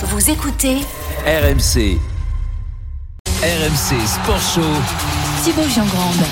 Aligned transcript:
Vous 0.00 0.30
écoutez 0.30 0.76
RMC. 1.26 1.98
RMC 3.42 4.06
Sport 4.06 4.40
Show. 4.54 4.60
Thibaut 5.42 5.68
Jean-Grande. 5.74 6.24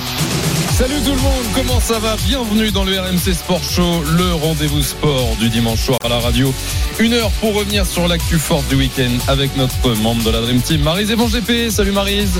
Salut 0.71 1.01
tout 1.03 1.11
le 1.11 1.17
monde, 1.17 1.43
comment 1.53 1.79
ça 1.81 1.99
va? 1.99 2.15
Bienvenue 2.25 2.71
dans 2.71 2.85
le 2.85 2.97
RMC 2.97 3.33
Sport 3.33 3.61
Show, 3.63 4.03
le 4.15 4.35
rendez-vous 4.35 4.81
sport 4.81 5.35
du 5.41 5.49
dimanche 5.49 5.79
soir 5.81 5.97
à 6.05 6.07
la 6.07 6.19
radio. 6.19 6.53
Une 6.99 7.11
heure 7.11 7.29
pour 7.41 7.55
revenir 7.55 7.85
sur 7.85 8.07
l'actu 8.07 8.39
forte 8.39 8.67
du 8.69 8.75
week-end 8.75 9.11
avec 9.27 9.57
notre 9.57 9.89
membre 9.95 10.23
de 10.23 10.29
la 10.29 10.39
Dream 10.41 10.61
Team, 10.61 10.81
Marise 10.81 11.11
et 11.11 11.17
bon 11.17 11.27
GP. 11.27 11.69
Salut 11.69 11.91
Marise. 11.91 12.39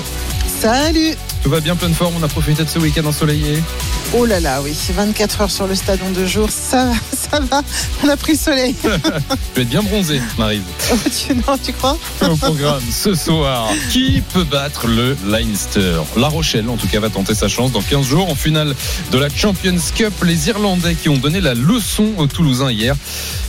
Salut 0.62 1.14
Tout 1.44 1.50
va 1.50 1.60
bien, 1.60 1.76
pleine 1.76 1.94
forme, 1.94 2.14
on 2.18 2.24
a 2.24 2.30
profité 2.30 2.64
de 2.64 2.70
ce 2.70 2.80
week-end 2.80 3.06
ensoleillé? 3.06 3.62
Oh 4.14 4.26
là 4.26 4.40
là, 4.40 4.62
oui, 4.62 4.74
24 4.96 5.42
heures 5.42 5.52
sur 5.52 5.68
le 5.68 5.76
stade 5.76 6.00
en 6.02 6.12
deux 6.12 6.26
jours, 6.26 6.50
ça 6.50 6.86
va, 6.86 6.94
ça 7.14 7.40
va, 7.40 7.62
on 8.04 8.10
a 8.10 8.16
pris 8.16 8.34
le 8.34 8.38
soleil. 8.38 8.76
Tu 8.84 8.88
vas 8.88 9.62
être 9.62 9.70
bien 9.70 9.84
bronzé, 9.84 10.22
Marise. 10.38 10.62
Oh, 10.92 10.96
tu, 11.10 11.34
non, 11.36 11.58
tu 11.64 11.74
crois? 11.74 11.98
Au 12.22 12.36
programme 12.36 12.82
ce 12.92 13.16
soir, 13.16 13.70
qui 13.92 14.22
peut 14.34 14.44
battre 14.44 14.88
le 14.88 15.18
Leinster? 15.26 16.02
La 16.16 16.28
Rochelle, 16.28 16.70
en 16.70 16.78
tout 16.78 16.88
cas, 16.88 17.00
va 17.00 17.10
tenter 17.10 17.34
sa 17.34 17.48
chance 17.48 17.72
dans 17.72 17.82
15 17.82 18.06
jours 18.06 18.30
en 18.30 18.36
finale 18.36 18.76
de 19.12 19.18
la 19.18 19.30
Champions 19.30 19.76
Cup. 19.96 20.14
Les 20.24 20.48
Irlandais 20.50 20.96
qui 20.96 21.10
ont 21.10 21.18
donné 21.18 21.42
la 21.42 21.56
leçon 21.56 22.14
aux 22.18 22.28
Toulousains 22.28 22.72
hier. 22.72 22.96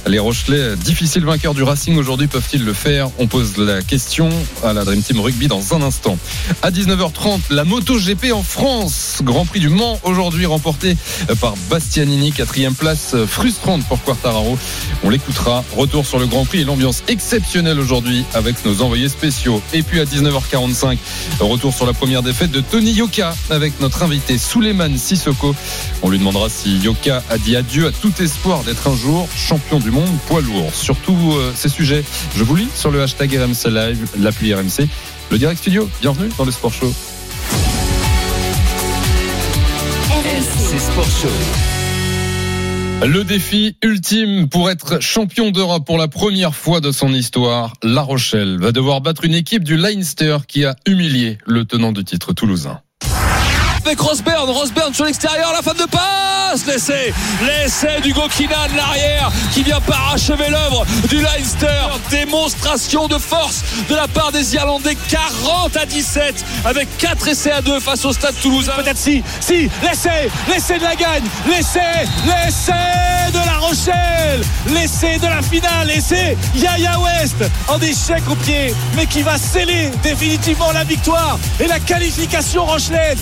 Les 0.06 0.18
Rochelais, 0.18 0.76
difficiles 0.76 1.24
vainqueurs 1.24 1.54
du 1.54 1.62
Racing 1.62 1.96
aujourd'hui, 1.98 2.26
peuvent-ils 2.28 2.64
le 2.64 2.72
faire? 2.72 3.10
On 3.18 3.26
pose 3.26 3.58
la 3.58 3.82
question 3.82 4.30
à 4.64 4.72
la 4.72 4.84
Dream 4.84 5.02
Team 5.02 5.20
Rugby 5.20 5.48
dans 5.48 5.74
un 5.74 5.82
instant. 5.82 6.16
À 6.62 6.70
19h30, 6.70 7.40
la 7.50 7.64
MotoGP 7.64 8.32
en 8.32 8.42
France. 8.42 9.18
Grand 9.22 9.44
Prix 9.44 9.60
du 9.60 9.68
Mans 9.68 10.00
aujourd'hui 10.04 10.46
remporté 10.48 10.96
par 11.40 11.54
Bastianini. 11.70 12.32
Quatrième 12.32 12.74
place 12.74 13.14
frustrante 13.26 13.86
pour 13.86 14.02
Quartararo. 14.02 14.58
On 15.04 15.10
l'écoutera. 15.10 15.64
Retour 15.76 16.06
sur 16.06 16.18
le 16.18 16.26
Grand 16.26 16.44
Prix 16.44 16.60
et 16.60 16.64
l'ambiance 16.64 17.02
exceptionnelle 17.08 17.78
aujourd'hui 17.78 18.24
avec 18.34 18.64
nos 18.64 18.82
envoyés 18.82 19.08
spéciaux. 19.08 19.62
Et 19.72 19.82
puis 19.82 20.00
à 20.00 20.04
19h45, 20.04 20.98
retour 21.40 21.74
sur 21.74 21.86
la 21.86 21.92
première 21.92 22.22
défaite 22.22 22.50
de 22.50 22.60
Tony 22.60 22.92
Yoka 22.92 23.34
avec 23.50 23.80
notre 23.80 24.02
invité 24.02 24.38
Souleymane 24.38 24.98
Sissoko. 24.98 25.54
On 26.02 26.10
lui 26.10 26.18
demandera 26.18 26.48
si 26.48 26.78
Yoka 26.78 27.22
a 27.28 27.38
dit 27.38 27.56
adieu 27.56 27.86
à 27.86 27.92
tout 27.92 28.12
espoir 28.20 28.62
d'être 28.64 28.88
un 28.88 28.96
jour 28.96 29.28
champion 29.36 29.78
du 29.78 29.90
monde 29.90 30.18
poids 30.26 30.40
lourd. 30.40 30.74
Surtout 30.74 31.34
euh, 31.36 31.52
ces 31.54 31.68
sujets, 31.68 32.04
je 32.36 32.44
vous 32.44 32.56
lis 32.56 32.68
sur 32.74 32.90
le 32.90 33.02
hashtag 33.02 33.36
RMC 33.36 33.70
Live, 33.70 34.08
l'appli 34.18 34.54
RMC. 34.54 34.88
Le 35.30 35.38
direct 35.38 35.60
studio, 35.60 35.88
bienvenue 36.00 36.30
dans 36.38 36.44
le 36.44 36.52
Sport 36.52 36.72
Show. 36.72 37.17
Le 43.06 43.22
défi 43.22 43.76
ultime 43.84 44.48
pour 44.48 44.68
être 44.68 45.00
champion 45.00 45.52
d'Europe 45.52 45.86
pour 45.86 45.96
la 45.96 46.08
première 46.08 46.56
fois 46.56 46.80
de 46.80 46.90
son 46.90 47.12
histoire, 47.12 47.74
La 47.84 48.02
Rochelle 48.02 48.58
va 48.58 48.72
devoir 48.72 49.00
battre 49.00 49.24
une 49.24 49.34
équipe 49.34 49.62
du 49.62 49.76
Leinster 49.76 50.38
qui 50.48 50.64
a 50.64 50.74
humilié 50.86 51.38
le 51.46 51.64
tenant 51.64 51.92
du 51.92 52.04
titre 52.04 52.32
toulousain. 52.32 52.80
Avec 53.84 54.00
Rosberg, 54.00 54.48
Rosberg 54.48 54.94
sur 54.94 55.04
l'extérieur, 55.04 55.52
la 55.52 55.62
fin 55.62 55.72
de 55.72 55.84
passe, 55.88 56.66
l'essai, 56.66 57.12
l'essai 57.46 58.00
du 58.02 58.12
Gokinan, 58.12 58.68
l'arrière, 58.76 59.30
qui 59.52 59.62
vient 59.62 59.80
parachever 59.80 60.48
l'œuvre 60.48 60.84
du 61.08 61.20
Leinster. 61.20 61.66
Démonstration 62.10 63.08
de 63.08 63.18
force 63.18 63.62
de 63.88 63.94
la 63.94 64.08
part 64.08 64.32
des 64.32 64.54
Irlandais, 64.54 64.96
40 65.08 65.76
à 65.76 65.86
17, 65.86 66.44
avec 66.64 66.88
4 66.98 67.28
essais 67.28 67.52
à 67.52 67.62
2 67.62 67.80
face 67.80 68.04
au 68.04 68.12
Stade 68.12 68.34
Toulousain. 68.42 68.72
Peut-être 68.76 68.98
si, 68.98 69.22
si, 69.40 69.70
l'essai, 69.82 70.30
l'essai 70.48 70.78
de 70.78 70.84
la 70.84 70.94
gagne, 70.94 71.24
l'essai, 71.46 72.06
l'essai 72.26 73.32
de 73.32 73.38
la 73.38 73.58
Rochelle, 73.58 74.42
l'essai 74.68 75.18
de 75.18 75.26
la 75.26 75.42
finale, 75.42 75.88
l'essai 75.88 76.36
Yaya 76.54 76.98
West 77.00 77.36
en 77.68 77.78
échec 77.80 78.22
au 78.30 78.34
pied, 78.36 78.74
mais 78.96 79.06
qui 79.06 79.22
va 79.22 79.36
sceller 79.36 79.90
définitivement 80.02 80.72
la 80.72 80.84
victoire 80.84 81.38
et 81.60 81.66
la 81.66 81.80
qualification 81.80 82.64
rochelaise. 82.64 83.18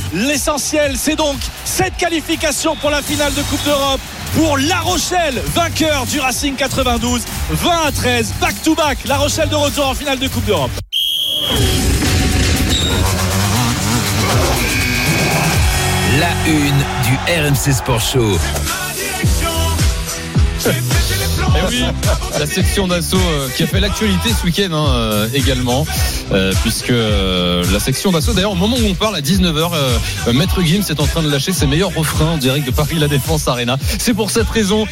L'essentiel, 0.46 0.94
c'est 0.96 1.16
donc 1.16 1.38
cette 1.64 1.96
qualification 1.96 2.76
pour 2.76 2.90
la 2.90 3.02
finale 3.02 3.34
de 3.34 3.42
Coupe 3.42 3.64
d'Europe 3.64 4.00
pour 4.36 4.56
La 4.58 4.78
Rochelle, 4.78 5.42
vainqueur 5.46 6.06
du 6.06 6.20
Racing 6.20 6.54
92, 6.54 7.24
20 7.50 7.70
à 7.84 7.90
13, 7.90 8.34
back 8.40 8.54
to 8.62 8.76
back. 8.76 8.98
La 9.06 9.16
Rochelle 9.16 9.48
de 9.48 9.56
retour 9.56 9.88
en 9.88 9.94
finale 9.94 10.20
de 10.20 10.28
Coupe 10.28 10.44
d'Europe. 10.44 10.70
La 16.20 16.30
une 16.46 16.78
du 17.02 17.16
RMC 17.26 17.72
Sport 17.72 18.00
Show. 18.00 18.38
Eh 21.58 21.68
oui, 21.68 21.82
la 22.38 22.46
section 22.46 22.86
d'assaut 22.86 23.16
euh, 23.16 23.48
qui 23.56 23.62
a 23.62 23.66
fait 23.66 23.80
l'actualité 23.80 24.28
ce 24.38 24.44
week-end 24.44 24.72
hein, 24.72 24.86
euh, 24.90 25.28
également, 25.32 25.86
euh, 26.32 26.52
puisque 26.62 26.90
euh, 26.90 27.64
la 27.72 27.80
section 27.80 28.12
d'assaut, 28.12 28.34
d'ailleurs, 28.34 28.52
au 28.52 28.56
moment 28.56 28.76
où 28.76 28.86
on 28.86 28.94
parle 28.94 29.16
à 29.16 29.20
19h, 29.22 29.70
euh, 29.74 30.32
Maître 30.34 30.60
Gims 30.62 30.84
est 30.90 31.00
en 31.00 31.06
train 31.06 31.22
de 31.22 31.30
lâcher 31.30 31.52
ses 31.52 31.66
meilleurs 31.66 31.94
refrains 31.94 32.32
en 32.32 32.36
direct 32.36 32.66
de 32.66 32.72
Paris 32.72 32.96
La 32.98 33.08
Défense 33.08 33.48
Arena. 33.48 33.78
C'est 33.98 34.12
pour 34.12 34.30
cette 34.30 34.48
raison 34.48 34.86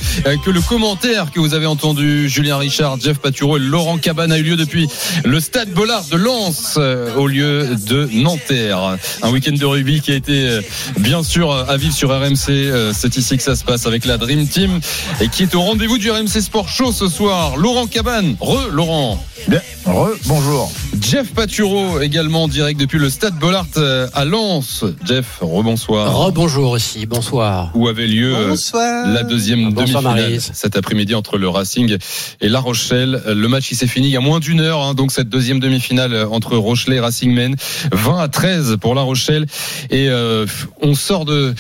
que 0.45 0.51
le 0.51 0.61
commentaire 0.63 1.31
que 1.33 1.41
vous 1.41 1.53
avez 1.55 1.67
entendu, 1.67 2.29
Julien 2.31 2.57
Richard, 2.57 2.99
Jeff 3.01 3.19
Paturo 3.19 3.59
et 3.59 3.61
Laurent 3.61 3.99
Cabane 3.99 4.33
a 4.33 4.39
eu 4.39 4.43
lieu 4.43 4.57
depuis 4.57 4.89
le 5.25 5.41
stade 5.41 5.71
Bollard 5.71 6.05
de 6.11 6.17
Lens 6.17 6.77
euh, 6.79 7.15
au 7.17 7.27
lieu 7.27 7.77
de 7.87 8.09
Nanterre. 8.13 8.97
Un 9.23 9.31
week-end 9.31 9.53
de 9.53 9.67
rugby 9.67 10.01
qui 10.01 10.13
a 10.13 10.15
été 10.15 10.61
bien 10.99 11.23
sûr 11.23 11.53
à 11.53 11.77
vivre 11.77 11.95
sur 11.95 12.11
RMC. 12.11 12.93
C'est 12.93 13.17
ici 13.17 13.37
que 13.37 13.43
ça 13.43 13.55
se 13.55 13.65
passe 13.65 13.87
avec 13.87 14.05
la 14.07 14.17
Dream 14.17 14.47
Team 14.47 14.81
et 15.21 15.29
qui 15.29 15.43
est 15.43 15.55
au 15.55 15.61
rendez-vous 15.61 15.99
du 15.99 16.11
RMC 16.11 16.41
Sport 16.41 16.54
Show 16.63 16.93
ce 16.93 17.09
soir. 17.09 17.57
Laurent 17.57 17.87
Cabane, 17.87 18.37
re 18.41 18.69
Laurent. 18.71 19.19
Bien, 19.49 19.61
re, 19.87 20.17
bonjour. 20.27 20.71
Jeff 21.05 21.35
Paturo 21.35 22.01
également 22.01 22.45
en 22.45 22.49
direct 22.49 22.81
depuis 22.81 22.99
le 22.99 23.11
stade 23.11 23.39
Bollard 23.39 23.67
euh, 23.77 24.09
à 24.15 24.25
Lens. 24.25 24.87
Jeff, 25.05 25.39
rebonsoir. 25.43 26.17
Rebonjour 26.17 26.71
aussi, 26.71 27.05
bonsoir. 27.05 27.71
Où 27.75 27.89
avait 27.89 28.07
lieu 28.07 28.35
euh, 28.35 28.49
Bonsoir. 28.49 29.07
la 29.09 29.23
deuxième 29.23 29.71
Bonsoir, 29.71 30.03
demi-finale 30.03 30.41
cet 30.41 30.77
après-midi 30.77 31.15
entre 31.15 31.37
le 31.37 31.47
Racing 31.47 31.99
et 32.41 32.49
La 32.49 32.59
Rochelle. 32.59 33.23
Le 33.27 33.49
match 33.49 33.71
il 33.71 33.75
s'est 33.77 33.87
fini 33.87 34.07
il 34.09 34.13
y 34.13 34.17
a 34.17 34.21
moins 34.21 34.41
d'une 34.41 34.61
heure, 34.61 34.81
hein, 34.83 34.95
donc 34.95 35.13
cette 35.13 35.29
deuxième 35.29 35.61
demi-finale 35.61 36.27
entre 36.31 36.57
Rochelet 36.57 36.97
et 36.97 37.01
Racing 37.01 37.35
Men, 37.35 37.55
20 37.93 38.19
à 38.19 38.29
13 38.29 38.77
pour 38.81 38.95
La 38.95 39.03
Rochelle. 39.03 39.45
Et 39.91 40.09
euh, 40.09 40.47
on 40.81 40.95
sort 40.95 41.27
de 41.27 41.55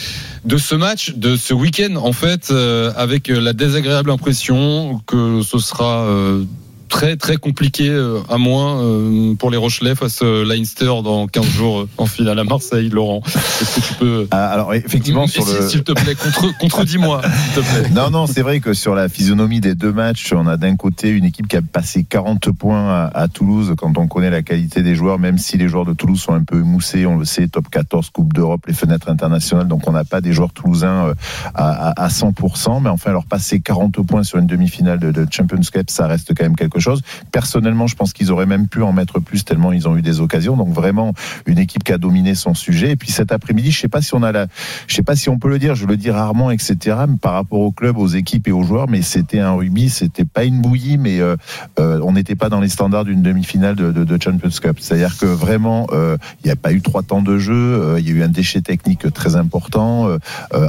de 0.44 0.58
ce 0.58 0.74
match, 0.74 1.12
de 1.16 1.36
ce 1.36 1.54
week-end 1.54 1.96
en 1.96 2.12
fait, 2.12 2.50
euh, 2.50 2.92
avec 2.96 3.28
la 3.28 3.52
désagréable 3.52 4.10
impression 4.10 5.00
que 5.06 5.42
ce 5.42 5.58
sera 5.58 6.02
euh, 6.02 6.44
très 6.88 7.16
très 7.16 7.36
compliqué 7.36 7.88
euh, 7.88 8.20
à 8.28 8.38
moins 8.38 8.82
euh, 8.82 9.34
pour 9.34 9.50
les 9.50 9.56
Rochelais 9.56 9.94
face 9.94 10.22
à 10.22 10.44
Leinster 10.44 10.92
dans 11.02 11.26
15 11.26 11.44
jours 11.44 11.80
euh, 11.80 11.88
en 11.98 12.06
finale 12.06 12.38
à 12.38 12.44
Marseille. 12.44 12.88
Laurent, 12.88 13.22
est-ce 13.26 13.80
que 13.80 13.86
tu 13.86 13.94
peux 13.94 14.28
Ah, 14.30 14.48
Alors 14.48 14.74
effectivement 14.74 15.22
le 15.22 15.68
s'il 15.68 15.82
te 15.82 15.92
plaît, 15.92 16.14
contre, 16.14 16.56
contredis-moi, 16.58 17.22
s'il 17.22 17.62
te 17.62 17.68
plaît. 17.68 17.90
non, 17.90 18.10
non, 18.10 18.26
c'est 18.26 18.42
vrai 18.42 18.60
que 18.60 18.74
sur 18.74 18.94
la 18.94 19.08
physionomie 19.08 19.60
des 19.60 19.74
deux 19.74 19.92
matchs, 19.92 20.32
on 20.32 20.46
a 20.46 20.56
d'un 20.56 20.76
côté 20.76 21.10
une 21.10 21.24
équipe 21.24 21.48
qui 21.48 21.56
a 21.56 21.62
passé 21.62 22.04
40 22.04 22.50
points 22.52 22.88
à, 22.88 23.10
à 23.14 23.28
Toulouse 23.28 23.74
quand 23.76 23.96
on 23.98 24.06
connaît 24.06 24.30
la 24.30 24.42
qualité 24.42 24.82
des 24.82 24.94
joueurs, 24.94 25.18
même 25.18 25.38
si 25.38 25.56
les 25.56 25.68
joueurs 25.68 25.84
de 25.84 25.92
Toulouse 25.92 26.20
sont 26.20 26.34
un 26.34 26.44
peu 26.44 26.60
émoussés, 26.60 27.06
on 27.06 27.16
le 27.16 27.24
sait, 27.24 27.48
top 27.48 27.68
14, 27.70 28.10
Coupe 28.10 28.32
d'Europe, 28.32 28.64
les 28.66 28.74
fenêtres 28.74 29.08
internationales, 29.08 29.68
donc 29.68 29.88
on 29.88 29.92
n'a 29.92 30.04
pas 30.04 30.20
des 30.20 30.32
joueurs 30.32 30.52
toulousains 30.52 31.08
euh, 31.08 31.14
à, 31.54 31.90
à, 31.90 32.04
à 32.04 32.08
100%, 32.08 32.82
mais 32.82 32.88
enfin 32.90 33.12
leur 33.12 33.26
passer 33.26 33.60
40 33.60 34.06
points 34.06 34.22
sur 34.22 34.38
une 34.38 34.46
demi-finale 34.46 34.98
de, 34.98 35.10
de 35.10 35.26
Champions 35.30 35.60
Cup, 35.72 35.90
ça 35.90 36.06
reste 36.06 36.34
quand 36.34 36.44
même 36.44 36.56
quelque 36.56 36.73
chose. 36.80 37.02
Personnellement, 37.32 37.86
je 37.86 37.96
pense 37.96 38.12
qu'ils 38.12 38.30
auraient 38.32 38.46
même 38.46 38.68
pu 38.68 38.82
en 38.82 38.92
mettre 38.92 39.20
plus 39.20 39.44
tellement 39.44 39.72
ils 39.72 39.88
ont 39.88 39.96
eu 39.96 40.02
des 40.02 40.20
occasions, 40.20 40.56
donc 40.56 40.68
vraiment 40.72 41.12
une 41.46 41.58
équipe 41.58 41.84
qui 41.84 41.92
a 41.92 41.98
dominé 41.98 42.34
son 42.34 42.54
sujet. 42.54 42.90
Et 42.92 42.96
puis 42.96 43.10
cet 43.10 43.32
après-midi, 43.32 43.70
je 43.70 43.80
sais 43.80 43.88
pas 43.88 44.02
si 44.02 44.14
on 44.14 44.22
a 44.22 44.32
la, 44.32 44.46
je 44.86 44.94
sais 44.94 45.02
pas 45.02 45.16
si 45.16 45.28
on 45.28 45.38
peut 45.38 45.48
le 45.48 45.58
dire, 45.58 45.74
je 45.74 45.86
le 45.86 45.96
dis 45.96 46.10
rarement, 46.10 46.50
etc. 46.50 46.96
Mais 47.08 47.16
par 47.16 47.34
rapport 47.34 47.60
au 47.60 47.72
club, 47.72 47.98
aux 47.98 48.06
équipes 48.06 48.48
et 48.48 48.52
aux 48.52 48.62
joueurs, 48.62 48.88
mais 48.88 49.02
c'était 49.02 49.40
un 49.40 49.52
rugby, 49.52 49.90
c'était 49.90 50.24
pas 50.24 50.44
une 50.44 50.60
bouillie, 50.60 50.98
mais 50.98 51.20
euh, 51.20 51.36
euh, 51.78 52.00
on 52.02 52.12
n'était 52.12 52.34
pas 52.34 52.48
dans 52.48 52.60
les 52.60 52.68
standards 52.68 53.04
d'une 53.04 53.22
demi-finale 53.22 53.76
de, 53.76 53.92
de, 53.92 54.22
Champions 54.22 54.48
Cup. 54.48 54.78
C'est-à-dire 54.80 55.16
que 55.18 55.26
vraiment, 55.26 55.86
euh, 55.92 56.16
il 56.42 56.46
n'y 56.46 56.52
a 56.52 56.56
pas 56.56 56.72
eu 56.72 56.80
trois 56.80 57.02
temps 57.02 57.22
de 57.22 57.38
jeu, 57.38 57.96
il 57.98 58.08
y 58.08 58.10
a 58.12 58.14
eu 58.14 58.22
un 58.22 58.28
déchet 58.28 58.60
technique 58.62 59.12
très 59.12 59.36
important. 59.36 60.08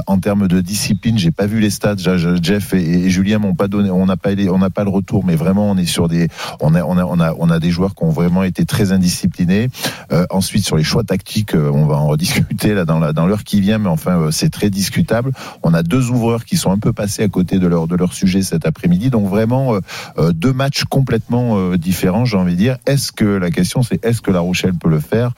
En 0.06 0.18
termes 0.18 0.48
de 0.48 0.60
discipline, 0.60 1.18
j'ai 1.18 1.30
pas 1.30 1.46
vu 1.46 1.60
les 1.60 1.70
stats. 1.70 1.96
Je- 1.98 2.18
je- 2.18 2.42
Jeff 2.42 2.74
et, 2.74 3.08
Julien 3.08 3.38
m'ont 3.38 3.54
pas 3.54 3.68
donné, 3.68 3.90
on 3.90 4.06
n'a 4.06 4.16
pas, 4.16 4.30
on 4.50 4.58
n'a 4.58 4.70
pas 4.70 4.84
le 4.84 4.90
retour, 4.90 5.24
mais 5.24 5.36
vraiment, 5.36 5.70
on 5.70 5.76
est 5.76 5.86
des, 6.08 6.28
on 6.60 6.74
a, 6.74 6.82
on 6.82 6.98
a, 6.98 7.04
on 7.04 7.18
a, 7.18 7.34
on 7.38 7.50
a 7.50 7.58
des 7.58 7.70
joueurs 7.70 7.94
qui 7.94 8.04
ont 8.04 8.10
vraiment 8.10 8.42
été 8.42 8.64
très 8.64 8.92
indisciplinés. 8.92 9.68
Euh, 10.12 10.26
ensuite, 10.30 10.64
sur 10.64 10.76
les 10.76 10.84
choix 10.84 11.02
tactiques, 11.02 11.54
euh, 11.54 11.70
on 11.72 11.86
va 11.86 11.96
en 11.96 12.06
rediscuter 12.08 12.74
là 12.74 12.84
dans 12.84 13.26
l'heure 13.26 13.44
qui 13.44 13.60
vient, 13.60 13.78
mais 13.78 13.88
enfin, 13.88 14.18
euh, 14.18 14.30
c'est 14.30 14.50
très 14.50 14.70
discutable. 14.70 15.32
On 15.62 15.74
a 15.74 15.82
deux 15.82 16.10
ouvreurs 16.10 16.44
qui 16.44 16.56
sont 16.56 16.70
un 16.70 16.78
peu 16.78 16.92
passés 16.92 17.22
à 17.22 17.28
côté 17.28 17.58
de 17.58 17.66
leur, 17.66 17.88
de 17.88 17.96
leur 17.96 18.12
sujet 18.12 18.42
cet 18.42 18.66
après-midi. 18.66 19.10
Donc 19.10 19.28
vraiment, 19.28 19.78
deux 20.18 20.52
matchs 20.52 20.84
complètement 20.84 21.74
différents, 21.76 22.24
j'ai 22.24 22.36
envie 22.36 22.52
de 22.52 22.58
dire. 22.58 22.76
Est-ce 22.86 23.12
que 23.12 23.24
la 23.24 23.50
question, 23.50 23.82
c'est 23.82 24.04
est-ce 24.04 24.20
que 24.20 24.30
La 24.30 24.40
Rochelle 24.40 24.74
peut 24.74 24.90
le 24.90 25.00
faire? 25.00 25.32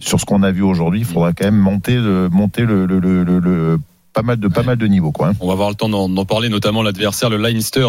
Sur 0.00 0.20
ce 0.20 0.24
qu'on 0.24 0.42
a 0.42 0.50
vu 0.50 0.62
aujourd'hui, 0.62 1.00
il 1.00 1.06
faudra 1.06 1.32
quand 1.32 1.44
même 1.44 1.56
monter 1.56 1.98
monter 2.30 2.64
le 2.64 3.78
pas 4.12 4.22
mal 4.22 4.38
de 4.38 4.48
pas 4.48 4.62
mal 4.62 4.76
de 4.76 4.86
niveaux 4.86 5.12
quoi. 5.12 5.28
hein. 5.28 5.32
On 5.40 5.46
va 5.46 5.52
avoir 5.52 5.68
le 5.68 5.74
temps 5.74 5.88
d'en 5.88 6.24
parler, 6.24 6.48
notamment 6.48 6.82
l'adversaire, 6.82 7.30
le 7.30 7.36
Leinster, 7.36 7.86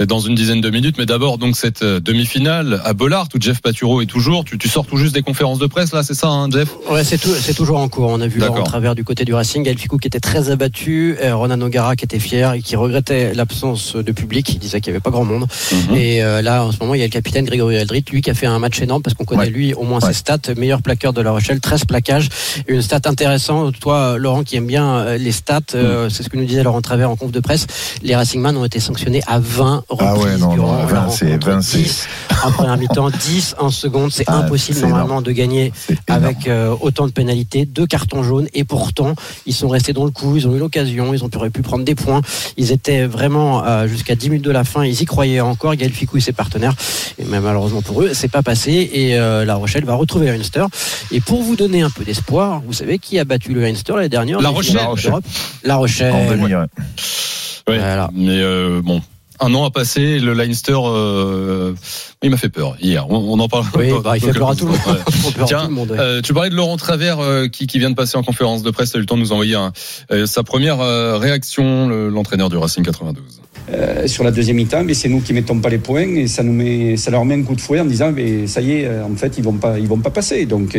euh, 0.00 0.06
dans 0.06 0.20
une 0.20 0.34
dizaine 0.34 0.60
de 0.60 0.70
minutes. 0.70 0.96
Mais 0.98 1.06
d'abord, 1.06 1.38
donc 1.38 1.56
cette 1.56 1.82
euh, 1.82 1.98
demi-finale 2.00 2.80
à 2.84 2.92
Bollard, 2.92 3.28
où 3.34 3.38
Jeff 3.40 3.60
Paturo 3.60 4.00
est 4.02 4.06
toujours. 4.06 4.44
Tu, 4.44 4.58
tu 4.58 4.68
sors 4.68 4.86
tout 4.86 4.96
juste 4.96 5.14
des 5.14 5.22
conférences 5.22 5.58
de 5.58 5.66
presse, 5.66 5.92
là, 5.92 6.02
c'est 6.02 6.14
ça, 6.14 6.28
hein, 6.28 6.48
Jeff? 6.50 6.68
Ouais, 6.90 7.02
c'est 7.04 7.20
c'est 7.24 7.54
toujours 7.54 7.78
en 7.78 7.88
cours. 7.88 8.08
On 8.10 8.20
a 8.20 8.26
vu. 8.26 8.38
Laurent 8.40 8.62
Travers 8.62 8.94
du 8.94 9.04
côté 9.04 9.24
du 9.24 9.34
Racing, 9.34 9.62
Gaël 9.62 9.78
Ficou 9.78 9.96
qui 9.98 10.06
était 10.08 10.20
très 10.20 10.50
abattu, 10.50 11.16
euh, 11.22 11.34
Ronan 11.34 11.60
O'Gara 11.60 11.96
qui 11.96 12.04
était 12.04 12.18
fier 12.18 12.52
et 12.54 12.62
qui 12.62 12.76
regrettait 12.76 13.34
l'absence 13.34 13.96
de 13.96 14.12
public. 14.12 14.48
Il 14.50 14.58
disait 14.58 14.80
qu'il 14.80 14.92
n'y 14.92 14.96
avait 14.96 15.02
pas 15.02 15.10
grand 15.10 15.24
monde. 15.24 15.46
Mhm. 15.72 15.96
Et 15.96 16.22
euh, 16.22 16.42
là, 16.42 16.64
en 16.64 16.72
ce 16.72 16.78
moment, 16.80 16.94
il 16.94 16.98
y 16.98 17.02
a 17.02 17.06
le 17.06 17.10
capitaine 17.10 17.44
Grégory 17.44 17.76
Aldrit, 17.78 18.04
lui 18.12 18.20
qui 18.22 18.30
a 18.30 18.34
fait 18.34 18.46
un 18.46 18.58
match 18.58 18.80
énorme 18.80 19.02
parce 19.02 19.14
qu'on 19.14 19.24
connaît 19.24 19.42
Ouais. 19.42 19.50
lui 19.50 19.74
au 19.74 19.82
moins 19.84 19.98
Ouais. 20.00 20.08
ses 20.08 20.18
stats, 20.20 20.54
meilleur 20.56 20.82
plaqueur 20.82 21.12
de 21.12 21.20
La 21.22 21.30
Rochelle, 21.32 21.60
13 21.60 21.84
plaquages. 21.86 22.28
Une 22.68 22.82
stat 22.82 23.00
intéressante, 23.06 23.78
toi 23.80 24.16
Laurent 24.18 24.42
qui 24.44 24.56
aime 24.56 24.66
bien 24.66 25.16
les 25.16 25.32
stats, 25.32 25.60
euh, 25.74 26.08
c'est 26.08 26.22
ce 26.22 26.28
que 26.28 26.36
nous 26.36 26.44
disait 26.44 26.62
Laurent 26.62 26.80
Travers 26.82 27.10
en 27.10 27.16
conf 27.16 27.32
de 27.32 27.40
presse. 27.40 27.66
Les 28.02 28.14
Racingman 28.16 28.56
ont 28.56 28.64
été 28.64 28.80
sanctionnés 28.80 29.22
à 29.26 29.38
20 29.38 29.84
reprises 29.88 30.08
Ah 30.10 30.16
ouais, 30.18 30.36
non, 30.38 30.54
durant 30.54 30.72
non, 30.72 30.78
la 30.78 30.84
20, 30.86 31.08
c'est- 31.10 31.26
rencontre. 31.26 31.46
20, 31.50 31.62
c'est- 31.62 31.78
10 31.78 32.06
en 32.44 32.50
première 32.52 32.76
mi-temps, 32.76 33.10
10 33.24 33.54
en 33.58 33.70
seconde. 33.70 34.10
C'est 34.12 34.24
Ah, 34.26 34.38
impossible 34.38 34.76
c'est 34.78 34.82
normalement 34.86 35.06
énorme. 35.20 35.24
de 35.24 35.32
gagner 35.32 35.72
avec 36.08 36.48
euh, 36.48 36.74
autant 36.80 37.06
de 37.06 37.12
pénalités, 37.12 37.64
deux 37.66 37.86
cartons 37.86 38.22
jaunes, 38.22 38.48
et 38.54 38.64
pourtant 38.64 39.14
ils 39.46 39.54
sont 39.54 39.68
restés 39.68 39.92
dans 39.92 40.04
le 40.04 40.10
coup, 40.10 40.36
ils 40.36 40.46
ont 40.48 40.54
eu 40.54 40.58
l'occasion, 40.58 41.14
ils 41.14 41.24
ont 41.24 41.28
pu, 41.28 41.38
auraient 41.38 41.50
pu 41.50 41.62
prendre 41.62 41.84
des 41.84 41.94
points. 41.94 42.20
Ils 42.56 42.72
étaient 42.72 43.06
vraiment 43.06 43.64
euh, 43.64 43.86
jusqu'à 43.86 44.14
10 44.14 44.30
minutes 44.30 44.44
de 44.44 44.50
la 44.50 44.64
fin, 44.64 44.84
ils 44.84 45.00
y 45.00 45.04
croyaient 45.04 45.40
encore. 45.40 45.74
Gaël 45.76 45.92
Ficou 45.92 46.16
et 46.16 46.20
ses 46.20 46.32
partenaires, 46.32 46.74
et 47.18 47.24
même 47.24 47.42
malheureusement 47.44 47.82
pour 47.82 48.02
eux, 48.02 48.10
c'est 48.14 48.28
pas 48.30 48.42
passé. 48.42 48.90
Et 48.92 49.16
euh, 49.18 49.44
La 49.44 49.54
Rochelle 49.54 49.84
va 49.84 49.94
retrouver 49.94 50.26
le 50.26 50.32
Leinster. 50.32 50.64
Et 51.10 51.20
pour 51.20 51.42
vous 51.42 51.56
donner 51.56 51.82
un 51.82 51.90
peu 51.90 52.04
d'espoir, 52.04 52.62
vous 52.66 52.72
savez 52.72 52.98
qui 52.98 53.18
a 53.18 53.24
battu 53.24 53.52
le 53.54 53.60
Leinster 53.62 53.94
l'année 53.94 54.08
dernière? 54.08 54.40
La 54.40 54.50
en 54.50 54.54
Rochelle. 54.54 54.80
La 55.64 55.76
Rochelle. 55.76 56.12
En 56.12 56.30
demi, 56.30 56.44
ouais. 56.54 56.66
Ouais. 57.68 57.78
Voilà. 57.78 58.10
Mais 58.14 58.40
euh, 58.40 58.80
bon. 58.82 59.00
Un 59.40 59.54
an 59.54 59.64
a 59.64 59.70
passé, 59.70 60.20
le 60.20 60.34
Leinster, 60.34 60.76
euh, 60.76 61.72
il 62.22 62.30
m'a 62.30 62.36
fait 62.36 62.48
peur 62.48 62.76
hier. 62.80 63.10
On, 63.10 63.16
on 63.16 63.40
en 63.40 63.48
parle. 63.48 63.64
Oui, 63.76 63.90
bah, 64.04 64.16
il 64.16 64.20
fait 64.22 64.32
peur 64.32 64.50
à 64.50 64.54
tout 64.54 64.66
le 64.66 64.70
monde. 64.72 64.80
Ouais. 64.86 65.44
Tiens, 65.46 65.62
tout 65.62 65.68
le 65.68 65.74
monde, 65.74 65.90
ouais. 65.90 65.98
Euh, 65.98 66.20
tu 66.22 66.32
parlais 66.32 66.50
de 66.50 66.54
Laurent 66.54 66.76
Travers 66.76 67.18
euh, 67.18 67.48
qui, 67.48 67.66
qui 67.66 67.80
vient 67.80 67.90
de 67.90 67.96
passer 67.96 68.16
en 68.16 68.22
conférence 68.22 68.62
de 68.62 68.70
presse. 68.70 68.92
Tu 68.92 68.96
as 68.96 68.98
eu 68.98 69.00
le 69.00 69.06
temps 69.06 69.16
de 69.16 69.20
nous 69.20 69.32
envoyer 69.32 69.56
un- 69.56 69.72
euh, 70.12 70.26
sa 70.26 70.44
première 70.44 70.80
euh, 70.80 71.18
réaction, 71.18 71.88
le- 71.88 72.08
l'entraîneur 72.08 72.50
du 72.50 72.56
Racing 72.56 72.84
92. 72.84 73.40
Euh, 73.70 74.06
sur 74.06 74.24
la 74.24 74.30
deuxième 74.30 74.56
mi-temps, 74.56 74.84
mais 74.84 74.94
c'est 74.94 75.08
nous 75.08 75.20
qui 75.20 75.32
mettons 75.32 75.58
pas 75.58 75.68
les 75.68 75.78
points 75.78 76.16
et 76.16 76.26
ça 76.26 76.42
nous 76.42 76.52
met, 76.52 76.96
ça 76.96 77.10
leur 77.10 77.24
met 77.24 77.34
un 77.34 77.42
coup 77.42 77.54
de 77.54 77.60
fouet 77.60 77.80
en 77.80 77.84
disant, 77.84 78.12
mais 78.12 78.46
ça 78.46 78.60
y 78.60 78.72
est, 78.72 78.86
euh, 78.86 79.04
en 79.04 79.14
fait, 79.14 79.38
ils 79.38 79.44
vont 79.44 79.54
pas, 79.54 79.78
ils 79.78 79.86
vont 79.86 79.98
pas 79.98 80.10
passer. 80.10 80.46
Donc 80.46 80.76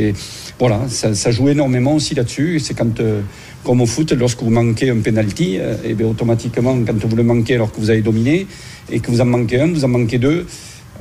voilà, 0.59 0.81
ça, 0.87 1.15
ça 1.15 1.31
joue 1.31 1.49
énormément 1.49 1.95
aussi 1.95 2.15
là-dessus. 2.15 2.59
C'est 2.59 2.73
quand, 2.73 2.99
euh, 2.99 3.21
comme 3.63 3.81
au 3.81 3.85
foot, 3.85 4.11
lorsque 4.13 4.41
vous 4.43 4.49
manquez 4.49 4.89
un 4.89 4.99
penalty, 4.99 5.57
euh, 5.59 5.75
et 5.83 5.93
bien 5.93 6.07
automatiquement, 6.07 6.77
quand 6.85 7.05
vous 7.05 7.15
le 7.15 7.23
manquez 7.23 7.55
alors 7.55 7.71
que 7.71 7.79
vous 7.79 7.89
avez 7.89 8.01
dominé 8.01 8.47
et 8.91 8.99
que 8.99 9.09
vous 9.09 9.21
en 9.21 9.25
manquez 9.25 9.59
un, 9.59 9.67
vous 9.67 9.83
en 9.83 9.89
manquez 9.89 10.19
deux. 10.19 10.45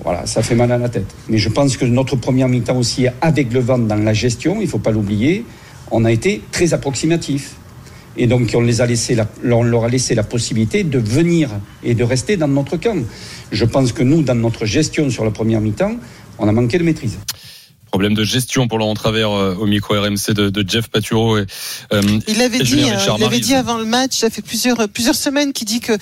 Voilà, 0.02 0.26
ça 0.26 0.43
fait 0.43 0.55
mal 0.55 0.73
à 0.73 0.78
la 0.78 0.88
tête. 0.88 1.14
Mais 1.28 1.38
je 1.38 1.49
pense 1.49 1.76
que 1.76 1.85
notre 1.85 2.17
première 2.17 2.49
mi-temps 2.49 2.76
aussi, 2.76 3.06
avec 3.20 3.52
le 3.52 3.61
vent 3.61 3.78
dans 3.78 3.96
la 3.96 4.12
gestion, 4.12 4.61
il 4.61 4.67
faut 4.67 4.78
pas 4.78 4.90
l'oublier, 4.90 5.44
on 5.90 6.05
a 6.05 6.11
été 6.11 6.43
très 6.50 6.75
approximatif. 6.75 7.56
Et 8.17 8.26
donc, 8.26 8.53
on, 8.55 8.61
les 8.61 8.81
a 8.81 8.87
laissé 8.87 9.14
la, 9.14 9.26
on 9.44 9.62
leur 9.62 9.85
a 9.85 9.88
laissé 9.88 10.14
la 10.14 10.23
possibilité 10.23 10.85
de 10.85 10.99
venir 10.99 11.50
et 11.82 11.94
de 11.94 12.05
rester 12.05 12.37
dans 12.37 12.49
notre 12.49 12.76
camp. 12.76 13.03
Je 13.50 13.64
pense 13.64 13.93
que 13.93 14.03
nous, 14.03 14.23
dans 14.23 14.35
notre 14.35 14.67
gestion 14.67 15.09
sur 15.11 15.25
la 15.25 15.31
première 15.31 15.61
mi-temps, 15.61 15.97
on 16.38 16.49
a 16.49 16.53
manqué 16.53 16.79
de 16.79 16.85
maîtrise. 16.85 17.19
Problème 17.93 18.15
de 18.15 18.25
gestion 18.25 18.69
pour 18.69 18.79
Laurent 18.79 18.94
Travers 18.94 19.31
euh, 19.31 19.55
au 19.55 19.67
micro 19.67 19.93
RMC 19.94 20.33
de, 20.33 20.49
de 20.49 20.65
Jeff 20.67 20.89
Paturo. 20.89 21.37
Et, 21.37 21.44
euh, 21.93 22.00
Il 22.27 22.41
avait 22.41 22.56
Et 22.56 22.62
dit, 22.62 22.85
euh, 22.85 22.97
il 23.19 23.25
avait 23.25 23.39
dit 23.39 23.55
avant 23.55 23.77
le 23.77 23.85
match, 23.85 24.17
ça 24.17 24.31
fait 24.31 24.41
plusieurs 24.41 24.89
plusieurs 24.89 25.15
semaines 25.15 25.53
qu'il 25.53 25.67
dit 25.67 25.81
que 25.81 25.93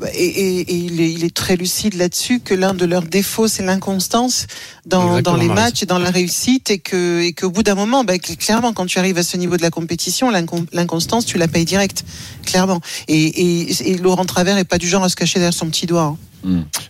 bah, 0.00 0.08
et, 0.12 0.24
et- 0.24 0.60
et 0.62 0.74
il, 0.74 1.00
est, 1.00 1.12
il 1.12 1.24
est 1.24 1.32
très 1.32 1.54
lucide 1.54 1.94
là-dessus 1.94 2.40
que 2.40 2.52
l'un 2.52 2.74
de 2.74 2.84
leurs 2.84 3.02
défauts 3.04 3.46
c'est 3.46 3.62
l'inconstance 3.64 4.48
dans, 4.86 5.20
dans 5.22 5.36
les 5.36 5.46
matchs 5.54 5.84
et 5.84 5.86
dans 5.86 6.00
la 6.00 6.10
réussite 6.10 6.68
et 6.70 6.78
que 6.80 7.20
et 7.22 7.32
qu'au 7.32 7.50
bout 7.50 7.62
d'un 7.62 7.76
moment, 7.76 8.02
bah, 8.02 8.14
cl- 8.16 8.36
clairement 8.36 8.72
quand 8.72 8.86
tu 8.86 8.98
arrives 8.98 9.18
à 9.18 9.22
ce 9.22 9.36
niveau 9.36 9.56
de 9.56 9.62
la 9.62 9.70
compétition, 9.70 10.30
l'incon- 10.32 10.66
l'inconstance 10.72 11.26
tu 11.26 11.38
la 11.38 11.46
payes 11.46 11.64
direct, 11.64 12.04
clairement. 12.44 12.80
Et, 13.06 13.22
et, 13.24 13.92
et 13.92 13.98
Laurent 13.98 14.24
Travers 14.24 14.58
est 14.58 14.64
pas 14.64 14.78
du 14.78 14.88
genre 14.88 15.04
à 15.04 15.08
se 15.08 15.14
cacher 15.14 15.38
derrière 15.38 15.54
son 15.54 15.68
petit 15.70 15.86
doigt. 15.86 16.02
hein. 16.02 16.18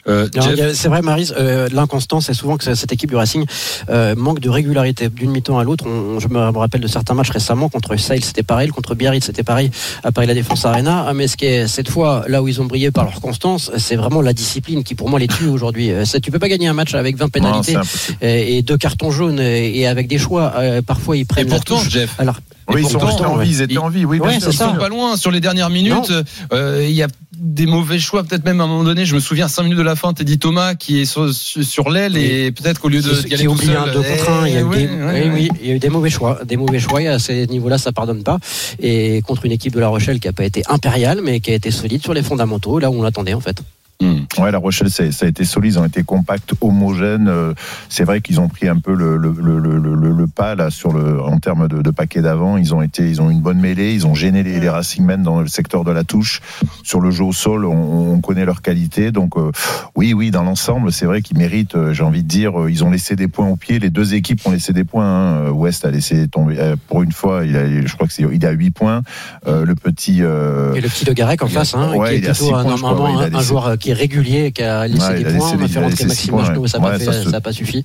Euh, 0.08 0.28
Jeff, 0.34 0.74
C'est 0.74 0.88
vrai, 0.88 1.02
Marise, 1.02 1.34
euh, 1.38 1.68
l'inconstance, 1.72 2.26
c'est 2.26 2.34
souvent 2.34 2.56
que 2.56 2.74
cette 2.74 2.92
équipe 2.92 3.10
du 3.10 3.16
Racing 3.16 3.44
euh, 3.88 4.14
manque 4.16 4.40
de 4.40 4.48
régularité 4.50 5.08
d'une 5.08 5.30
mi-temps 5.30 5.58
à 5.58 5.64
l'autre. 5.64 5.84
On- 5.86 6.20
Je 6.20 6.28
me 6.28 6.38
rappelle 6.58 6.80
de 6.80 6.86
certains 6.88 7.14
matchs 7.14 7.30
récemment 7.30 7.68
contre 7.68 7.96
Sale, 7.96 8.22
c'était 8.24 8.42
pareil, 8.42 8.68
contre 8.70 8.94
Biarritz, 8.94 9.24
c'était 9.24 9.42
pareil, 9.42 9.70
à 10.04 10.12
Paris 10.12 10.26
la 10.26 10.34
Défense 10.34 10.64
Arena. 10.64 11.04
Ah, 11.08 11.14
Mais 11.14 11.28
ce 11.28 11.36
qui 11.36 11.46
est 11.46 11.66
cette 11.68 11.88
fois 11.88 12.24
là 12.28 12.42
où 12.42 12.48
ils 12.48 12.60
ont 12.60 12.64
brillé 12.66 12.90
par 12.90 13.04
leur 13.04 13.20
constance, 13.20 13.70
c'est 13.78 13.96
vraiment 13.96 14.22
la 14.22 14.32
discipline 14.32 14.82
qui 14.84 14.94
pour 14.94 15.08
moi 15.08 15.18
les 15.18 15.28
tue 15.28 15.46
aujourd'hui. 15.46 15.90
Euh, 15.90 16.04
Tu 16.22 16.30
peux 16.30 16.38
pas 16.38 16.48
gagner 16.48 16.68
un 16.68 16.72
match 16.74 16.94
avec 16.94 17.16
20 17.16 17.24
Non, 17.24 17.30
pénalités 17.30 17.76
et, 18.22 18.56
et 18.58 18.62
deux 18.62 18.76
cartons 18.78 19.10
jaunes 19.10 19.40
et, 19.40 19.78
et 19.78 19.86
avec 19.86 20.08
des 20.08 20.18
choix. 20.18 20.52
euh, 20.58 20.82
parfois 20.82 21.16
ils 21.16 21.20
et 21.20 21.24
prennent 21.24 21.48
la 21.48 21.56
pourtant. 21.56 21.78
Jeff, 21.88 22.10
Alors, 22.18 22.36
Oui, 22.68 22.80
ils 22.82 22.84
sont 22.88 22.98
pourtant, 22.98 23.06
restés 23.06 23.24
en 23.26 23.36
vie, 23.36 23.50
ils 23.50 23.62
étaient 23.62 23.78
en 23.78 23.88
vie, 23.88 24.04
oui, 24.04 24.18
Ouais, 24.18 24.40
sûr. 24.40 24.50
Ils 24.50 24.56
sont 24.56 24.74
pas 24.74 24.88
loin 24.88 25.16
sur 25.16 25.30
les 25.30 25.40
dernières 25.40 25.70
minutes. 25.70 26.12
Euh, 26.52 26.84
Il 26.88 26.94
y 26.94 27.02
a 27.02 27.08
des 27.38 27.66
mauvais 27.66 27.98
choix, 27.98 28.24
peut-être 28.24 28.44
même 28.44 28.60
à 28.60 28.64
un 28.64 28.66
moment 28.66 28.84
donné. 28.84 29.04
Je 29.04 29.14
me 29.14 29.20
souviens, 29.20 29.48
5 29.48 29.64
minutes 29.64 29.78
de 29.78 29.82
la 29.82 29.96
fin, 29.96 30.12
Teddy 30.12 30.38
Thomas 30.38 30.74
qui 30.74 31.00
est 31.00 31.04
sur, 31.04 31.32
sur 31.32 31.90
l'aile 31.90 32.16
et 32.16 32.52
peut-être 32.52 32.80
qu'au 32.80 32.88
lieu 32.88 33.02
de 33.02 33.10
qui, 33.10 33.34
un 33.34 33.86
2 33.86 34.02
contre 34.02 34.30
1 34.30 34.46
il 34.46 34.54
y 34.54 34.56
a 34.56 34.60
eu 34.60 34.62
des, 34.62 34.68
ouais, 34.68 34.88
oui, 34.90 35.04
ouais, 35.04 35.30
oui, 35.32 35.48
il 35.60 35.68
y 35.68 35.72
a 35.72 35.74
eu 35.74 35.78
des 35.78 35.88
mauvais 35.88 36.10
choix 36.10 36.40
des 36.44 36.56
mauvais 36.56 36.78
choix 36.78 37.02
et 37.02 37.08
à 37.08 37.18
ces 37.18 37.46
niveaux-là 37.46 37.78
ça 37.78 37.92
pardonne 37.92 38.22
pas. 38.22 38.38
Et 38.80 39.22
contre 39.22 39.44
une 39.46 39.52
équipe 39.52 39.74
de 39.74 39.80
La 39.80 39.88
Rochelle 39.88 40.20
qui 40.20 40.28
a 40.28 40.32
pas 40.32 40.44
été 40.44 40.62
impériale 40.68 41.20
mais 41.22 41.40
qui 41.40 41.50
a 41.50 41.54
été 41.54 41.70
solide 41.70 42.02
sur 42.02 42.14
les 42.14 42.22
fondamentaux 42.22 42.78
là 42.78 42.90
où 42.90 42.94
on 42.94 43.02
l'attendait 43.02 43.34
en 43.34 43.40
fait 43.40 43.56
Hmm. 44.00 44.16
Ouais, 44.38 44.50
la 44.50 44.58
Rochelle, 44.58 44.90
ça, 44.90 45.04
a 45.04 45.26
été 45.26 45.44
solide, 45.44 45.72
ils 45.72 45.78
ont 45.78 45.84
été 45.86 46.02
compacts, 46.02 46.52
homogènes. 46.60 47.28
Euh, 47.28 47.54
C'est 47.88 48.04
vrai 48.04 48.20
qu'ils 48.20 48.40
ont 48.40 48.48
pris 48.48 48.68
un 48.68 48.76
peu 48.78 48.92
le, 48.94 49.16
le, 49.16 49.30
le, 49.32 49.58
le, 49.58 49.78
le- 49.78 50.12
le 50.12 50.26
pas 50.26 50.54
là 50.54 50.70
sur 50.70 50.92
le 50.92 51.20
en 51.22 51.38
termes 51.38 51.66
de, 51.68 51.80
de 51.80 51.90
paquet 51.90 52.20
d'avant. 52.20 52.58
Ils 52.58 52.74
ont 52.74 52.82
été, 52.82 53.08
ils 53.08 53.22
ont 53.22 53.30
une 53.30 53.40
bonne 53.40 53.58
mêlée, 53.58 53.94
ils 53.94 54.06
ont 54.06 54.14
gêné 54.14 54.42
les, 54.42 54.60
les 54.60 54.68
Racingmen 54.68 55.22
dans 55.22 55.40
le 55.40 55.46
secteur 55.48 55.82
de 55.84 55.90
la 55.92 56.04
touche. 56.04 56.42
Sur 56.82 57.00
le 57.00 57.10
jeu 57.10 57.24
au 57.24 57.32
sol, 57.32 57.64
on, 57.64 58.12
on 58.12 58.20
connaît 58.20 58.44
leur 58.44 58.60
qualité. 58.60 59.12
Donc 59.12 59.36
euh, 59.38 59.50
oui, 59.94 60.12
oui, 60.12 60.30
dans 60.30 60.42
l'ensemble, 60.42 60.92
c'est 60.92 61.06
vrai 61.06 61.22
qu'ils 61.22 61.38
méritent. 61.38 61.74
euh, 61.76 61.94
J'ai 61.94 62.02
envie 62.02 62.22
de 62.22 62.28
dire, 62.28 62.52
ils 62.68 62.84
ont 62.84 62.90
laissé 62.90 63.16
des 63.16 63.28
points 63.28 63.48
au 63.48 63.56
pied. 63.56 63.78
Les 63.78 63.90
deux 63.90 64.14
équipes 64.14 64.40
ont 64.46 64.50
laissé 64.50 64.74
des 64.74 64.84
points. 64.84 65.06
hein. 65.06 65.50
West 65.50 65.86
a 65.86 65.90
laissé 65.90 66.28
tomber 66.28 66.74
pour 66.88 67.02
une 67.02 67.12
fois. 67.12 67.46
Il 67.46 67.56
a, 67.56 67.66
je 67.86 67.94
crois 67.94 68.06
que 68.06 68.12
c'est, 68.12 68.24
il 68.30 68.44
a 68.44 68.50
8 68.50 68.70
points. 68.72 69.00
Euh, 69.46 69.64
le 69.64 69.74
petit. 69.74 70.18
euh, 70.20 70.74
et 70.74 70.80
le 70.82 70.88
petit 70.88 71.06
de 71.06 71.12
Garec 71.14 71.42
en 71.42 71.46
face 71.46 71.74
hein, 71.74 71.92
Ouais, 71.94 72.08
qui 72.10 72.14
est 72.16 72.18
il 72.18 72.24
a 72.28 72.32
plutôt 72.32 72.44
six 72.46 72.52
un- 72.52 72.62
points, 72.62 72.76
crois, 72.76 72.92
ouais, 73.02 73.10
a 73.10 73.14
un, 73.14 73.18
un 73.22 73.28
laissé- 73.30 73.44
joueur 73.44 73.66
euh, 73.68 73.76
qui 73.86 73.90
est 73.92 73.94
régulier 73.94 74.50
qui 74.50 74.62
a 74.64 74.88
laissé 74.88 75.06
Ouais, 75.06 75.18
des 75.22 75.24
points 75.24 75.32
laissé- 75.32 75.56
on 75.60 75.64
a 75.64 75.68
fait 75.68 75.78
rentrer 75.78 76.04
Maxime 76.06 76.30
ça 76.66 76.78
n'a 76.78 76.84
ouais. 76.86 76.92
pas, 76.92 76.98
se- 76.98 77.28
suffi 77.52 77.84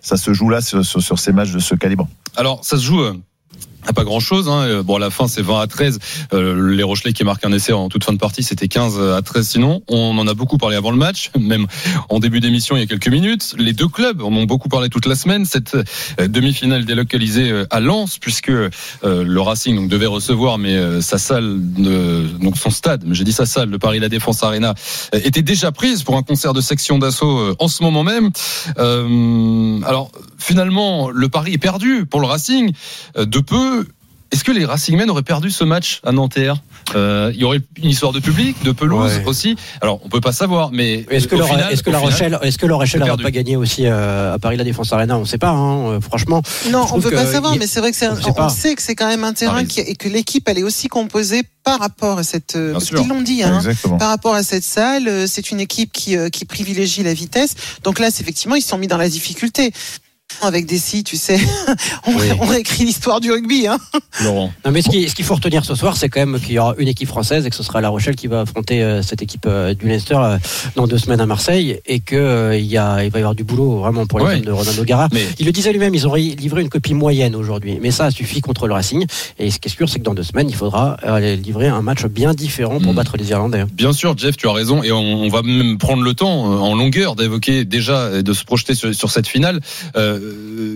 ça 0.00 0.16
se 0.16 0.32
joue 0.32 0.48
là 0.48 0.62
sur, 0.62 0.82
sur, 0.84 1.02
sur 1.02 1.18
ces 1.18 1.32
matchs 1.32 1.50
de 1.52 1.58
ce 1.58 1.74
calibre. 1.74 2.08
Alors, 2.36 2.64
ça 2.64 2.78
se 2.78 2.82
joue. 2.82 3.02
Euh, 3.84 3.90
à 3.90 3.92
pas 3.92 4.04
grand 4.04 4.20
chose. 4.20 4.48
Hein. 4.48 4.82
Bon, 4.82 4.96
à 4.96 4.98
la 4.98 5.10
fin, 5.10 5.28
c'est 5.28 5.42
20 5.42 5.60
à 5.60 5.66
13. 5.66 5.98
Euh, 6.32 6.74
les 6.74 6.82
Rochelais 6.82 7.12
qui 7.12 7.24
marquent 7.24 7.44
un 7.44 7.52
essai 7.52 7.72
en 7.72 7.88
toute 7.88 8.04
fin 8.04 8.12
de 8.12 8.18
partie, 8.18 8.42
c'était 8.42 8.68
15 8.68 9.00
à 9.00 9.22
13 9.22 9.46
sinon. 9.46 9.82
On 9.88 10.16
en 10.18 10.26
a 10.26 10.34
beaucoup 10.34 10.58
parlé 10.58 10.76
avant 10.76 10.90
le 10.90 10.96
match, 10.96 11.30
même 11.38 11.66
en 12.08 12.18
début 12.18 12.40
d'émission 12.40 12.76
il 12.76 12.80
y 12.80 12.82
a 12.82 12.86
quelques 12.86 13.08
minutes. 13.08 13.54
Les 13.58 13.72
deux 13.72 13.88
clubs 13.88 14.22
en 14.22 14.32
ont 14.32 14.44
beaucoup 14.44 14.68
parlé 14.68 14.88
toute 14.88 15.06
la 15.06 15.14
semaine. 15.14 15.44
Cette 15.44 15.74
euh, 15.74 16.28
demi-finale 16.28 16.84
délocalisée 16.84 17.50
euh, 17.50 17.66
à 17.70 17.80
Lens, 17.80 18.18
puisque 18.18 18.50
euh, 18.50 18.70
le 19.02 19.40
Racing 19.40 19.76
donc, 19.76 19.88
devait 19.88 20.06
recevoir, 20.06 20.58
mais 20.58 20.76
euh, 20.76 21.00
sa 21.00 21.18
salle, 21.18 21.58
de, 21.58 22.26
donc 22.40 22.56
son 22.56 22.70
stade, 22.70 23.04
mais 23.06 23.14
j'ai 23.14 23.24
dit 23.24 23.32
sa 23.32 23.46
salle, 23.46 23.70
le 23.70 23.78
Paris 23.78 23.98
La 23.98 24.08
Défense 24.08 24.42
Arena, 24.42 24.74
euh, 25.14 25.20
était 25.24 25.42
déjà 25.42 25.72
prise 25.72 26.02
pour 26.02 26.16
un 26.16 26.22
concert 26.22 26.52
de 26.52 26.60
section 26.60 26.98
d'assaut 26.98 27.38
euh, 27.38 27.56
en 27.58 27.68
ce 27.68 27.82
moment 27.82 28.04
même. 28.04 28.30
Euh, 28.78 29.80
alors, 29.84 30.10
finalement, 30.38 31.10
le 31.10 31.28
Paris 31.28 31.54
est 31.54 31.58
perdu 31.58 32.06
pour 32.06 32.20
le 32.20 32.26
Racing 32.26 32.72
euh, 33.16 33.24
de 33.24 33.38
peu. 33.38 33.73
Est-ce 34.32 34.42
que 34.42 34.50
les 34.52 34.64
Racingmen 34.64 35.08
auraient 35.10 35.22
perdu 35.22 35.50
ce 35.50 35.62
match 35.62 36.00
à 36.04 36.10
Nanterre? 36.10 36.56
Euh, 36.96 37.30
Il 37.34 37.40
y 37.40 37.44
aurait 37.44 37.60
une 37.80 37.88
histoire 37.90 38.12
de 38.12 38.18
public, 38.20 38.56
de 38.64 38.72
pelouse 38.72 39.12
Ouais. 39.18 39.24
aussi. 39.26 39.54
Alors, 39.80 40.00
on 40.04 40.08
peut 40.08 40.20
pas 40.20 40.32
savoir, 40.32 40.70
mais 40.72 41.06
est-ce 41.08 41.28
que, 41.28 41.36
la- 41.36 41.44
que 41.44 41.50
Rochelle 42.00 42.38
est-ce 42.42 42.58
que 42.58 42.66
la 42.66 42.74
Rochelle 42.74 42.90
c'est 42.92 42.98
n'a 42.98 43.04
perdu. 43.06 43.22
pas 43.22 43.30
gagné 43.30 43.56
aussi 43.56 43.86
euh, 43.86 44.34
à 44.34 44.38
Paris 44.40 44.56
la 44.56 44.64
Défense 44.64 44.92
Arena? 44.92 45.16
On 45.16 45.20
ne 45.20 45.24
sait 45.24 45.38
pas 45.38 45.50
hein, 45.50 45.86
euh, 45.92 46.00
franchement 46.00 46.42
Non, 46.70 46.82
on 46.82 46.86
trouve 46.86 47.02
peut 47.04 47.10
pas 47.12 47.26
savoir, 47.26 47.54
mais 47.56 47.66
c'est 47.68 47.80
vrai 47.80 47.90
que 47.92 47.96
c'est, 47.96 48.08
on 48.08 48.16
sait 48.16 48.22
on, 48.28 48.32
pas. 48.32 48.48
sait 48.48 48.74
que 48.74 48.82
c'est 48.82 48.96
quand 48.96 49.06
même 49.06 49.24
un 49.24 49.32
terrain 49.34 49.64
qui, 49.64 49.80
et 49.80 49.94
que 49.94 50.08
l'équipe 50.08 50.48
elle 50.48 50.58
est 50.58 50.62
aussi 50.64 50.88
composée 50.88 51.42
par 51.62 51.78
rapport 51.78 52.18
à 52.18 52.24
cette, 52.24 52.56
euh, 52.56 52.64
Bien 52.70 52.72
parce 52.74 52.84
sûr. 52.86 52.98
qu'ils 53.00 53.08
l'ont 53.08 53.22
dit, 53.22 53.42
hein, 53.42 53.60
par 53.98 54.08
rapport 54.08 54.34
à 54.34 54.42
cette 54.42 54.64
salle, 54.64 55.26
c'est 55.28 55.50
une 55.50 55.60
équipe 55.60 55.92
qui, 55.92 56.16
euh, 56.16 56.28
qui 56.28 56.44
privilégie 56.44 57.02
la 57.02 57.14
vitesse. 57.14 57.54
Donc 57.84 57.98
là, 58.00 58.10
c'est 58.10 58.22
effectivement, 58.22 58.56
ils 58.56 58.62
se 58.62 58.68
sont 58.68 58.78
mis 58.78 58.88
dans 58.88 58.98
la 58.98 59.08
difficulté. 59.08 59.72
Avec 60.42 60.66
des 60.66 60.78
si, 60.78 61.04
tu 61.04 61.16
sais, 61.16 61.38
on, 62.06 62.14
Oui. 62.14 62.26
on 62.40 62.46
réécrit 62.46 62.84
l'histoire 62.84 63.20
du 63.20 63.30
rugby. 63.30 63.66
Hein. 63.66 63.78
Laurent. 64.22 64.52
Non, 64.64 64.70
mais 64.70 64.82
ce 64.82 64.88
qui- 64.90 65.08
ce 65.08 65.14
qu'il 65.14 65.24
faut 65.24 65.34
retenir 65.34 65.64
ce 65.64 65.74
soir, 65.74 65.96
c'est 65.96 66.08
quand 66.08 66.20
même 66.24 66.38
qu'il 66.40 66.52
y 66.54 66.58
aura 66.58 66.74
une 66.78 66.88
équipe 66.88 67.08
française 67.08 67.46
et 67.46 67.50
que 67.50 67.56
ce 67.56 67.62
sera 67.62 67.80
La 67.80 67.88
Rochelle 67.88 68.16
qui 68.16 68.26
va 68.26 68.42
affronter 68.42 68.82
euh, 68.82 69.02
cette 69.02 69.22
équipe 69.22 69.46
euh, 69.46 69.74
du 69.74 69.88
Leinster 69.88 70.16
euh, 70.18 70.38
dans 70.76 70.86
deux 70.86 70.98
semaines 70.98 71.20
à 71.20 71.26
Marseille 71.26 71.80
et 71.86 72.00
que 72.00 72.16
euh, 72.16 72.56
il 72.56 72.66
y 72.66 72.76
a, 72.78 73.04
il 73.04 73.10
va 73.10 73.18
y 73.18 73.22
avoir 73.22 73.34
du 73.34 73.44
boulot 73.44 73.78
vraiment 73.78 74.06
pour 74.06 74.18
les 74.20 74.24
Ouais. 74.24 74.40
de 74.40 74.50
Ronan 74.50 74.70
O'Gara. 74.78 75.08
Mais 75.12 75.22
Il 75.38 75.46
le 75.46 75.52
disait 75.52 75.72
lui-même, 75.72 75.94
ils 75.94 76.06
auraient 76.06 76.20
livré 76.20 76.62
une 76.62 76.68
copie 76.68 76.94
moyenne 76.94 77.34
aujourd'hui, 77.36 77.78
mais 77.82 77.90
ça 77.90 78.10
suffit 78.10 78.40
contre 78.40 78.66
le 78.66 78.74
Racing. 78.74 79.04
Et 79.38 79.50
ce 79.50 79.58
qui 79.58 79.68
est 79.68 79.70
sûr, 79.70 79.88
c'est 79.88 79.98
que 79.98 80.04
dans 80.04 80.14
deux 80.14 80.22
semaines, 80.22 80.48
il 80.48 80.54
faudra 80.56 80.96
euh, 81.06 81.36
livrer 81.36 81.68
un 81.68 81.82
match 81.82 82.04
bien 82.06 82.32
différent 82.34 82.80
pour 82.80 82.92
Mm. 82.92 82.96
battre 82.96 83.16
les 83.16 83.30
Irlandais. 83.30 83.64
Bien 83.72 83.92
sûr, 83.92 84.16
Jeff, 84.16 84.36
tu 84.36 84.48
as 84.48 84.52
raison, 84.52 84.82
et 84.82 84.92
on, 84.92 84.98
on 85.24 85.28
va 85.28 85.42
même 85.42 85.76
prendre 85.78 86.02
le 86.02 86.14
temps 86.14 86.52
euh, 86.52 86.56
en 86.58 86.74
longueur 86.74 87.16
d'évoquer 87.16 87.64
déjà 87.64 88.10
et 88.18 88.22
de 88.22 88.32
se 88.32 88.44
projeter 88.44 88.74
sur, 88.74 88.94
sur 88.94 89.10
cette 89.10 89.26
finale. 89.28 89.60
Euh, 89.96 90.23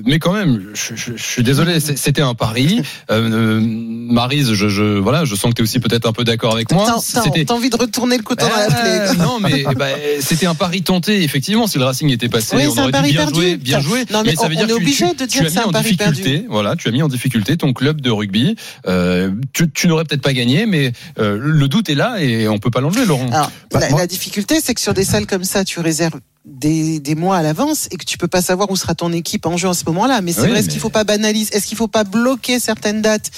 mais 0.07 0.19
quand 0.19 0.33
même, 0.33 0.63
je, 0.75 0.95
je- 0.95 1.17
je 1.17 1.23
suis 1.23 1.43
désolé, 1.43 1.81
c'était 1.81 2.23
un 2.23 2.35
pari. 2.35 2.83
Euh, 3.11 3.31
euh, 3.31 3.61
Maryse, 3.63 4.53
je, 4.55 4.69
je 4.69 4.83
voilà, 4.99 5.25
je 5.25 5.35
sens 5.35 5.51
que 5.51 5.57
tu 5.57 5.63
es 5.63 5.65
aussi 5.65 5.81
peut-être 5.81 6.07
un 6.07 6.13
peu 6.13 6.25
d'accord 6.25 6.55
avec 6.55 6.73
moi. 6.73 6.87
T'as- 6.87 7.55
envie 7.55 7.71
de 7.71 7.77
retourner 7.77 8.17
le 8.19 8.23
dans 8.23 8.49
la 8.49 8.67
plaie. 8.67 9.15
non, 9.19 9.39
mais 9.41 9.65
bah, 9.77 9.87
c'était 10.21 10.47
un 10.47 10.55
pari 10.55 10.83
tenté. 10.83 11.23
Effectivement, 11.23 11.67
si 11.67 11.79
le 11.79 11.85
Racing 11.85 12.11
était 12.11 12.29
passé, 12.29 12.57
Oui, 12.57 12.63
on 12.67 12.79
aurait 12.83 12.93
dit 13.03 13.11
bien 13.13 13.23
perdu. 13.23 13.35
joué, 13.35 13.57
bien 13.57 13.81
joué. 13.81 14.05
non, 14.11 14.23
mais 14.25 14.35
ça 14.35 14.43
on- 14.45 14.49
veut 14.49 14.55
on 14.57 14.59
dire 14.59 14.65
est 14.65 14.67
que 14.69 14.75
tu- 14.77 14.83
obligé 14.83 15.05
tu, 15.11 15.17
de 15.17 15.25
dire 15.27 15.41
tu 15.43 15.47
as 15.47 15.51
mis 15.51 15.59
un 15.59 15.63
en 15.65 15.71
pari 15.73 15.85
difficulté. 15.85 16.23
perdu. 16.33 16.47
Voilà, 16.51 16.77
tu 16.77 16.89
as 16.89 16.91
mis 16.91 17.03
en 17.03 17.09
difficulté 17.09 17.57
ton 17.57 17.73
club 17.73 18.01
de 18.01 18.11
rugby. 18.11 18.57
Euh, 18.87 19.31
tu, 19.53 19.71
tu 19.71 19.89
n'aurais 19.89 20.05
peut-être 20.05 20.23
pas 20.23 20.33
gagné, 20.33 20.67
mais 20.67 20.93
euh, 21.19 21.39
le 21.41 21.69
doute 21.69 21.89
est 21.91 21.95
là 21.95 22.21
et 22.21 22.49
on 22.49 22.59
peut 22.59 22.71
pas 22.71 22.81
l'enlever, 22.81 23.05
Laurent. 23.07 23.29
Alors, 23.31 23.51
Bah, 23.73 23.81
la, 23.81 23.91
moi- 23.91 24.01
la 24.01 24.07
difficulté, 24.07 24.61
c'est 24.63 24.75
que 24.75 24.81
sur 24.81 24.95
des 24.95 25.05
salles 25.05 25.27
comme 25.27 25.45
ça, 25.45 25.65
tu 25.65 25.81
réserves 25.81 26.21
des, 26.49 26.99
des 27.01 27.15
mois 27.15 27.37
à 27.37 27.43
l'avance 27.43 27.89
et 27.91 27.97
que 27.97 28.05
tu 28.05 28.19
peux 28.19 28.27
pas 28.29 28.43
savoir 28.43 28.71
où 28.71 28.77
sera 28.77 28.95
ton 28.95 29.13
équipe 29.13 29.47
en 29.47 29.57
jeu 29.57 29.69
en 29.69 29.75
ce 29.75 29.85
moment-là. 29.87 30.21
Mais 30.23 30.33
c'est 30.33 30.41
Oui, 30.43 30.49
vrai, 30.49 30.59
est-ce 30.59 30.67
mais- 30.67 30.73
qu'il 30.73 30.81
faut 30.81 30.89
pas 30.91 31.05
banaliser 31.05 31.55
Est-ce 31.55 31.67
qu'il 31.67 31.77
faut 31.79 31.89
pas 31.89 32.05
bloquer 32.05 32.59
certaines 32.59 33.03
dates 33.03 33.31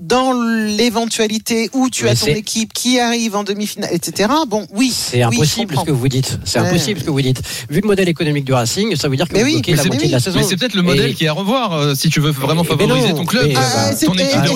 dans 0.00 0.32
l'éventualité 0.32 1.70
où 1.72 1.88
tu 1.88 2.04
Mais 2.04 2.10
as 2.10 2.16
ton 2.16 2.26
équipe 2.26 2.72
qui 2.72 2.98
arrive 2.98 3.36
en 3.36 3.44
demi-finale, 3.44 3.90
etc. 3.92 4.28
Bon, 4.48 4.66
oui. 4.72 4.92
C'est 4.94 5.24
oui, 5.24 5.36
impossible 5.36 5.76
ce 5.78 5.84
que 5.84 5.90
vous 5.92 6.08
dites. 6.08 6.38
C'est 6.44 6.58
Ouais. 6.60 6.66
impossible 6.68 7.00
ce 7.00 7.04
que 7.04 7.10
vous 7.10 7.22
dites. 7.22 7.40
Vu 7.70 7.80
le 7.80 7.86
modèle 7.86 8.08
économique 8.08 8.44
du 8.44 8.52
Racing, 8.52 8.96
ça 8.96 9.08
veut 9.08 9.16
dire 9.16 9.28
que 9.28 9.34
Mais 9.34 9.40
vous 9.40 9.46
oui, 9.46 9.52
bloquez 9.54 9.70
mais 9.72 9.76
la 9.76 9.82
c'est- 9.84 9.88
moitié 9.88 10.06
de 10.08 10.12
la 10.12 10.20
saison. 10.20 10.38
Mais 10.40 10.44
c'est 10.44 10.56
peut-être 10.56 10.74
le 10.74 10.82
modèle 10.82 11.10
Et- 11.10 11.14
qui 11.14 11.24
est 11.24 11.28
à 11.28 11.32
revoir 11.32 11.72
euh, 11.74 11.94
si 11.94 12.08
tu 12.08 12.20
veux 12.20 12.30
vraiment 12.32 12.64
favoriser 12.64 13.10
non, 13.10 13.18
ton 13.18 13.24
club, 13.24 13.46
euh, 13.46 13.54
Ah, 13.56 13.60
bah, 13.60 13.86
et- 13.86 13.90
de 13.90 13.94
et 13.94 13.96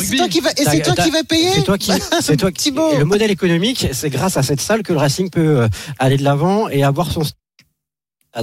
c'est 0.05 0.17
toi 0.17 0.29
qui 0.29 0.41
va, 0.41 0.51
et 0.51 0.65
c'est 0.65 0.83
toi 0.83 0.95
qui 1.05 1.11
va 1.11 1.23
payer. 1.25 1.51
C'est 1.55 1.63
toi 1.63 1.79
qui, 1.79 1.93
c'est 2.21 2.37
toi 2.37 2.51
qui. 2.53 2.71
Le 2.73 3.05
modèle 3.05 3.31
économique, 3.31 3.87
c'est 3.93 4.11
grâce 4.11 4.37
à 4.37 4.43
cette 4.43 4.61
salle 4.61 4.83
que 4.83 4.93
le 4.93 4.99
Racing 4.99 5.31
peut 5.31 5.61
euh, 5.63 5.69
aller 6.01 6.17
de 6.17 6.25
l'avant 6.25 6.69
et 6.69 6.83
avoir 6.83 7.11
son 7.13 7.23
à 7.23 7.25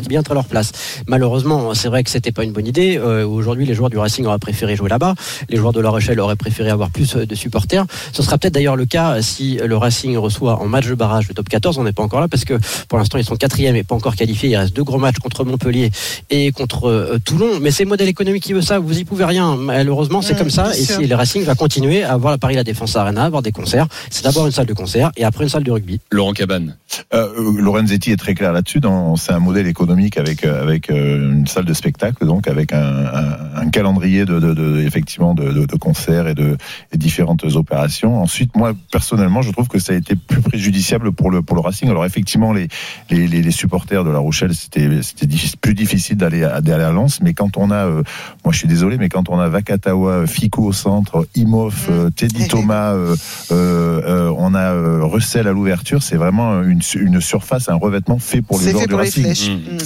bien 0.01 0.21
être 0.21 0.31
à 0.31 0.33
leur 0.33 0.45
place. 0.45 0.71
Malheureusement, 1.07 1.73
c'est 1.73 1.87
vrai 1.87 2.03
que 2.03 2.09
c'était 2.09 2.31
pas 2.31 2.43
une 2.43 2.51
bonne 2.51 2.67
idée. 2.67 2.97
Euh, 2.97 3.25
Aujourd'hui, 3.25 3.65
les 3.65 3.73
joueurs 3.73 3.89
du 3.89 3.97
Racing 3.97 4.25
auraient 4.25 4.39
préféré 4.39 4.75
jouer 4.75 4.89
là-bas. 4.89 5.15
Les 5.49 5.57
joueurs 5.57 5.73
de 5.73 5.79
La 5.81 5.89
Rochelle 5.89 6.19
auraient 6.19 6.35
préféré 6.35 6.69
avoir 6.69 6.89
plus 6.89 7.15
euh, 7.15 7.25
de 7.25 7.35
supporters. 7.35 7.85
Ce 8.13 8.23
sera 8.23 8.37
peut-être 8.37 8.53
d'ailleurs 8.53 8.75
le 8.75 8.85
cas 8.85 9.21
si 9.21 9.57
le 9.63 9.77
Racing 9.77 10.17
reçoit 10.17 10.61
en 10.61 10.67
match 10.67 10.87
de 10.87 10.95
barrage 10.95 11.27
le 11.27 11.33
top 11.33 11.49
14. 11.49 11.77
On 11.77 11.83
n'est 11.83 11.91
pas 11.93 12.03
encore 12.03 12.19
là 12.21 12.27
parce 12.27 12.45
que 12.45 12.53
pour 12.87 12.97
l'instant, 12.97 13.17
ils 13.17 13.25
sont 13.25 13.35
quatrième 13.35 13.75
et 13.75 13.83
pas 13.83 13.95
encore 13.95 14.15
qualifiés. 14.15 14.49
Il 14.49 14.55
reste 14.57 14.75
deux 14.75 14.83
gros 14.83 14.97
matchs 14.99 15.17
contre 15.19 15.43
Montpellier 15.45 15.91
et 16.29 16.51
contre 16.51 16.87
euh, 16.89 17.19
Toulon. 17.23 17.59
Mais 17.61 17.71
c'est 17.71 17.83
le 17.83 17.89
modèle 17.89 18.07
économique 18.09 18.43
qui 18.43 18.53
veut 18.53 18.61
ça. 18.61 18.79
Vous 18.79 18.99
y 18.99 19.05
pouvez 19.05 19.25
rien. 19.25 19.55
Malheureusement, 19.55 20.21
c'est 20.21 20.33
Mmh, 20.35 20.37
comme 20.37 20.49
ça. 20.49 20.71
Et 20.77 20.83
sûr. 20.83 20.97
si 20.97 21.07
le 21.07 21.15
Racing 21.15 21.43
va 21.45 21.55
continuer 21.55 22.03
à 22.03 22.11
avoir 22.13 22.33
à 22.33 22.37
Paris 22.37 22.55
la 22.55 22.63
Défense 22.65 22.95
Arena, 22.97 23.23
avoir 23.23 23.41
des 23.41 23.51
concerts, 23.53 23.87
c'est 24.09 24.23
d'abord 24.25 24.45
une 24.45 24.51
salle 24.51 24.65
de 24.65 24.73
concert 24.73 25.11
et 25.15 25.23
après 25.23 25.43
une 25.45 25.49
salle 25.49 25.63
de 25.63 25.71
rugby. 25.71 25.99
Laurent 26.11 26.33
Cabane. 26.33 26.75
Euh, 27.13 27.29
Lorenzetti 27.57 28.11
est 28.11 28.17
très 28.17 28.33
clair 28.33 28.51
là-dessus. 28.51 28.81
C'est 29.17 29.31
un 29.31 29.39
modèle 29.39 29.67
économique 29.67 29.84
avec 29.89 30.45
euh, 30.45 30.61
avec 30.61 30.89
euh, 30.89 31.31
une 31.31 31.47
salle 31.47 31.65
de 31.65 31.73
spectacle, 31.73 32.25
donc 32.25 32.47
avec 32.47 32.73
un, 32.73 32.79
un, 32.79 33.37
un 33.55 33.69
calendrier 33.69 34.25
de, 34.25 34.39
de, 34.39 34.53
de 34.53 34.79
effectivement 34.81 35.33
de, 35.33 35.51
de, 35.51 35.65
de 35.65 35.75
concerts 35.75 36.27
et 36.27 36.33
de 36.35 36.57
et 36.91 36.97
différentes 36.97 37.43
opérations. 37.55 38.21
Ensuite, 38.21 38.55
moi 38.55 38.73
personnellement, 38.91 39.41
je 39.41 39.51
trouve 39.51 39.67
que 39.67 39.79
ça 39.79 39.93
a 39.93 39.95
été 39.95 40.15
plus 40.15 40.41
préjudiciable 40.41 41.11
pour 41.11 41.31
le 41.31 41.41
pour 41.41 41.55
le 41.55 41.61
Racing. 41.61 41.89
Alors 41.89 42.05
effectivement, 42.05 42.53
les 42.53 42.67
les, 43.09 43.27
les, 43.27 43.51
supporters 43.51 44.03
de 44.03 44.09
La 44.09 44.19
Rochelle, 44.19 44.53
c'était 44.53 44.89
c'était 45.01 45.27
plus 45.61 45.73
difficile 45.73 46.17
d'aller 46.17 46.43
à, 46.43 46.61
d'aller 46.61 46.83
à 46.83 46.91
Lens. 46.91 47.21
Mais 47.21 47.33
quand 47.33 47.57
on 47.57 47.71
a, 47.71 47.85
euh, 47.85 48.03
moi 48.43 48.51
je 48.53 48.59
suis 48.59 48.67
désolé, 48.67 48.97
mais 48.97 49.09
quand 49.09 49.29
on 49.29 49.39
a 49.39 49.47
Vakatawa, 49.49 50.27
Fico 50.27 50.63
au 50.63 50.73
centre, 50.73 51.27
Imhoff, 51.35 51.87
euh, 51.89 52.09
Teddy 52.09 52.47
Thomas, 52.49 52.93
euh, 52.93 53.15
euh, 53.51 54.01
euh, 54.05 54.33
on 54.37 54.53
a 54.53 54.73
euh, 54.73 55.03
Russell 55.03 55.47
à 55.47 55.51
l'ouverture, 55.51 56.03
c'est 56.03 56.17
vraiment 56.17 56.61
une, 56.63 56.81
une 56.95 57.21
surface, 57.21 57.69
un 57.69 57.75
revêtement 57.75 58.19
fait 58.19 58.41
pour 58.41 58.59
les 58.59 58.71
joueurs 58.71 58.87
du 58.87 58.95
Racing. 58.95 59.25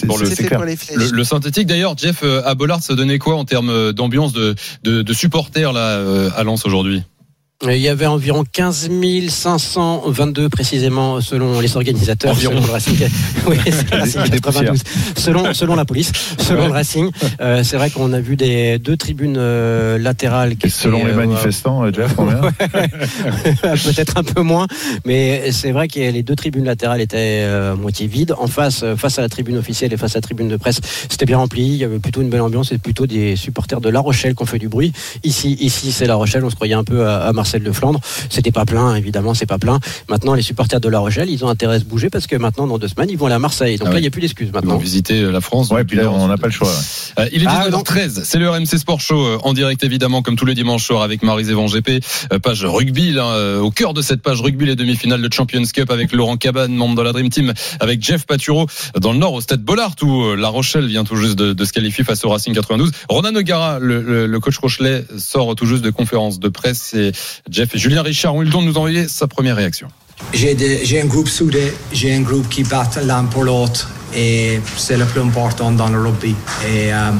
Pour 0.05 0.17
le- 0.17 0.25
C'est 0.25 0.31
c'est 0.35 0.41
fait 0.43 0.47
clair. 0.47 0.59
pour 0.59 0.65
les 0.65 0.75
flèches. 0.75 0.97
Le, 0.97 1.09
le 1.17 1.23
synthétique 1.23 1.67
d'ailleurs, 1.67 1.97
Jeff 1.97 2.19
euh, 2.23 2.41
à 2.45 2.55
Bollard, 2.55 2.81
ça 2.81 2.95
donnait 2.95 3.19
quoi 3.19 3.35
en 3.35 3.45
termes 3.45 3.69
euh, 3.69 3.91
d'ambiance 3.93 4.33
de, 4.33 4.55
de, 4.83 5.01
de 5.01 5.13
supporters 5.13 5.71
là 5.73 5.79
euh, 5.97 6.29
à 6.35 6.43
Lens 6.43 6.65
aujourd'hui? 6.65 6.97
Euh, 6.99 7.18
Il 7.67 7.75
y 7.75 7.89
avait 7.89 8.05
environ 8.05 8.45
15 8.49 8.89
522 9.27 10.47
précisément 10.47 11.19
selon 11.19 11.59
les 11.59 11.75
organisateurs. 11.75 12.31
Environ. 12.31 12.53
Selon 12.55 12.65
le 12.67 12.71
Racing. 12.71 12.95
Oui, 13.47 13.57
le 13.91 13.97
Racing 13.97 14.21
Des 14.29 14.39
92. 14.39 14.81
Selon, 15.17 15.53
selon 15.53 15.75
la 15.75 15.83
police, 15.83 16.13
selon 16.37 16.61
Ouais. 16.61 16.67
le 16.67 16.71
Racing. 16.73 17.09
Euh, 17.41 17.61
c'est 17.63 17.75
vrai 17.75 17.89
qu'on 17.89 18.13
a 18.13 18.21
vu 18.21 18.37
des 18.37 18.79
deux 18.79 18.95
tribunes 18.95 19.35
euh, 19.37 19.97
latérales 19.97 20.55
qui 20.55 20.67
Et 20.67 20.69
selon 20.69 21.03
les 21.05 21.11
euh, 21.11 21.15
manifestants, 21.15 21.83
euh, 21.83 21.91
Jeff, 21.91 22.13
combien 22.15 22.39
peut-être 23.61 24.15
un 24.17 24.23
peu 24.23 24.41
moins, 24.41 24.67
mais 25.05 25.51
c'est 25.51 25.71
vrai 25.71 25.89
que 25.89 25.99
les 25.99 26.23
deux 26.23 26.35
tribunes 26.37 26.63
latérales 26.65 27.01
étaient 27.01 27.43
euh, 27.43 27.75
moitié 27.75 28.07
vides. 28.07 28.35
En 28.39 28.47
face, 28.47 28.83
euh, 28.83 28.95
face 28.95 29.19
à 29.19 29.21
la 29.21 29.27
tribune 29.27 29.57
officielle 29.57 29.91
et 29.91 29.97
face 29.97 30.15
à 30.15 30.19
la 30.19 30.21
tribune 30.21 30.47
de 30.47 30.55
presse, 30.55 30.79
c'était 31.09 31.25
bien 31.25 31.37
rempli. 31.37 31.63
Il 31.63 31.75
y 31.75 31.83
avait 31.83 31.99
plutôt 31.99 32.21
une 32.21 32.29
belle 32.29 32.41
ambiance 32.41 32.71
et 32.71 32.77
plutôt 32.77 33.05
des 33.05 33.35
supporters 33.35 33.81
de 33.81 33.89
La 33.89 33.99
Rochelle 33.99 34.33
qui 34.33 34.43
ont 34.43 34.45
fait 34.45 34.59
du 34.59 34.69
bruit. 34.69 34.93
Ici, 35.25 35.57
ici, 35.59 35.91
c'est 35.91 36.05
La 36.05 36.15
Rochelle. 36.15 36.45
On 36.45 36.49
se 36.49 36.55
croyait 36.55 36.73
un 36.73 36.85
peu 36.85 37.05
à, 37.05 37.17
à 37.27 37.33
Marcel 37.49 37.63
de 37.63 37.71
Flandre. 37.71 37.99
C'était 38.29 38.51
pas 38.51 38.65
plein, 38.65 38.93
évidemment, 38.93 39.33
c'est 39.33 39.47
pas 39.47 39.57
plein. 39.57 39.79
Maintenant, 40.07 40.35
les 40.35 40.43
supporters 40.43 40.79
de 40.79 40.87
La 40.87 40.99
Rochelle, 40.99 41.31
ils 41.31 41.43
ont 41.43 41.49
intérêt 41.49 41.77
à 41.77 41.79
se 41.79 41.83
bouger 41.85 42.11
parce 42.11 42.27
que 42.27 42.35
maintenant, 42.35 42.67
dans 42.67 42.77
deux 42.77 42.87
semaines, 42.87 43.09
ils 43.09 43.17
vont 43.17 43.25
aller 43.25 43.33
à 43.33 43.39
Marseille. 43.39 43.77
Donc 43.79 43.87
Ah 43.89 43.93
là, 43.93 43.97
il 43.97 44.01
n'y 44.01 44.07
a 44.07 44.11
plus 44.11 44.21
d'excuses 44.21 44.49
Ils 44.49 44.51
vont 44.51 44.59
maintenant. 44.59 44.77
visiter 44.77 45.21
euh, 45.23 45.31
la 45.31 45.41
France. 45.41 45.71
Ouais, 45.71 45.83
puis 45.83 45.97
là, 45.97 46.11
on 46.11 46.27
n'a 46.27 46.37
pas 46.37 46.45
le 46.45 46.53
choix. 46.53 46.67
ouais. 46.67 47.23
Euh, 47.23 47.29
il 47.33 47.41
est 47.41 47.47
Ah, 47.49 47.67
19h13, 47.71 48.21
c'est 48.23 48.37
le 48.37 48.47
RMC 48.51 48.77
Sport 48.77 49.01
Show 49.01 49.19
euh, 49.19 49.39
en 49.41 49.53
direct 49.53 49.83
évidemment 49.83 50.21
comme 50.21 50.35
tous 50.35 50.45
les 50.45 50.53
dimanches 50.53 50.85
soirs 50.85 51.01
avec 51.01 51.23
Marie 51.23 51.43
Van 51.45 51.65
GP, 51.65 52.03
euh, 52.31 52.37
page 52.37 52.63
rugby 52.65 53.13
là, 53.13 53.25
euh, 53.25 53.59
au 53.61 53.71
cœur 53.71 53.95
de 53.95 54.03
cette 54.03 54.21
page 54.21 54.41
rugby 54.41 54.67
les 54.67 54.75
demi-finales 54.75 55.21
de 55.23 55.33
Champions 55.33 55.63
Cup 55.73 55.89
avec 55.89 56.11
Laurent 56.13 56.37
Cabane, 56.37 56.71
membre 56.75 56.97
de 56.97 57.01
la 57.01 57.13
Dream 57.13 57.29
Team, 57.29 57.53
avec 57.79 58.03
Jeff 58.03 58.27
Paturo 58.27 58.67
dans 59.01 59.11
le 59.13 59.17
Nord 59.17 59.33
au 59.33 59.41
Stade 59.41 59.61
Bollard 59.63 59.95
où 60.03 60.21
euh, 60.25 60.35
La 60.35 60.49
Rochelle 60.49 60.85
vient 60.85 61.03
tout 61.03 61.15
juste 61.15 61.35
de, 61.39 61.53
de 61.53 61.65
se 61.65 61.73
qualifier 61.73 62.03
face 62.03 62.23
au 62.25 62.29
Racing 62.29 62.53
92. 62.53 62.91
Ronan 63.09 63.33
O'Gara, 63.35 63.79
le, 63.79 64.03
le- 64.03 64.27
le 64.27 64.39
coach 64.39 64.57
Rochelet, 64.59 65.03
sort 65.17 65.55
tout 65.55 65.65
juste 65.65 65.83
de 65.83 65.89
conférence 65.89 66.39
de 66.39 66.49
presse 66.49 66.93
et 66.93 67.11
Jeff 67.49 67.75
et 67.75 67.77
Julien 67.77 68.01
Richard 68.01 68.35
ont 68.35 68.41
eu 68.41 68.45
le 68.45 68.51
don 68.51 68.61
de 68.61 68.67
nous 68.67 68.77
envoyer 68.77 69.07
sa 69.07 69.27
première 69.27 69.55
réaction. 69.55 69.87
J'ai 70.33 71.01
un 71.01 71.05
groupe 71.05 71.29
soudé, 71.29 71.73
j'ai 71.93 72.13
un 72.13 72.21
groupe 72.21 72.49
qui 72.49 72.63
bat 72.63 72.89
l'un 73.05 73.23
pour 73.25 73.43
l'autre 73.43 73.89
et 74.15 74.59
c'est 74.77 74.97
le 74.97 75.05
plus 75.05 75.21
important 75.21 75.71
dans 75.71 75.87
le 75.89 75.99
rugby. 76.01 76.35
Et 76.67 76.93
euh, 76.93 77.11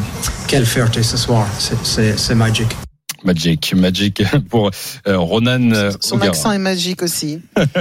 quelle 0.48 0.66
fierté 0.66 1.02
ce 1.04 1.16
soir, 1.18 1.48
c'est- 1.84 2.36
magique. 2.36 2.76
Magic, 3.24 3.74
Magic 3.76 4.24
pour 4.50 4.72
euh, 5.08 5.18
Ronan 5.18 5.72
euh, 5.74 5.92
Son 6.00 6.16
O'Gara. 6.16 6.30
accent 6.30 6.52
est 6.54 6.58
magique 6.58 7.02
aussi. 7.04 7.42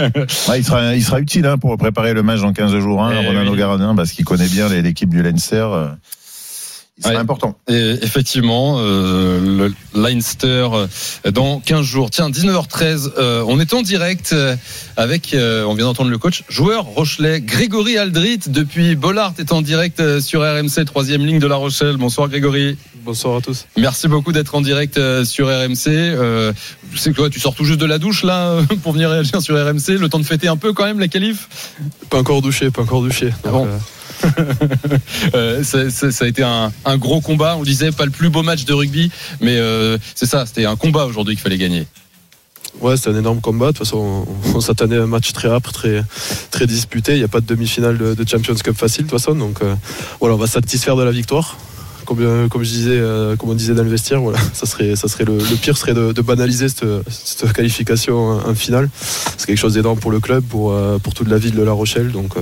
Ouais, 0.49 0.59
il, 0.59 0.65
sera, 0.65 0.95
il 0.97 1.05
sera 1.05 1.21
utile 1.21 1.47
hein, 1.47 1.59
pour 1.59 1.77
préparer 1.79 2.13
le 2.13 2.23
match 2.25 2.41
dans 2.41 2.53
15 2.53 2.77
jours, 2.81 3.03
hein, 3.05 3.13
Eh 3.23 3.27
Ronan 3.27 3.43
oui. 3.45 3.49
O'Garadin, 3.51 3.95
parce 3.95 4.11
qu'il 4.13 4.25
connaît 4.25 4.49
bien 4.49 4.69
l'équipe 4.69 5.09
du 5.11 5.23
Leinster. 5.23 5.67
Ouais. 7.05 7.15
important. 7.15 7.57
Et 7.69 7.97
effectivement, 8.03 8.77
euh, 8.79 9.69
le 9.95 10.01
Leinster 10.01 10.69
euh, 10.73 11.31
dans 11.31 11.61
15 11.61 11.83
jours. 11.85 12.11
Tiens, 12.11 12.29
19h13, 12.29 13.11
euh, 13.19 13.45
on 13.47 13.61
est 13.61 13.73
en 13.73 13.83
direct 13.83 14.31
euh, 14.33 14.57
avec, 14.97 15.33
euh, 15.33 15.65
on 15.65 15.75
vient 15.75 15.85
d'entendre 15.85 16.11
le 16.11 16.19
coach, 16.19 16.43
joueur 16.49 16.85
Rochelet, 16.85 17.41
Grégory 17.41 17.99
Aldrit, 17.99 18.41
depuis 18.49 18.97
Bollard, 18.97 19.35
est 19.39 19.53
en 19.53 19.63
direct 19.63 20.01
euh, 20.01 20.21
sur 20.21 20.41
RMC, 20.41 20.85
troisième 20.87 21.25
ligne 21.25 21.39
de 21.39 21.47
La 21.47 21.55
Rochelle. 21.57 21.97
Bonsoir 21.99 22.29
Grégory. 22.29 22.77
Bonsoir 23.05 23.37
à 23.37 23.41
tous. 23.41 23.67
Merci 23.77 24.09
beaucoup 24.09 24.33
d'être 24.33 24.55
en 24.57 24.61
direct 24.61 24.99
euh, 24.99 25.25
sur 25.25 25.47
RMC. 25.47 25.87
Euh, 25.87 26.53
je 26.93 26.99
sais 26.99 27.11
que 27.11 27.17
toi, 27.17 27.31
tu 27.31 27.39
sors 27.39 27.55
tout 27.55 27.65
juste 27.65 27.81
de 27.81 27.87
la 27.87 27.99
douche 27.99 28.25
là 28.25 28.59
pour 28.83 28.93
venir 28.93 29.11
réagir 29.11 29.41
sur 29.41 29.55
RMC. 29.55 29.99
Le 29.99 30.09
temps 30.09 30.19
de 30.19 30.25
fêter 30.25 30.49
un 30.49 30.57
peu 30.57 30.73
quand 30.73 30.85
même 30.85 30.99
la 30.99 31.09
qualif. 31.09 31.49
Pas 32.11 32.19
encore 32.19 32.43
douché, 32.43 32.71
pas 32.71 32.83
encore 32.83 33.03
douché. 33.03 33.31
Ah 33.45 33.51
bon. 33.51 33.69
euh, 35.35 35.63
ça, 35.63 36.25
a 36.25 36.27
été 36.27 36.43
un, 36.43 36.97
gros 36.97 37.21
combat. 37.21 37.57
On 37.57 37.63
disait 37.63 37.93
pas 37.93 38.05
le 38.05 38.11
plus 38.11 38.31
beau 38.31 38.43
match 38.43 38.65
de 38.65 38.73
rugby, 38.73 39.11
mais 39.41 39.57
euh, 39.57 39.99
c'est 40.15 40.27
ça. 40.27 40.47
C'était 40.47 40.67
un 40.67 40.77
combat 40.77 41.07
aujourd'hui 41.07 41.35
qu'il 41.35 41.43
fallait 41.43 41.59
gagner. 41.59 41.87
ouais, 42.81 42.97
c'était 42.97 43.11
un 43.11 43.19
énorme 43.19 43.41
combat. 43.41 43.67
De 43.67 43.73
toute 43.73 43.79
façon, 43.79 44.27
on, 44.55 44.61
s'attendait 44.61 44.99
à 44.99 45.03
un 45.03 45.07
match 45.07 45.33
très 45.33 45.49
âpre, 45.49 45.73
très, 45.73 46.03
très 46.51 46.67
disputé. 46.67 47.13
Il 47.13 47.19
n'y 47.19 47.25
a 47.25 47.29
pas 47.29 47.41
de 47.41 47.47
demi-finale 47.47 47.99
de, 47.99 48.15
de 48.15 48.29
Champions 48.29 48.55
Cup 48.55 48.77
facile, 48.77 49.05
de 49.05 49.11
toute 49.11 49.21
façon. 49.21 49.35
Donc 49.35 49.63
euh, 49.63 49.75
voilà, 50.21 50.35
on 50.35 50.39
va 50.39 50.47
satisfaire 50.47 50.97
de 50.97 51.03
la 51.03 51.13
victoire. 51.13 51.57
Comme, 52.09 52.21
euh, 52.23 52.49
comme 52.49 52.63
je 52.63 52.71
disais, 52.71 52.99
euh, 52.99 53.37
comme 53.37 53.51
on 53.51 53.55
disait 53.55 53.75
dans 53.75 53.83
le 53.83 53.95
voilà, 54.17 54.39
ça 54.55 54.65
serait, 54.65 54.95
le, 55.27 55.57
pire 55.57 55.77
serait 55.77 55.93
de, 55.93 56.23
banaliser 56.23 56.71
cette, 56.71 57.53
qualification 57.53 58.31
en, 58.31 58.55
finale. 58.55 58.89
C'est 59.37 59.47
quelque 59.47 59.59
chose 59.59 59.75
d'énorme 59.75 59.99
pour 59.99 60.11
le 60.11 60.19
club, 60.19 60.43
pour, 60.43 60.73
euh, 60.73 60.97
pour 60.97 61.13
toute 61.13 61.29
la 61.29 61.37
ville 61.37 61.55
de 61.55 61.63
La 61.63 61.73
Rochelle. 61.73 62.11
Donc 62.11 62.37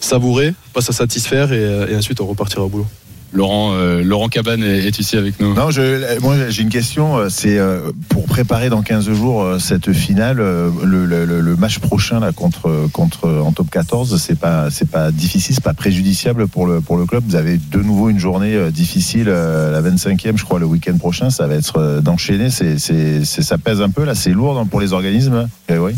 savourer, 0.00 0.54
pas 0.72 0.88
à 0.88 0.92
satisfaire 0.92 1.52
et, 1.52 1.90
et 1.90 1.96
ensuite 1.96 2.20
on 2.20 2.26
repartira 2.26 2.62
au 2.62 2.68
boulot. 2.68 2.86
Laurent, 3.32 3.74
euh, 3.74 4.02
Laurent 4.02 4.28
Cabane 4.28 4.62
est, 4.62 4.86
est 4.86 4.98
ici 4.98 5.16
avec 5.16 5.38
nous. 5.38 5.52
Non, 5.54 5.70
je, 5.70 6.18
moi 6.20 6.34
j'ai 6.48 6.62
une 6.62 6.70
question. 6.70 7.18
euh, 7.18 7.28
C'est 7.28 7.58
euh, 7.58 7.92
pour 8.08 8.24
préparer 8.24 8.70
dans 8.70 8.80
15 8.82 9.10
jours 9.12 9.42
euh, 9.42 9.58
cette 9.58 9.92
finale, 9.92 10.40
euh, 10.40 10.70
le, 10.82 11.04
le- 11.04 11.24
le- 11.26 11.40
le 11.42 11.56
match 11.56 11.78
prochain 11.78 12.20
là 12.20 12.32
contre 12.32 12.88
contre 12.92 13.28
en 13.28 13.52
top 13.52 13.68
14, 13.70 14.16
c'est 14.20 14.38
pas 14.38 14.70
c'est 14.70 14.88
pas 14.90 15.10
difficile, 15.10 15.54
c'est 15.54 15.62
pas 15.64 15.74
préjudiciable 15.74 16.48
pour 16.48 16.66
le 16.66 16.80
pour 16.80 16.96
le 16.96 17.04
club? 17.04 17.22
Vous 17.28 17.36
avez 17.36 17.58
de 17.58 17.78
nouveau 17.80 18.08
une 18.08 18.18
journée 18.18 18.54
euh, 18.54 18.70
difficile, 18.70 19.26
euh, 19.28 19.72
la 19.72 19.82
25e, 19.90 20.36
je 20.38 20.44
crois, 20.44 20.58
le 20.58 20.66
week-end 20.66 20.96
prochain. 20.96 21.28
Ça 21.30 21.46
va 21.46 21.54
être 21.54 21.76
euh, 21.78 22.00
d'enchaîner. 22.00 22.48
C'est 22.50 22.78
c'est 22.78 23.24
c'est- 23.24 23.42
ça 23.42 23.58
pèse 23.58 23.82
un 23.82 23.90
peu 23.90 24.04
là. 24.04 24.14
C'est 24.14 24.30
lourd 24.32 24.58
hein, 24.58 24.66
pour 24.66 24.80
les 24.80 24.92
organismes? 24.94 25.48
Eh 25.68 25.76
oui. 25.78 25.92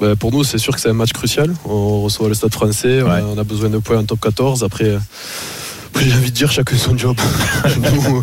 Bah, 0.00 0.16
pour 0.16 0.32
nous, 0.32 0.42
c'est 0.42 0.58
sûr 0.58 0.74
que 0.74 0.80
c'est 0.80 0.88
un 0.88 0.94
match 0.94 1.12
crucial. 1.12 1.52
On 1.66 2.00
reçoit 2.00 2.28
le 2.28 2.34
stade 2.34 2.52
français, 2.52 3.02
on, 3.02 3.10
a, 3.10 3.20
on 3.22 3.38
a 3.38 3.44
besoin 3.44 3.68
de 3.68 3.78
points 3.78 3.98
en 3.98 4.04
top 4.04 4.20
14. 4.20 4.64
Après, 4.64 4.86
euh, 4.86 4.96
après, 4.96 5.61
j'ai 6.00 6.12
envie 6.14 6.30
de 6.30 6.36
dire 6.36 6.50
chacun 6.50 6.76
son 6.76 6.96
job. 6.96 7.16
nous, 7.80 8.22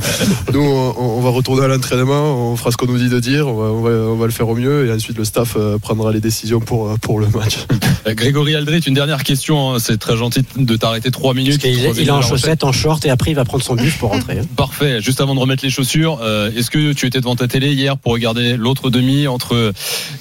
nous, 0.53 0.59
on, 0.61 0.95
on 0.97 1.21
va 1.21 1.29
retourner 1.29 1.63
à 1.63 1.67
l'entraînement, 1.67 2.51
on 2.51 2.55
fera 2.55 2.71
ce 2.71 2.77
qu'on 2.77 2.87
nous 2.87 2.97
dit 2.97 3.09
de 3.09 3.19
dire, 3.19 3.47
on 3.47 3.53
va, 3.55 3.67
on 3.69 3.81
va- 3.81 3.89
on 4.11 4.15
va 4.17 4.25
le 4.25 4.31
faire 4.31 4.47
au 4.49 4.55
mieux 4.55 4.87
et 4.87 4.91
ensuite 4.91 5.17
le 5.17 5.23
staff 5.23 5.53
euh, 5.55 5.77
prendra 5.77 6.11
les 6.11 6.19
décisions 6.19 6.59
pour, 6.59 6.89
euh, 6.89 6.95
pour 7.01 7.19
le 7.19 7.27
match. 7.27 7.59
Euh, 8.07 8.13
Grégory 8.13 8.55
Aldrit, 8.55 8.79
une 8.79 8.93
dernière 8.93 9.23
question. 9.23 9.73
hein. 9.73 9.77
C'est 9.79 9.97
très 9.97 10.17
gentil 10.17 10.41
de 10.57 10.75
t'arrêter 10.75 11.11
trois 11.11 11.33
Parce 11.33 11.43
minutes. 11.45 11.61
qu'il 11.61 11.71
est- 11.71 11.83
Troisième 11.83 12.03
il 12.05 12.07
est 12.07 12.11
en 12.11 12.21
chaussettes, 12.21 12.63
en 12.63 12.71
short 12.71 13.05
et 13.05 13.09
après 13.09 13.31
il 13.31 13.35
va 13.35 13.45
prendre 13.45 13.63
son 13.63 13.75
bus 13.75 13.93
pour 13.95 14.09
rentrer. 14.11 14.39
hein. 14.39 14.45
Parfait. 14.57 15.01
Juste 15.01 15.21
avant 15.21 15.35
de 15.35 15.39
remettre 15.39 15.63
les 15.63 15.69
chaussures, 15.71 16.19
euh, 16.21 16.51
est-ce 16.55 16.69
que 16.71 16.93
tu 16.93 17.05
étais 17.05 17.19
devant 17.19 17.35
ta 17.35 17.47
télé 17.47 17.71
hier 17.73 17.97
pour 17.97 18.11
regarder 18.13 18.57
l'autre 18.57 18.89
demi 18.89 19.27
entre 19.27 19.71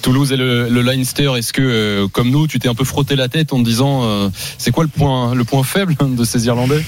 Toulouse 0.03 0.33
et 0.33 0.37
le, 0.37 0.69
le 0.69 0.83
Leinster? 0.83 1.33
Est-ce 1.37 1.53
que, 1.53 1.63
euh, 1.63 2.09
comme 2.09 2.31
nous, 2.31 2.47
tu 2.47 2.59
t'es 2.59 2.69
un 2.69 2.75
peu 2.75 2.85
frotté 2.85 3.17
la 3.17 3.29
tête 3.29 3.53
en 3.53 3.59
te 3.61 3.65
disant, 3.65 4.03
euh, 4.05 4.29
c'est 4.59 4.71
quoi 4.71 4.85
le 4.85 4.91
point, 4.91 5.35
le 5.35 5.45
point 5.45 5.63
faible 5.65 5.97
de 6.01 6.25
ces 6.25 6.47
Irlandais? 6.47 6.85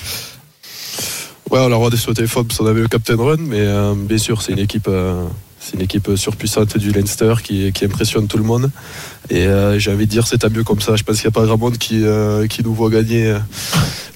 Ouais, 1.50 1.58
on 1.58 1.72
a 1.72 1.96
sur 1.96 2.10
le 2.10 2.14
téléphone 2.16 2.46
parce 2.46 2.58
qu'on 2.58 2.66
avait 2.66 2.80
le 2.80 2.88
Captain 2.88 3.16
Run, 3.16 3.36
mais 3.38 3.60
euh, 3.60 3.94
bien 3.96 4.18
sûr, 4.18 4.40
c'est 4.42 4.52
une 4.52 4.60
équipe. 4.60 4.86
euh, 4.88 5.24
c'est 5.60 5.74
une 5.74 5.82
équipe 5.82 6.08
surpuissante 6.16 6.78
du 6.78 6.90
Leinster 6.90 7.34
qui, 7.44 7.70
impressionne 7.84 8.26
tout 8.26 8.38
le 8.38 8.44
monde. 8.44 8.70
Et 9.28 9.46
euh, 9.46 9.78
j'ai 9.78 9.92
envie 9.92 10.06
de 10.06 10.10
dire, 10.10 10.26
c'est 10.26 10.38
tant 10.38 10.48
mieux 10.48 10.64
comme 10.64 10.80
ça. 10.80 10.96
Je 10.96 11.02
pense 11.02 11.16
qu'il 11.20 11.26
n'y 11.28 11.32
a 11.32 11.38
pas 11.38 11.44
grand 11.44 11.58
monde 11.58 11.76
qui, 11.76 12.02
euh, 12.02 12.46
nous 12.64 12.72
voit 12.74 12.88
gagner, 12.88 13.26
euh, 13.26 13.38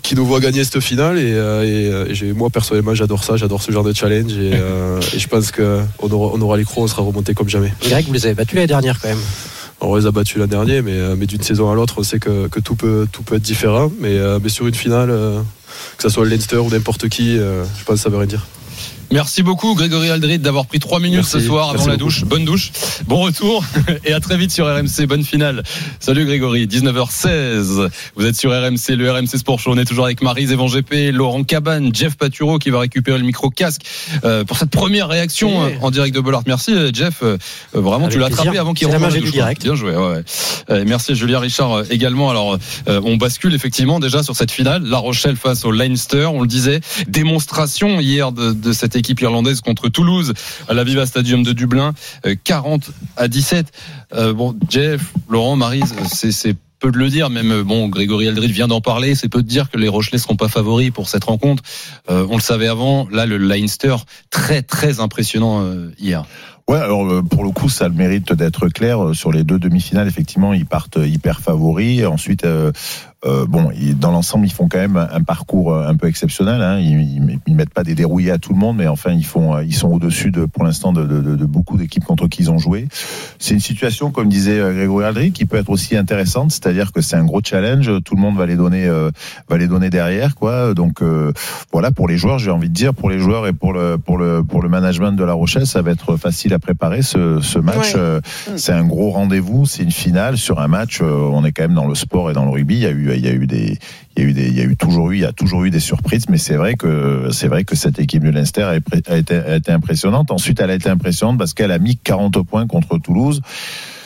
qui 0.02 0.14
nous 0.14 0.24
voit 0.24 0.40
gagner 0.40 0.64
cette 0.64 0.80
finale. 0.80 1.18
Et, 1.18 1.32
euh, 1.34 2.06
euh, 2.10 2.34
moi, 2.34 2.48
personnellement, 2.48 2.94
j'adore 2.94 3.24
ça. 3.24 3.36
J'adore 3.36 3.62
ce 3.62 3.70
genre 3.72 3.84
de 3.84 3.92
challenge. 3.92 4.32
Et, 4.32 4.54
euh, 4.54 5.00
je 5.02 5.26
pense 5.26 5.52
qu'on 5.52 6.10
aura, 6.10 6.34
on 6.34 6.54
les 6.54 6.64
crocs, 6.64 6.84
on 6.84 6.88
sera 6.88 7.02
remonté 7.02 7.34
comme 7.34 7.50
jamais. 7.50 7.72
Greg, 7.82 8.06
vous 8.06 8.14
les 8.14 8.24
avez 8.24 8.34
battus 8.34 8.54
l'année 8.54 8.66
dernière 8.66 8.98
quand 9.00 9.08
même. 9.08 9.18
On 9.80 9.96
les 9.96 10.06
a 10.06 10.10
battus 10.10 10.38
l'an 10.38 10.46
dernier, 10.46 10.82
mais, 10.82 10.92
euh, 10.92 11.14
mais 11.16 11.26
d'une 11.26 11.42
saison 11.42 11.70
à 11.70 11.74
l'autre, 11.74 11.96
on 11.98 12.02
sait 12.02 12.18
que, 12.18 12.48
tout, 12.60 12.74
peut, 12.74 13.06
être 13.32 13.42
différent. 13.42 13.90
Mais, 14.00 14.18
euh, 14.18 14.38
sur 14.48 14.66
une 14.66 14.74
finale, 14.74 15.10
euh, 15.10 15.40
que 15.96 16.02
ce 16.02 16.08
soit 16.08 16.24
le 16.24 16.30
Leinster 16.30 16.56
ou 16.56 16.70
n'importe 16.70 17.08
qui, 17.08 17.36
je 17.36 17.84
pense 17.84 17.96
que 17.96 18.02
ça 18.02 18.08
veut 18.08 18.16
rien 18.16 18.26
dire. 18.26 18.46
Merci 19.14 19.44
beaucoup 19.44 19.76
Grégory 19.76 20.10
Aldrit 20.10 20.40
d'avoir 20.40 20.66
pris 20.66 20.80
trois 20.80 20.98
minutes 20.98 21.18
Merci. 21.18 21.30
ce 21.30 21.40
soir 21.40 21.66
avant 21.68 21.74
Merci 21.74 21.86
la 21.86 21.92
beaucoup. 21.94 22.04
douche. 22.06 22.24
Bonne 22.24 22.44
douche, 22.44 22.72
bon 23.06 23.20
retour 23.20 23.64
et 24.04 24.12
à 24.12 24.18
très 24.18 24.36
vite 24.36 24.50
sur 24.50 24.66
RMC. 24.66 25.06
Bonne 25.06 25.22
finale. 25.22 25.62
Salut 26.00 26.24
Grégory, 26.26 26.66
19h16. 26.66 27.90
Vous 28.16 28.26
êtes 28.26 28.34
sur 28.34 28.50
RMC, 28.50 28.96
le 28.96 29.12
RMC 29.12 29.28
Sport 29.38 29.60
Show. 29.60 29.70
On 29.72 29.78
est 29.78 29.84
toujours 29.84 30.06
avec 30.06 30.20
Marise 30.20 30.50
Evan 30.50 30.66
GP, 30.66 31.12
Laurent 31.12 31.44
Cabane, 31.44 31.94
Jeff 31.94 32.16
Paturo 32.16 32.58
qui 32.58 32.70
va 32.70 32.80
récupérer 32.80 33.16
le 33.18 33.24
micro 33.24 33.50
casque 33.50 33.82
euh, 34.24 34.42
pour 34.42 34.56
cette 34.56 34.70
première 34.70 35.06
réaction 35.06 35.62
euh, 35.62 35.68
en 35.80 35.92
direct 35.92 36.12
de 36.12 36.20
Bollard. 36.20 36.42
Merci 36.48 36.74
euh, 36.74 36.90
Jeff. 36.92 37.20
Euh, 37.22 37.38
vraiment, 37.72 38.06
Avec 38.06 38.14
tu 38.14 38.18
l'as 38.18 38.26
attrapé 38.26 38.58
avant 38.58 38.74
qu'il 38.74 38.88
la 38.88 38.98
rentre 38.98 39.16
douche, 39.16 39.30
direct. 39.30 39.62
Bien 39.62 39.76
joué. 39.76 39.92
Ouais, 39.92 40.08
ouais. 40.08 40.24
Euh, 40.70 40.82
merci 40.88 41.14
Julien 41.14 41.38
Richard 41.38 41.84
également. 41.88 42.30
Alors, 42.30 42.58
euh, 42.88 43.00
on 43.04 43.16
bascule 43.16 43.54
effectivement 43.54 44.00
déjà 44.00 44.24
sur 44.24 44.34
cette 44.34 44.50
finale. 44.50 44.82
La 44.82 44.98
Rochelle 44.98 45.36
face 45.36 45.64
au 45.64 45.70
Leinster. 45.70 46.26
On 46.26 46.40
le 46.40 46.48
disait, 46.48 46.80
démonstration 47.06 48.00
hier 48.00 48.32
de, 48.32 48.52
de 48.52 48.72
cette 48.72 48.96
équipe 48.96 49.03
irlandaise 49.12 49.60
contre 49.60 49.88
Toulouse 49.88 50.34
à 50.68 50.74
la 50.74 50.84
Viva 50.84 51.06
Stadium 51.06 51.42
de 51.42 51.52
Dublin. 51.52 51.94
Euh, 52.26 52.34
40 52.42 52.90
à 53.16 53.28
17. 53.28 53.66
Euh, 54.14 54.32
bon, 54.32 54.54
Jeff, 54.68 55.12
Laurent, 55.28 55.56
Marise, 55.56 55.94
c'est 56.10 56.56
peu 56.84 56.90
de 56.90 56.98
le 56.98 57.08
dire, 57.08 57.30
même 57.30 57.50
euh, 57.50 57.64
bon, 57.64 57.88
Grégory 57.88 58.28
Aldrit 58.28 58.52
vient 58.52 58.68
d'en 58.68 58.82
parler, 58.82 59.14
c'est 59.14 59.30
peu 59.30 59.42
de 59.42 59.48
dire 59.48 59.70
que 59.70 59.78
les 59.78 59.88
Rochelais 59.88 60.18
seront 60.18 60.36
pas 60.36 60.48
favoris 60.48 60.90
pour 60.90 61.08
cette 61.08 61.24
rencontre. 61.24 61.62
Euh, 62.10 62.26
on 62.28 62.36
le 62.36 62.42
savait 62.42 62.68
avant, 62.68 63.08
là 63.10 63.24
le 63.24 63.38
Leinster 63.38 63.96
très 64.28 64.60
très 64.60 65.00
impressionnant 65.00 65.62
euh, 65.62 65.90
hier. 65.98 66.26
Ouais, 66.66 66.78
alors 66.78 67.04
euh, 67.04 67.22
pour 67.22 67.44
le 67.44 67.50
coup, 67.50 67.68
ça 67.68 67.84
a 67.84 67.88
le 67.88 67.94
mérite 67.94 68.32
d'être 68.32 68.68
clair. 68.68 69.04
Euh, 69.04 69.14
Sur 69.14 69.32
les 69.32 69.44
deux 69.44 69.58
demi-finales, 69.58 70.08
effectivement, 70.08 70.54
ils 70.54 70.64
partent 70.64 70.98
hyper 71.02 71.40
favoris. 71.40 72.06
Ensuite, 72.06 72.44
euh, 72.44 72.72
euh, 73.24 73.46
bon, 73.46 73.70
dans 73.98 74.10
l'ensemble, 74.10 74.46
ils 74.46 74.52
font 74.52 74.68
quand 74.68 74.78
même 74.78 74.96
un 74.96 75.22
parcours 75.22 75.72
euh, 75.72 75.88
un 75.88 75.96
peu 75.96 76.06
exceptionnel. 76.08 76.60
Hein. 76.62 76.78
Ils, 76.78 77.00
ils, 77.00 77.38
ils 77.46 77.54
mettent 77.54 77.72
pas 77.72 77.84
des 77.84 77.94
dérouillés 77.94 78.30
à 78.30 78.38
tout 78.38 78.52
le 78.52 78.58
monde, 78.58 78.76
mais 78.76 78.86
enfin, 78.86 79.12
ils 79.12 79.24
font, 79.24 79.54
euh, 79.56 79.64
ils 79.64 79.74
sont 79.74 79.88
au-dessus 79.88 80.30
de, 80.30 80.44
pour 80.44 80.64
l'instant, 80.64 80.92
de, 80.92 81.04
de, 81.04 81.20
de- 81.36 81.44
beaucoup 81.46 81.76
d'équipes 81.76 82.04
contre 82.04 82.26
qui 82.28 82.42
ils 82.42 82.50
ont 82.50 82.58
joué. 82.58 82.88
C'est 83.38 83.54
une 83.54 83.60
situation, 83.60 84.10
comme 84.10 84.28
disait 84.28 84.58
Grégory 84.58 85.04
Aldry, 85.04 85.32
qui 85.32 85.44
peut 85.46 85.56
être 85.56 85.70
aussi 85.70 85.96
intéressante. 85.96 86.50
C'est-à-dire 86.50 86.92
que 86.92 87.00
c'est 87.00 87.16
un 87.16 87.24
gros 87.24 87.40
challenge. 87.42 87.90
Tout 88.04 88.14
le 88.16 88.20
monde 88.20 88.36
va 88.36 88.46
les 88.46 88.56
donner, 88.56 88.86
euh, 88.86 89.10
va 89.48 89.56
les 89.56 89.68
donner 89.68 89.90
derrière, 89.90 90.34
quoi. 90.34 90.74
Donc 90.74 91.00
euh, 91.00 91.32
voilà, 91.72 91.90
pour 91.90 92.08
les 92.08 92.16
joueurs, 92.18 92.38
j'ai 92.38 92.50
envie 92.50 92.68
de 92.68 92.74
dire, 92.74 92.92
pour 92.92 93.08
les 93.10 93.18
joueurs 93.18 93.46
et 93.46 93.52
pour 93.52 93.72
le, 93.72 93.98
pour 93.98 94.18
le, 94.18 94.42
pour 94.42 94.62
le 94.62 94.68
management 94.68 95.12
de 95.12 95.24
La 95.24 95.32
Rochelle, 95.32 95.66
ça 95.66 95.80
va 95.82 95.92
être 95.92 96.16
facile 96.16 96.52
à 96.54 96.58
préparer 96.58 97.02
ce, 97.02 97.40
ce 97.40 97.58
match. 97.58 97.94
Ouais. 97.94 98.20
C'est 98.56 98.72
un 98.72 98.84
gros 98.84 99.10
rendez-vous, 99.10 99.64
c'est 99.66 99.82
une 99.82 99.90
finale 99.90 100.36
sur 100.36 100.60
un 100.60 100.68
match. 100.68 101.00
On 101.02 101.44
est 101.44 101.52
quand 101.52 101.62
même 101.62 101.74
dans 101.74 101.86
le 101.86 101.94
sport 101.94 102.30
et 102.30 102.34
dans 102.34 102.44
le 102.44 102.50
rugby. 102.50 102.74
Il 102.74 102.80
y 102.80 102.86
a 102.86 102.90
eu, 102.90 103.10
y 103.20 103.28
a 103.28 103.32
eu 103.32 103.46
des, 103.46 103.78
il 104.16 104.22
y 104.22 104.26
a 104.26 104.28
eu 104.28 104.32
des, 104.32 104.46
il 104.48 104.56
y 104.56 104.60
a 104.60 104.64
eu 104.64 104.76
toujours 104.76 105.10
eu, 105.10 105.16
il 105.16 105.20
y 105.22 105.24
a 105.24 105.32
toujours 105.32 105.64
eu 105.64 105.70
des 105.70 105.80
surprises. 105.80 106.24
Mais 106.28 106.38
c'est 106.38 106.56
vrai 106.56 106.74
que 106.74 107.28
c'est 107.32 107.48
vrai 107.48 107.64
que 107.64 107.74
cette 107.76 107.98
équipe 107.98 108.22
de 108.24 108.30
Leinster 108.30 108.62
a, 108.62 108.76
été, 109.16 109.36
a 109.36 109.56
été 109.56 109.72
impressionnante. 109.72 110.30
Ensuite, 110.30 110.60
elle 110.60 110.70
a 110.70 110.74
été 110.74 110.88
impressionnante 110.88 111.38
parce 111.38 111.54
qu'elle 111.54 111.72
a 111.72 111.78
mis 111.78 111.96
40 111.96 112.42
points 112.46 112.66
contre 112.66 112.98
Toulouse. 112.98 113.40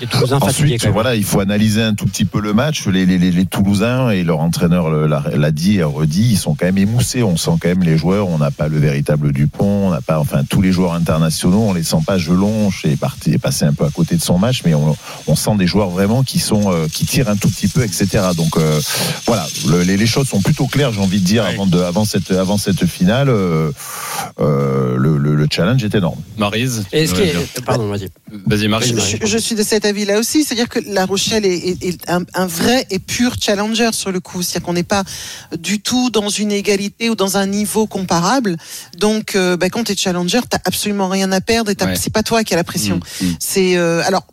Les 0.01 0.07
Toulousains 0.07 0.39
fatigués 0.39 0.77
Ensuite, 0.77 0.93
voilà, 0.93 1.17
il 1.17 1.25
faut 1.25 1.41
analyser 1.41 1.83
un 1.83 1.95
tout 1.95 2.07
petit 2.07 2.25
peu 2.25 2.41
le 2.41 2.53
match. 2.53 2.87
Les, 2.87 3.05
les, 3.05 3.19
les, 3.19 3.33
les 3.33 3.47
Toulousains 3.47 4.11
et 4.11 4.23
leur 4.23 4.39
entraîneur 4.41 4.89
l'a 4.91 5.51
dit 5.51 5.79
et 5.79 5.83
redit, 5.83 6.31
ils 6.33 6.37
sont 6.39 6.55
quand 6.55 6.67
même 6.67 6.79
émoussés. 6.79 7.23
On 7.25 7.37
sent 7.37 7.51
quand 7.61 7.69
même 7.69 7.83
les 7.83 7.99
joueurs. 7.99 8.29
On 8.29 8.39
n'a 8.39 8.51
pas 8.53 8.69
le 8.69 8.79
véritable 8.79 9.33
Dupont. 9.33 9.89
On 9.89 9.91
n'a 9.91 10.01
pas, 10.01 10.21
enfin, 10.21 10.43
tous 10.49 10.63
les 10.63 10.71
joueurs 10.73 10.95
internationaux. 10.95 11.65
On 11.69 11.73
les 11.75 11.83
sent 11.83 11.97
pas. 12.07 12.17
Gelon 12.17 12.71
est 12.85 12.97
parti, 12.97 13.33
est 13.33 13.39
passé 13.39 13.65
un 13.65 13.73
peu 13.73 13.85
à 13.85 13.91
côté 13.91 14.17
de 14.17 14.23
son 14.23 14.39
match, 14.39 14.63
mais 14.65 14.75
on, 14.75 14.97
on 15.27 15.35
sent 15.37 15.57
des 15.59 15.67
joueurs 15.67 15.91
vraiment 15.91 16.23
qui 16.23 16.39
sont, 16.39 16.73
euh, 16.73 16.87
qui 16.87 17.05
tirent 17.05 17.29
un 17.29 17.37
tout 17.37 17.49
petit 17.49 17.69
peu, 17.69 17.83
etc. 17.83 18.07
Donc 18.37 18.57
euh, 18.57 18.81
voilà, 19.27 19.47
le- 19.69 19.83
les, 19.83 19.97
les 19.99 20.07
choses 20.07 20.29
sont 20.29 20.41
plutôt 20.41 20.67
claires. 20.67 20.93
J'ai 20.93 21.01
envie 21.01 21.21
de 21.21 21.25
dire 21.25 21.45
avant 21.45 21.67
de, 21.67 21.79
avant 21.81 22.05
cette, 22.05 22.31
avant 22.31 22.57
cette 22.57 22.87
finale, 22.87 23.29
euh, 23.29 23.71
euh, 24.41 24.97
le, 24.97 25.19
le, 25.19 25.35
le 25.35 25.47
challenge 25.51 25.83
est 25.85 25.95
énorme. 25.95 26.21
Marise. 26.37 26.85
Est-ce. 26.93 27.15
Pardon, 27.63 27.89
vas-y. 27.89 28.09
Vas-y 28.47 28.69
Marise. 28.69 28.95
Je, 29.21 29.27
je 29.27 29.39
suis 29.39 29.55
de 29.55 29.63
cet 29.63 29.85
avis-là 29.85 30.19
aussi, 30.19 30.45
c'est-à-dire 30.45 30.69
que 30.69 30.79
La 30.87 31.05
Rochelle 31.07 31.45
est, 31.45 31.57
est- 31.57 31.85
est 31.85 32.11
un, 32.11 32.23
un 32.35 32.47
vrai 32.47 32.87
et 32.91 32.99
pur 32.99 33.35
challenger 33.41 33.91
sur 33.93 34.13
le 34.13 34.21
coup, 34.21 34.43
c'est-à-dire 34.43 34.67
qu'on 34.67 34.73
n'est 34.75 34.83
pas 34.83 35.03
du 35.59 35.81
tout 35.81 36.11
dans 36.11 36.29
une 36.29 36.53
égalité 36.53 37.11
ou 37.11 37.15
dans 37.15 37.37
un 37.37 37.47
niveau 37.47 37.87
comparable. 37.87 38.57
Donc, 38.99 39.35
euh, 39.35 39.57
bah, 39.57 39.69
quand 39.71 39.85
tu 39.85 39.93
es 39.93 39.97
challenger, 39.97 40.41
t'as 40.49 40.59
absolument 40.65 41.09
rien 41.09 41.31
à 41.33 41.41
perdre 41.41 41.71
et 41.71 41.75
Ouais. 41.85 41.95
c'est 41.97 42.13
pas 42.13 42.23
toi 42.23 42.45
qui 42.45 42.53
as 42.55 42.57
la 42.57 42.65
pression. 42.65 42.97
Mm, 43.21 43.25
mm. 43.27 43.37
C'est 43.41 43.77
euh, 43.77 44.03
alors 44.05 44.27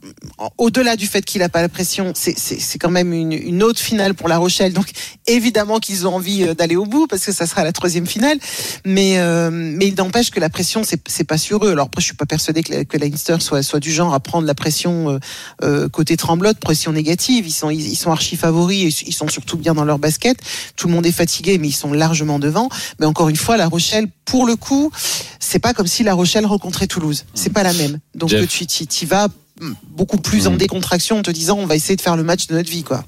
au-delà 0.57 0.95
du 0.95 1.07
fait 1.07 1.21
qu'il 1.23 1.41
a 1.43 1.49
pas 1.49 1.61
la 1.61 1.69
pression, 1.69 2.11
c'est- 2.15 2.35
quand 2.79 2.89
même 2.89 3.13
une, 3.13 3.31
une 3.31 3.63
autre 3.63 3.79
finale 3.79 4.13
pour 4.13 4.27
La 4.27 4.37
Rochelle. 4.37 4.73
Donc 4.73 4.87
évidemment 5.27 5.54
qu'ils 5.81 6.07
ont 6.07 6.15
envie 6.15 6.43
euh, 6.43 6.53
d'aller 6.53 6.75
au 6.75 6.85
bout 6.85 7.07
parce 7.07 7.25
que 7.25 7.31
ça 7.31 7.47
sera 7.47 7.63
la 7.63 7.71
troisième 7.71 8.05
finale. 8.07 8.37
Mais 8.85 9.19
euh, 9.19 9.49
mais 9.51 9.87
il 9.87 9.95
n'empêche 9.95 10.31
que 10.31 10.39
la 10.39 10.49
pression 10.49 10.83
c'est 10.83 11.23
pas 11.23 11.37
sur 11.37 11.65
eux. 11.65 11.71
Alors 11.71 11.87
après 11.87 12.01
je 12.01 12.05
suis 12.07 12.15
pas 12.15 12.25
persuadé 12.25 12.63
que, 12.63 12.83
que 12.83 12.97
Leinster 12.97 13.37
soit 13.39 13.63
soit 13.63 13.79
du 13.79 13.91
genre 13.91 14.13
à 14.13 14.19
prendre 14.19 14.47
la 14.47 14.55
pression 14.55 15.19
euh, 15.63 15.89
côté 15.89 16.17
tremblote, 16.17 16.59
pression 16.59 16.91
négative. 16.91 17.47
Ils 17.47 17.51
sont 17.51 17.69
ils, 17.69 17.87
ils 17.87 17.95
sont 17.95 18.11
archi 18.11 18.35
favoris. 18.35 19.01
Et 19.01 19.07
ils 19.07 19.13
sont 19.13 19.27
surtout 19.27 19.57
bien 19.57 19.73
dans 19.73 19.85
leur 19.85 19.99
basket. 19.99 20.37
Tout 20.75 20.87
le 20.87 20.93
monde 20.93 21.05
est 21.05 21.11
fatigué, 21.11 21.57
mais 21.57 21.67
ils 21.69 21.73
sont 21.73 21.93
largement 21.93 22.39
devant. 22.39 22.69
Mais 22.99 23.05
encore 23.05 23.29
une 23.29 23.35
fois, 23.35 23.57
La 23.57 23.67
Rochelle, 23.67 24.07
pour 24.25 24.45
le 24.45 24.55
coup, 24.55 24.91
c'est 25.39 25.59
pas 25.59 25.73
comme 25.73 25.87
si 25.87 26.03
La 26.03 26.13
Rochelle 26.13 26.45
rencontrait 26.45 26.87
Toulouse. 26.87 27.25
C'est 27.33 27.53
pas 27.53 27.63
la 27.63 27.73
même. 27.73 27.99
Donc 28.15 28.29
Jeff. 28.29 28.47
tu 28.89 29.05
vas 29.05 29.27
beaucoup 29.89 30.17
plus 30.17 30.47
en 30.47 30.51
Mm. 30.51 30.57
décontraction 30.57 31.19
en 31.19 31.21
te 31.21 31.31
disant 31.31 31.57
on 31.57 31.65
va 31.65 31.75
essayer 31.75 31.95
de 31.95 32.01
faire 32.01 32.17
le 32.17 32.23
match 32.23 32.47
de 32.47 32.55
notre 32.55 32.69
vie 32.69 32.83
quoi. 32.83 33.05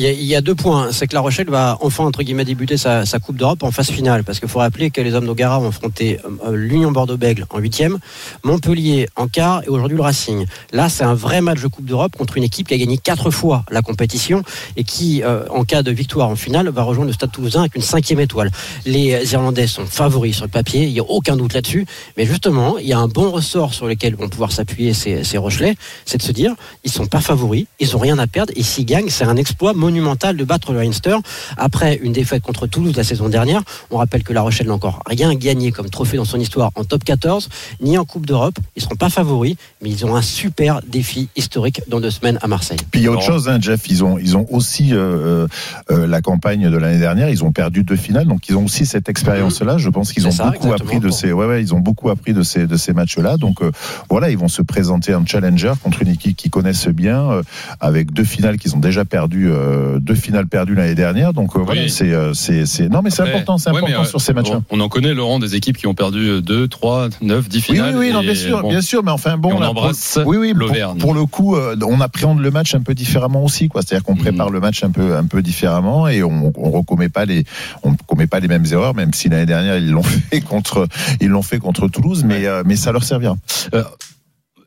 Il 0.00 0.04
y, 0.04 0.36
a, 0.36 0.40
deux 0.40 0.54
points. 0.54 0.92
C'est 0.92 1.08
que 1.08 1.14
La 1.14 1.20
Rochelle 1.20 1.50
va 1.50 1.76
enfin, 1.80 2.04
entre 2.04 2.22
guillemets, 2.22 2.44
débuter 2.44 2.76
sa, 2.76 3.04
Coupe 3.18 3.36
d'Europe 3.36 3.64
en 3.64 3.72
phase 3.72 3.90
finale. 3.90 4.22
Parce 4.22 4.38
qu'il 4.38 4.48
faut 4.48 4.60
rappeler 4.60 4.92
que 4.92 5.00
les 5.00 5.12
hommes 5.12 5.26
d'Ogara 5.26 5.58
ont 5.58 5.70
affronté 5.70 6.20
euh, 6.46 6.54
l'Union 6.54 6.92
Bordeaux-Bègles 6.92 7.46
en 7.50 7.58
huitième, 7.58 7.98
Montpellier 8.44 9.08
en 9.16 9.26
quart 9.26 9.64
et 9.64 9.68
aujourd'hui 9.68 9.96
le 9.96 10.04
Racing. 10.04 10.46
Là, 10.72 10.88
c'est 10.88 11.02
un 11.02 11.14
vrai 11.14 11.40
match 11.40 11.60
de 11.60 11.66
Coupe 11.66 11.84
d'Europe 11.84 12.14
contre 12.16 12.36
une 12.36 12.44
équipe 12.44 12.68
qui 12.68 12.74
a 12.74 12.78
gagné 12.78 12.96
quatre 12.96 13.32
fois 13.32 13.64
la 13.72 13.82
compétition 13.82 14.44
et 14.76 14.84
qui, 14.84 15.24
euh, 15.24 15.42
en 15.50 15.64
cas 15.64 15.82
de 15.82 15.90
victoire 15.90 16.28
en 16.28 16.36
finale, 16.36 16.68
va 16.68 16.84
rejoindre 16.84 17.08
le 17.08 17.14
Stade 17.14 17.32
Toulousain 17.32 17.62
avec 17.62 17.74
une 17.74 17.82
cinquième 17.82 18.20
étoile. 18.20 18.52
Les 18.86 19.32
Irlandais 19.32 19.66
sont 19.66 19.84
favoris 19.84 20.36
sur 20.36 20.44
le 20.44 20.50
papier, 20.52 20.84
il 20.84 20.92
n'y 20.92 21.00
a 21.00 21.10
aucun 21.10 21.36
doute 21.36 21.54
là-dessus. 21.54 21.86
Mais 22.16 22.24
justement, 22.24 22.78
il 22.78 22.86
y 22.86 22.92
a 22.92 23.00
un 23.00 23.08
bon 23.08 23.32
ressort 23.32 23.74
sur 23.74 23.88
lequel 23.88 24.14
vont 24.14 24.28
pouvoir 24.28 24.52
s'appuyer 24.52 24.94
ces, 24.94 25.38
Rochelais, 25.38 25.74
c'est 26.04 26.18
de 26.18 26.22
se 26.22 26.30
dire, 26.30 26.54
ils 26.84 26.92
sont 26.92 27.06
pas 27.06 27.20
favoris, 27.20 27.66
ils 27.80 27.96
ont 27.96 27.98
rien 27.98 28.18
à 28.20 28.28
perdre 28.28 28.52
et 28.54 28.62
s'ils 28.62 28.86
gagnent, 28.86 29.08
c'est 29.08 29.24
un 29.24 29.36
exploit 29.36 29.74
monumental 29.88 30.36
de 30.36 30.44
battre 30.44 30.72
le 30.74 30.80
Leinster 30.80 31.16
après 31.56 31.98
une 32.02 32.12
défaite 32.12 32.42
contre 32.42 32.66
Toulouse 32.66 32.94
la 32.94 33.04
saison 33.04 33.30
dernière. 33.30 33.62
On 33.90 33.96
rappelle 33.96 34.22
que 34.22 34.34
La 34.34 34.42
Rochelle 34.42 34.66
n'a 34.66 34.74
encore 34.74 35.02
rien 35.06 35.34
gagné 35.34 35.72
comme 35.72 35.88
trophée 35.88 36.18
dans 36.18 36.26
son 36.26 36.38
histoire 36.38 36.70
en 36.74 36.84
top 36.84 37.04
14, 37.04 37.48
ni 37.80 37.96
en 37.96 38.04
Coupe 38.04 38.26
d'Europe. 38.26 38.58
Ils 38.76 38.80
ne 38.80 38.82
seront 38.82 38.96
pas 38.96 39.08
favoris, 39.08 39.56
mais 39.80 39.88
ils 39.88 40.04
ont 40.04 40.14
un 40.14 40.20
super 40.20 40.82
défi 40.86 41.28
historique 41.36 41.80
dans 41.88 42.00
deux 42.00 42.10
semaines 42.10 42.38
à 42.42 42.48
Marseille. 42.48 42.78
Puis 42.90 43.00
il 43.00 43.04
y 43.04 43.06
a 43.06 43.12
autre 43.12 43.22
chose, 43.22 43.48
hein, 43.48 43.58
Jeff. 43.60 43.88
Ils 43.88 44.04
ont, 44.04 44.18
ils 44.18 44.36
ont 44.36 44.46
aussi 44.50 44.90
euh, 44.92 45.46
euh, 45.90 46.06
la 46.06 46.20
campagne 46.20 46.70
de 46.70 46.76
l'année 46.76 46.98
dernière. 46.98 47.30
Ils 47.30 47.44
ont 47.44 47.52
perdu 47.52 47.82
deux 47.82 47.96
finales, 47.96 48.26
donc 48.26 48.48
ils 48.50 48.56
ont 48.56 48.64
aussi 48.66 48.84
cette 48.84 49.08
expérience-là. 49.08 49.78
Je 49.78 49.88
pense 49.88 50.12
qu'ils 50.12 50.26
ont 50.26 50.30
ça, 50.30 50.50
beaucoup 50.50 50.72
appris 50.72 51.00
de 51.00 51.08
ces, 51.10 51.32
ouais, 51.32 51.46
ouais, 51.46 51.62
ils 51.62 51.74
ont 51.74 51.80
beaucoup 51.80 52.10
appris 52.10 52.34
de 52.34 52.42
ces, 52.42 52.66
de 52.66 52.76
ces 52.76 52.92
matchs-là. 52.92 53.38
Donc 53.38 53.62
euh, 53.62 53.70
voilà, 54.10 54.28
ils 54.28 54.36
vont 54.36 54.48
se 54.48 54.60
présenter 54.60 55.14
en 55.14 55.24
challenger 55.24 55.72
contre 55.82 56.02
une 56.02 56.08
équipe 56.08 56.36
qu'ils 56.36 56.50
connaissent 56.50 56.88
bien, 56.88 57.30
euh, 57.30 57.42
avec 57.80 58.12
deux 58.12 58.24
finales 58.24 58.58
qu'ils 58.58 58.74
ont 58.76 58.80
déjà 58.80 59.04
perdues, 59.04 59.50
euh, 59.78 59.98
deux 59.98 60.14
finales 60.14 60.46
perdues 60.46 60.74
l'année 60.74 60.94
dernière. 60.94 61.32
Donc 61.32 61.56
euh, 61.56 61.60
voilà, 61.60 61.88
c'est, 61.88 62.12
euh, 62.12 62.34
c'est, 62.34 62.66
c'est, 62.66 62.88
non 62.88 63.00
mais 63.02 63.10
c'est 63.10 63.22
Après, 63.22 63.34
important, 63.34 63.58
c'est 63.58 63.70
ouais, 63.70 63.78
important 63.78 64.04
sur 64.04 64.20
ces 64.20 64.32
matchs-là. 64.32 64.62
On 64.70 64.80
en 64.80 64.88
connaît, 64.88 65.14
Laurent, 65.14 65.38
des 65.38 65.54
équipes 65.54 65.76
qui 65.76 65.86
ont 65.86 65.94
perdu 65.94 66.42
2, 66.42 66.68
3, 66.68 67.08
9, 67.20 67.48
10 67.48 67.56
Oui, 67.56 67.62
finales. 67.62 67.94
oui, 67.96 68.06
oui, 68.08 68.12
non, 68.12 68.20
bien 68.22 68.34
sûr, 68.34 68.60
bon, 68.62 68.68
bien 68.70 68.80
sûr, 68.80 69.02
mais 69.04 69.10
enfin 69.10 69.36
bon, 69.38 69.50
on 69.54 69.60
là, 69.60 69.66
pour- 69.68 69.78
embrasse 69.78 70.18
oui, 70.26 70.36
oui, 70.36 70.54
pour, 70.98 71.14
le 71.14 71.24
coup, 71.26 71.56
on 71.56 72.00
appréhende 72.00 72.40
le 72.40 72.50
match 72.50 72.74
un 72.74 72.80
peu 72.80 72.94
différemment 72.94 73.44
aussi, 73.44 73.68
quoi. 73.68 73.82
C'est-à-dire 73.82 74.04
qu'on 74.04 74.14
Mhm. 74.14 74.20
prépare 74.22 74.50
le 74.50 74.60
match 74.60 74.82
un 74.84 74.90
peu, 74.90 75.16
un 75.16 75.24
peu 75.26 75.42
différemment 75.42 76.08
et 76.08 76.22
on, 76.22 76.52
on 76.56 76.70
recommet 76.70 77.08
pas 77.08 77.24
les, 77.24 77.44
on 77.82 77.94
commet 77.94 78.26
pas 78.26 78.40
les 78.40 78.48
mêmes 78.48 78.64
erreurs, 78.70 78.94
même 78.94 79.12
si 79.12 79.28
l'année 79.28 79.46
dernière 79.46 79.76
ils 79.78 79.90
l'ont 79.90 80.02
fait 80.30 80.40
contre, 80.40 80.86
ils 81.20 81.28
l'ont 81.28 81.42
fait 81.42 81.58
contre 81.58 81.88
Toulouse, 81.88 82.24
mais, 82.26 82.44
mais 82.64 82.76
ça 82.76 82.92
leur 82.92 83.04
servira. 83.04 83.36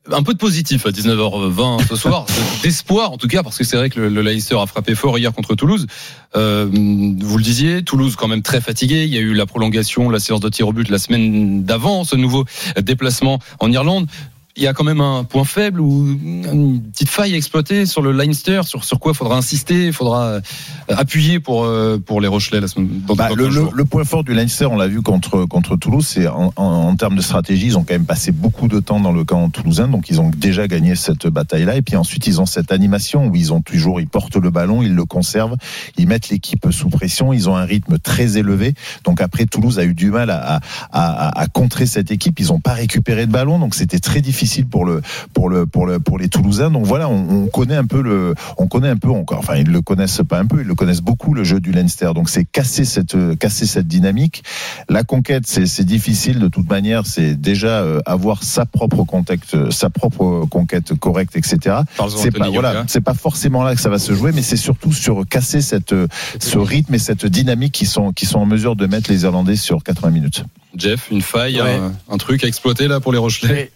Un 0.10 0.24
peu 0.24 0.34
de 0.34 0.40
positif 0.40 0.86
à 0.86 0.90
19h20 0.90 1.88
ce 1.88 1.96
soir, 1.96 2.26
d'espoir 2.64 3.12
en 3.12 3.18
tout 3.18 3.28
cas, 3.28 3.44
parce 3.44 3.58
que 3.58 3.64
c'est 3.64 3.78
vrai 3.78 3.90
que 3.90 4.00
le, 4.00 4.10
le 4.10 4.22
Leicester 4.22 4.58
a 4.60 4.66
frappé 4.66 4.96
fort 4.96 5.18
hier 5.18 5.32
contre 5.32 5.56
Toulouse. 5.56 5.86
Euh, 6.36 6.66
vous 6.72 7.38
le 7.38 7.44
disiez, 7.44 7.84
Toulouse 7.84 8.16
quand 8.16 8.28
même 8.28 8.42
très 8.42 8.62
fatigué. 8.62 9.04
Il 9.04 9.14
y 9.14 9.18
a 9.18 9.22
eu 9.22 9.34
la 9.34 9.46
prolongation, 9.46 10.10
la 10.10 10.20
séance 10.20 10.40
de 10.40 10.50
tir 10.50 10.68
au 10.68 10.74
but 10.74 10.90
la 10.90 10.98
semaine 10.98 11.64
d'avant, 11.64 12.04
ce 12.04 12.16
nouveau 12.16 12.46
déplacement 12.82 13.40
en 13.60 13.72
Irlande. 13.72 14.08
Il 14.58 14.64
y 14.64 14.68
a 14.68 14.74
quand 14.74 14.84
même 14.84 15.00
un 15.00 15.24
point 15.24 15.46
faible 15.46 15.80
ou 15.80 16.08
une 16.08 16.82
petite 16.92 17.08
faille 17.08 17.34
à 17.34 17.38
exploiter 17.38 17.86
sur 17.86 18.02
le 18.02 18.12
Leinster, 18.12 18.62
sur, 18.66 18.84
sur 18.84 19.00
quoi 19.00 19.14
il 19.14 19.16
faudra 19.16 19.38
insister, 19.38 19.88
il 19.88 19.94
faudra 19.94 20.26
euh, 20.26 20.42
appuyer 20.90 21.40
pour, 21.40 21.64
euh, 21.64 21.98
pour 21.98 22.20
les 22.20 22.28
Rochelais 22.28 22.60
la 22.60 22.68
semaine, 22.68 23.02
dans, 23.08 23.16
Bah, 23.16 23.30
le, 23.34 23.86
point 23.86 24.04
fort 24.04 24.26
du 24.26 24.34
Leinster, 24.34 24.66
on 24.66 24.76
l'a 24.76 24.88
vu 24.88 25.02
contre, 25.02 25.46
contre 25.46 25.78
Toulouse, 25.78 26.06
c'est 26.06 26.28
en, 26.28 26.52
en, 26.58 26.64
en 26.66 26.96
termes 26.98 27.16
de 27.16 27.22
stratégie, 27.22 27.68
ils 27.68 27.78
ont 27.78 27.84
quand 27.84 27.94
même 27.94 28.06
passé 28.06 28.34
beaucoup 28.34 28.68
de 28.68 28.82
temps 28.82 29.00
dans 29.00 29.14
le 29.14 29.24
camp 29.24 29.50
toulousain, 29.50 29.88
donc 29.88 30.10
ils 30.10 30.20
ont 30.20 30.30
déjà 30.36 30.68
gagné 30.68 30.96
cette 30.96 31.28
bataille-là. 31.28 31.78
Et 31.78 31.82
puis 31.82 31.96
ensuite, 31.96 32.28
ils 32.28 32.42
ont 32.42 32.46
cette 32.46 32.74
animation 32.74 33.28
où 33.28 33.36
ils 33.38 33.54
ont 33.54 33.62
toujours, 33.62 34.02
ils 34.02 34.08
portent 34.08 34.36
le 34.36 34.50
ballon, 34.50 34.84
ils 34.84 34.94
le 34.94 35.06
conservent, 35.06 35.56
ils 35.98 36.08
mettent 36.08 36.28
l'équipe 36.28 36.68
sous 36.72 36.90
pression, 36.90 37.32
ils 37.32 37.50
ont 37.50 37.56
un 37.56 37.66
rythme 37.66 38.00
très 38.00 38.38
élevé. 38.38 38.74
Donc 39.06 39.22
après, 39.22 39.46
Toulouse 39.46 39.80
a 39.80 39.86
eu 39.86 39.94
du 39.94 40.12
mal 40.12 40.30
à, 40.30 40.56
à, 40.56 40.60
à, 40.92 41.40
à 41.40 41.48
contrer 41.48 41.86
cette 41.86 42.12
équipe. 42.12 42.38
Ils 42.40 42.48
n'ont 42.48 42.60
pas 42.60 42.74
récupéré 42.74 43.26
de 43.26 43.32
ballon, 43.32 43.58
donc 43.58 43.76
c'était 43.76 44.00
très 44.00 44.20
difficile 44.20 44.41
pour 44.70 44.86
le 44.86 45.02
pour 45.34 45.50
le 45.50 45.66
pour 45.66 45.86
le 45.86 46.00
pour 46.00 46.18
les 46.18 46.30
Toulousains. 46.30 46.72
Donc 46.72 46.86
voilà, 46.86 47.10
on, 47.10 47.44
on 47.44 47.48
connaît 47.48 47.76
un 47.76 47.86
peu 47.86 48.02
le, 48.02 48.34
on 48.58 48.68
connaît 48.68 48.90
un 48.90 48.98
peu 48.98 49.10
encore. 49.10 49.40
Enfin, 49.40 49.56
ils 49.56 49.70
le 49.70 49.82
connaissent 49.82 50.22
pas 50.28 50.40
un 50.40 50.46
peu, 50.46 50.62
ils 50.62 50.68
le 50.68 50.76
connaissent 50.76 51.02
beaucoup 51.02 51.34
le 51.34 51.44
jeu 51.44 51.60
du 51.60 51.72
Leinster. 51.72 52.12
Donc 52.16 52.30
c'est 52.30 52.46
casser 52.46 52.86
cette 52.86 53.16
casser 53.38 53.66
cette 53.66 53.88
dynamique. 53.88 54.44
La 54.90 55.04
conquête, 55.04 55.46
c'est 55.48 55.86
difficile 55.86 56.40
de 56.40 56.48
toute 56.48 56.70
manière. 56.70 57.06
C'est 57.06 57.36
déjà 57.36 57.82
euh, 57.82 58.00
avoir 58.06 58.44
sa 58.44 58.66
propre 58.66 59.04
contact, 59.04 59.54
euh, 59.54 59.72
sa 59.72 59.90
propre 59.90 60.46
conquête 60.50 60.94
correcte, 60.94 61.36
etc. 61.36 61.78
C'est 62.10 62.32
pas 62.32 62.50
voilà, 62.50 62.84
c'est 62.88 63.02
pas 63.02 63.14
forcément 63.14 63.64
là 63.64 63.76
que 63.76 63.82
ça 63.82 63.90
va 63.90 64.00
se 64.00 64.14
jouer, 64.14 64.32
mais 64.34 64.42
c'est 64.42 64.58
surtout 64.58 64.94
sur 64.94 65.28
casser 65.28 65.62
cette 65.62 65.94
euh, 65.94 66.08
ce 66.40 66.58
rythme 66.58 66.94
et 66.96 67.00
cette 67.00 67.26
dynamique 67.26 67.74
qui 67.74 67.86
sont 67.86 68.12
qui 68.12 68.26
sont 68.26 68.40
en 68.40 68.46
mesure 68.46 68.76
de 68.76 68.88
mettre 68.88 69.12
les 69.12 69.24
Irlandais 69.24 69.56
sur 69.56 69.84
80 69.84 70.12
minutes. 70.12 70.46
Jeff, 70.78 71.08
une 71.12 71.22
faille, 71.22 71.62
Ouais. 71.62 71.76
un, 71.76 71.94
un 72.14 72.18
truc 72.18 72.44
à 72.44 72.48
exploiter 72.48 72.88
là 72.88 73.00
pour 73.00 73.12
les 73.12 73.18
Rochelais? 73.20 73.72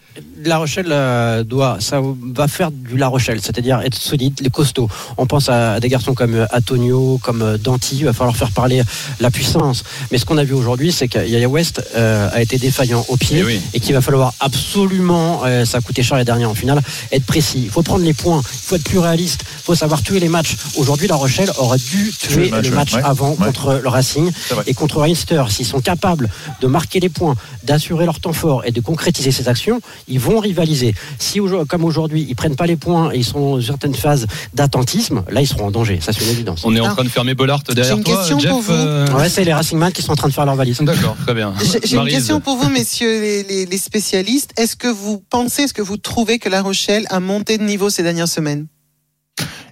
La 0.46 0.60
Rochelle 0.60 0.88
euh, 0.92 1.44
doit, 1.44 1.78
ça 1.82 2.00
va 2.02 2.48
faire 2.48 2.72
du 2.72 2.96
La 2.96 3.08
Rochelle, 3.10 3.42
c'est-à-dire 3.42 3.82
être 3.82 3.96
solide, 3.96 4.40
les 4.42 4.50
costauds. 4.50 4.88
On 5.18 5.26
pense 5.26 5.50
à, 5.50 5.74
à 5.74 5.80
des 5.82 5.90
garçons 5.90 6.14
comme 6.14 6.36
euh, 6.36 6.46
Antonio, 6.54 7.20
comme 7.22 7.42
euh, 7.42 7.58
Danti, 7.58 7.98
il 7.98 8.06
va 8.06 8.14
falloir 8.14 8.38
faire 8.38 8.52
parler 8.52 8.82
la 9.20 9.30
puissance. 9.30 9.84
Mais 10.12 10.18
ce 10.18 10.24
qu'on 10.26 10.38
a 10.38 10.46
vu 10.46 10.54
aujourd'hui, 10.54 10.94
c'est 10.94 11.10
que 11.10 11.18
Yaya 11.20 11.50
West 11.50 11.82
euh, 11.98 12.30
a 12.32 12.42
été 12.42 12.58
défaillant 12.58 13.06
au 13.10 13.18
pied 13.18 13.40
Eh 13.40 13.44
oui. 13.44 13.62
et 13.74 13.82
qu'il 13.82 13.94
va 13.94 14.00
falloir 14.00 14.34
absolument, 14.40 15.42
euh, 15.46 15.66
ça 15.66 15.80
a 15.80 15.82
coûté 15.82 16.02
cher 16.02 16.18
les 16.18 16.24
derniers 16.24 16.46
en 16.46 16.56
finale, 16.56 16.82
être 17.12 17.26
précis. 17.26 17.62
Il 17.66 17.70
faut 17.70 17.82
prendre 17.84 18.06
les 18.06 18.14
points, 18.14 18.42
il 18.42 18.60
faut 18.68 18.76
être 18.78 18.84
plus 18.86 19.00
réaliste, 19.00 19.42
il 19.44 19.64
faut 19.64 19.76
savoir 19.76 20.02
tuer 20.02 20.22
les 20.22 20.30
matchs. 20.30 20.56
Aujourd'hui, 20.78 21.08
La 21.10 21.16
Rochelle 21.16 21.50
aurait 21.58 21.78
dû 21.78 22.14
tuer 22.18 22.46
le 22.46 22.52
match, 22.52 22.64
le 22.66 22.70
ouais. 22.70 22.76
match 22.76 22.94
Ouais. 22.94 23.02
avant 23.04 23.32
Ouais. 23.32 23.46
contre 23.48 23.80
le 23.84 23.90
Racing 23.90 24.32
et 24.66 24.74
contre 24.74 25.02
Leinster. 25.02 25.44
S'ils 25.50 25.66
sont 25.66 25.82
capables 25.82 26.30
de 26.62 26.68
marquer 26.68 26.85
les 26.94 27.10
points, 27.10 27.36
d'assurer 27.64 28.06
leur 28.06 28.20
temps 28.20 28.34
fort 28.34 28.64
et 28.66 28.72
de 28.72 28.80
concrétiser 28.82 29.32
ces 29.32 29.48
actions, 29.50 29.82
ils 30.08 30.20
vont 30.20 30.40
rivaliser. 30.40 30.94
Si, 31.20 31.40
comme 31.68 31.84
aujourd'hui, 31.84 32.26
ils 32.30 32.36
prennent 32.36 32.56
pas 32.56 32.68
les 32.68 32.76
points 32.78 33.12
et 33.12 33.18
ils 33.18 33.26
sont 33.26 33.56
dans 33.58 33.62
certaines 33.62 33.96
phases 33.96 34.28
d'attentisme, 34.54 35.24
là, 35.30 35.42
ils 35.42 35.48
seront 35.48 35.66
en 35.68 35.72
danger. 35.72 36.00
Ça, 36.02 36.14
c'est 36.14 36.24
une 36.24 36.30
évidence. 36.32 36.62
On 36.64 36.76
est 36.76 36.80
en 36.80 36.86
Ah. 36.86 36.94
train 36.94 37.04
de 37.04 37.10
fermer 37.10 37.34
Bollard 37.34 37.64
derrière 37.64 37.98
une 37.98 38.04
toi, 38.04 38.18
question 38.18 38.40
Jeff. 38.40 38.52
pour 38.52 38.62
vous. 38.62 38.72
euh, 38.72 39.08
Ouais, 39.18 39.30
c'est 39.30 39.44
les 39.44 39.54
Racingman 39.54 39.92
qui 39.92 40.02
sont 40.02 40.12
en 40.12 40.16
train 40.16 40.28
de 40.30 40.34
faire 40.34 40.46
leur 40.46 40.56
valise. 40.56 40.80
D'accord, 40.82 41.16
très 41.26 41.34
bien. 41.34 41.54
J'ai 41.84 41.98
une 41.98 42.08
question 42.08 42.40
pour 42.40 42.58
vous, 42.58 42.70
messieurs 42.70 43.20
les, 43.20 43.44
les- 43.44 43.66
les 43.66 43.78
spécialistes. 43.78 44.52
Est-ce 44.58 44.76
que 44.76 44.88
vous 44.88 45.22
pensez, 45.30 45.64
est-ce 45.64 45.74
que 45.74 45.82
vous 45.82 45.98
trouvez 45.98 46.40
que 46.40 46.50
La 46.50 46.62
Rochelle 46.62 47.06
a 47.10 47.20
monté 47.20 47.58
de 47.58 47.64
niveau 47.64 47.90
ces 47.90 48.04
dernières 48.04 48.28
semaines? 48.28 48.68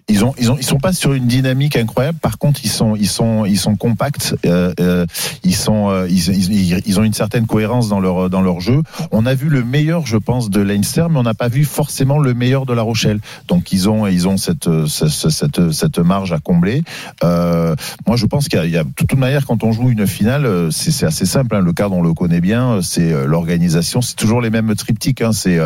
Ils 0.09 0.25
ont, 0.25 0.33
ils 0.37 0.51
ont, 0.51 0.57
ils 0.57 0.65
sont 0.65 0.79
pas 0.79 0.91
sur 0.91 1.13
une 1.13 1.27
dynamique 1.27 1.77
incroyable. 1.77 2.19
Par 2.19 2.37
contre, 2.37 2.59
ils 2.65 2.69
sont, 2.69 2.95
ils 2.95 3.07
sont, 3.07 3.45
ils 3.45 3.57
sont 3.57 3.75
compacts. 3.75 4.35
euh, 4.45 4.73
euh, 4.79 5.05
ils 5.43 5.55
sont, 5.55 5.89
euh, 5.89 6.07
ils, 6.09 6.29
ils, 6.29 6.81
ils 6.85 6.99
ont 6.99 7.03
une 7.03 7.13
certaine 7.13 7.47
cohérence 7.47 7.87
dans 7.87 8.01
leur, 8.01 8.29
dans 8.29 8.41
leur 8.41 8.59
jeu. 8.59 8.81
On 9.11 9.25
a 9.25 9.33
vu 9.33 9.47
le 9.47 9.63
meilleur, 9.63 10.05
je 10.05 10.17
pense, 10.17 10.49
de 10.49 10.59
Leinster, 10.61 11.05
mais 11.09 11.19
on 11.19 11.23
n'a 11.23 11.33
pas 11.33 11.47
vu 11.47 11.63
forcément 11.63 12.19
le 12.19 12.33
meilleur 12.33 12.65
de 12.65 12.73
La 12.73 12.81
Rochelle. 12.81 13.19
Donc 13.47 13.71
ils 13.71 13.87
ont, 13.89 14.05
ils 14.05 14.27
ont 14.27 14.35
cette, 14.37 14.69
cette, 14.87 15.71
cette, 15.71 15.99
marge 15.99 16.33
à 16.33 16.39
combler. 16.39 16.83
Euh, 17.23 17.73
moi, 18.05 18.17
je 18.17 18.25
pense 18.25 18.49
qu'il 18.49 18.69
y 18.69 18.77
a, 18.77 18.83
de 18.83 18.89
toute 18.95 19.17
manière, 19.17 19.45
quand 19.45 19.63
on 19.63 19.71
joue 19.71 19.89
une 19.89 20.05
finale, 20.05 20.45
euh, 20.45 20.69
c'est 20.69 20.91
c'est 20.91 21.05
assez 21.05 21.25
simple. 21.25 21.55
hein. 21.55 21.61
Le 21.61 21.71
cadre, 21.71 21.95
on 21.95 22.01
le 22.01 22.13
connaît 22.13 22.41
bien. 22.41 22.81
C'est 22.81 23.13
euh, 23.13 23.25
l'organisation. 23.25 24.01
C'est 24.01 24.15
toujours 24.15 24.41
les 24.41 24.49
mêmes 24.49 24.75
triptyques. 24.75 25.21
Hein. 25.21 25.31
C'est 25.31 25.59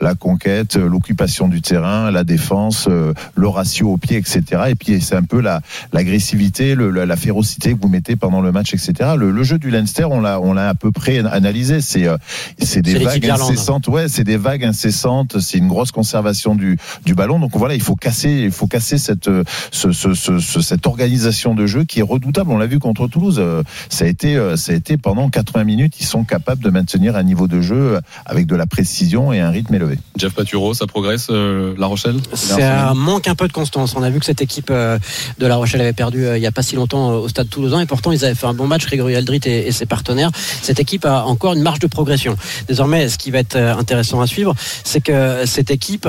la 0.00 0.14
conquête, 0.14 0.76
l'occupation 0.76 1.46
du 1.48 1.62
terrain, 1.62 2.10
la 2.10 2.24
défense, 2.24 2.88
le 2.88 3.48
ratio 3.48 3.83
au 3.84 3.96
pied, 3.96 4.16
etc. 4.16 4.42
Et 4.68 4.74
puis 4.74 5.00
c'est 5.00 5.16
un 5.16 5.22
peu 5.22 5.40
la 5.40 5.60
l'agressivité, 5.92 6.74
la, 6.74 7.06
la 7.06 7.16
férocité 7.16 7.72
que 7.74 7.80
vous 7.80 7.88
mettez 7.88 8.16
pendant 8.16 8.40
le 8.40 8.52
match, 8.52 8.74
etc. 8.74 8.92
Le, 9.16 9.30
le 9.30 9.42
jeu 9.42 9.58
du 9.58 9.70
Leinster, 9.70 10.04
on 10.10 10.20
l'a 10.20 10.40
on 10.40 10.52
l'a 10.52 10.68
à 10.68 10.74
peu 10.74 10.92
près 10.92 11.18
analysé. 11.18 11.80
C'est 11.80 12.06
euh, 12.06 12.16
c'est 12.58 12.82
des 12.82 12.92
vagues 13.04 13.22
incessantes. 13.50 13.88
Ouais, 13.88 14.08
c'est 14.08 14.24
des 14.24 14.36
vagues 14.36 14.64
incessantes. 14.64 15.40
C'est 15.40 15.58
une 15.58 15.68
grosse 15.68 15.92
conservation 15.92 16.54
du 16.54 16.78
du 17.04 17.14
ballon. 17.14 17.38
Donc 17.38 17.56
voilà, 17.56 17.74
il 17.74 17.80
faut 17.82 17.96
casser 17.96 18.30
il 18.44 18.50
faut 18.52 18.66
casser 18.66 18.98
cette 18.98 19.28
euh, 19.28 19.44
ce, 19.70 19.92
ce, 19.92 20.14
ce- 20.14 20.38
ce- 20.38 20.60
cette 20.60 20.86
organisation 20.86 21.54
de 21.54 21.66
jeu 21.66 21.84
qui 21.84 22.00
est 22.00 22.02
redoutable. 22.02 22.50
On 22.50 22.58
l'a 22.58 22.66
vu 22.66 22.78
contre 22.78 23.06
Toulouse. 23.08 23.36
Euh, 23.38 23.62
Ça 23.88 24.04
a 24.04 24.08
été 24.08 24.38
ça 24.56 24.72
a 24.72 24.74
été 24.74 24.96
pendant 24.96 25.28
80 25.30 25.64
minutes, 25.64 25.94
ils 26.00 26.06
sont 26.06 26.24
capables 26.24 26.62
de 26.62 26.70
maintenir 26.70 27.16
un 27.16 27.22
niveau 27.22 27.46
de 27.48 27.60
jeu 27.60 27.98
avec 28.26 28.46
de 28.46 28.56
la 28.56 28.66
précision 28.66 29.32
et 29.32 29.40
un 29.40 29.50
rythme 29.50 29.74
élevé. 29.74 29.98
Jeff 30.16 30.32
Paturo, 30.34 30.74
ça 30.74 30.86
progresse, 30.86 31.28
euh, 31.30 31.74
La 31.78 31.86
Rochelle? 31.86 32.16
C'est 32.34 32.62
un 32.62 32.94
manque 32.94 33.28
un 33.28 33.34
peu 33.34 33.46
de 33.48 33.52
constance. 33.52 33.73
On 33.76 34.02
a 34.02 34.10
vu 34.10 34.20
que 34.20 34.26
cette 34.26 34.42
équipe 34.42 34.68
euh, 34.70 34.98
de 35.38 35.46
La 35.46 35.56
Rochelle 35.56 35.80
avait 35.80 35.92
perdu 35.92 36.26
euh, 36.26 36.36
il 36.36 36.40
n'y 36.40 36.46
a 36.46 36.52
pas 36.52 36.62
si 36.62 36.76
longtemps 36.76 37.10
euh, 37.10 37.14
au 37.16 37.28
stade 37.28 37.48
toulousain 37.48 37.80
et 37.80 37.86
pourtant 37.86 38.12
ils 38.12 38.24
avaient 38.24 38.34
fait 38.34 38.46
un 38.46 38.54
bon 38.54 38.66
match, 38.66 38.86
Grégory 38.86 39.16
Aldrit 39.16 39.40
et, 39.46 39.72
ses 39.72 39.86
partenaires. 39.86 40.30
Cette 40.62 40.78
équipe 40.78 41.04
a 41.04 41.24
encore 41.24 41.54
une 41.54 41.62
marge 41.62 41.80
de 41.80 41.86
progression. 41.86 42.36
Désormais, 42.68 43.08
ce 43.08 43.18
qui 43.18 43.30
va 43.30 43.38
être 43.38 43.56
intéressant 43.56 44.20
à 44.20 44.26
suivre, 44.26 44.54
c'est 44.84 45.00
que 45.00 45.44
cette 45.46 45.70
équipe, 45.70 46.08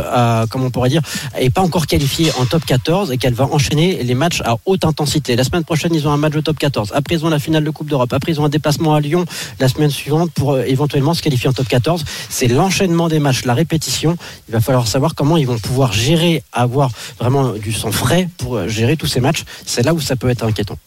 comme 0.49 0.63
on 0.63 0.69
pourrait 0.69 0.89
dire, 0.89 1.01
est 1.37 1.49
pas 1.49 1.61
encore 1.61 1.87
qualifiée 1.87 2.31
en 2.39 2.45
top 2.45 2.65
14 2.65 3.11
et 3.11 3.17
qu'elle 3.17 3.33
va 3.33 3.45
enchaîner 3.45 4.03
les 4.03 4.13
matchs 4.13 4.41
à 4.45 4.57
haute 4.65 4.85
intensité. 4.85 5.35
La 5.35 5.43
semaine 5.43 5.63
prochaine, 5.63 5.93
ils 5.93 6.07
ont 6.07 6.11
un 6.11 6.17
match 6.17 6.33
de 6.33 6.41
top 6.41 6.57
14. 6.59 6.91
Après, 6.93 7.15
ils 7.15 7.25
ont 7.25 7.29
la 7.29 7.39
finale 7.39 7.63
de 7.63 7.69
Coupe 7.71 7.89
d'Europe. 7.89 8.13
Après, 8.13 8.31
ils 8.31 8.39
ont 8.39 8.45
un 8.45 8.49
déplacement 8.49 8.93
à 8.93 8.99
Lyon 8.99 9.25
la 9.59 9.67
semaine 9.67 9.89
suivante 9.89 10.31
pour 10.31 10.59
éventuellement 10.59 11.13
se 11.13 11.23
qualifier 11.23 11.49
en 11.49 11.53
top 11.53 11.67
14. 11.67 12.03
C'est 12.29 12.47
l'enchaînement 12.47 13.07
des 13.07 13.19
matchs, 13.19 13.45
la 13.45 13.53
répétition. 13.53 14.17
Il 14.47 14.53
va 14.53 14.61
falloir 14.61 14.87
savoir 14.87 15.15
comment 15.15 15.37
ils 15.37 15.47
vont 15.47 15.57
pouvoir 15.57 15.91
gérer, 15.91 16.43
avoir 16.53 16.91
vraiment 17.19 17.54
du 17.57 17.71
sang 17.71 17.91
frais 17.91 18.29
pour 18.37 18.57
euh, 18.57 18.67
gérer 18.67 18.97
tous 18.97 19.07
ces 19.07 19.19
matchs. 19.19 19.43
C'est 19.65 19.83
là 19.83 19.93
où 19.93 20.01
ça 20.01 20.15
peut 20.15 20.29
être 20.29 20.43
inquiétant. 20.43 20.77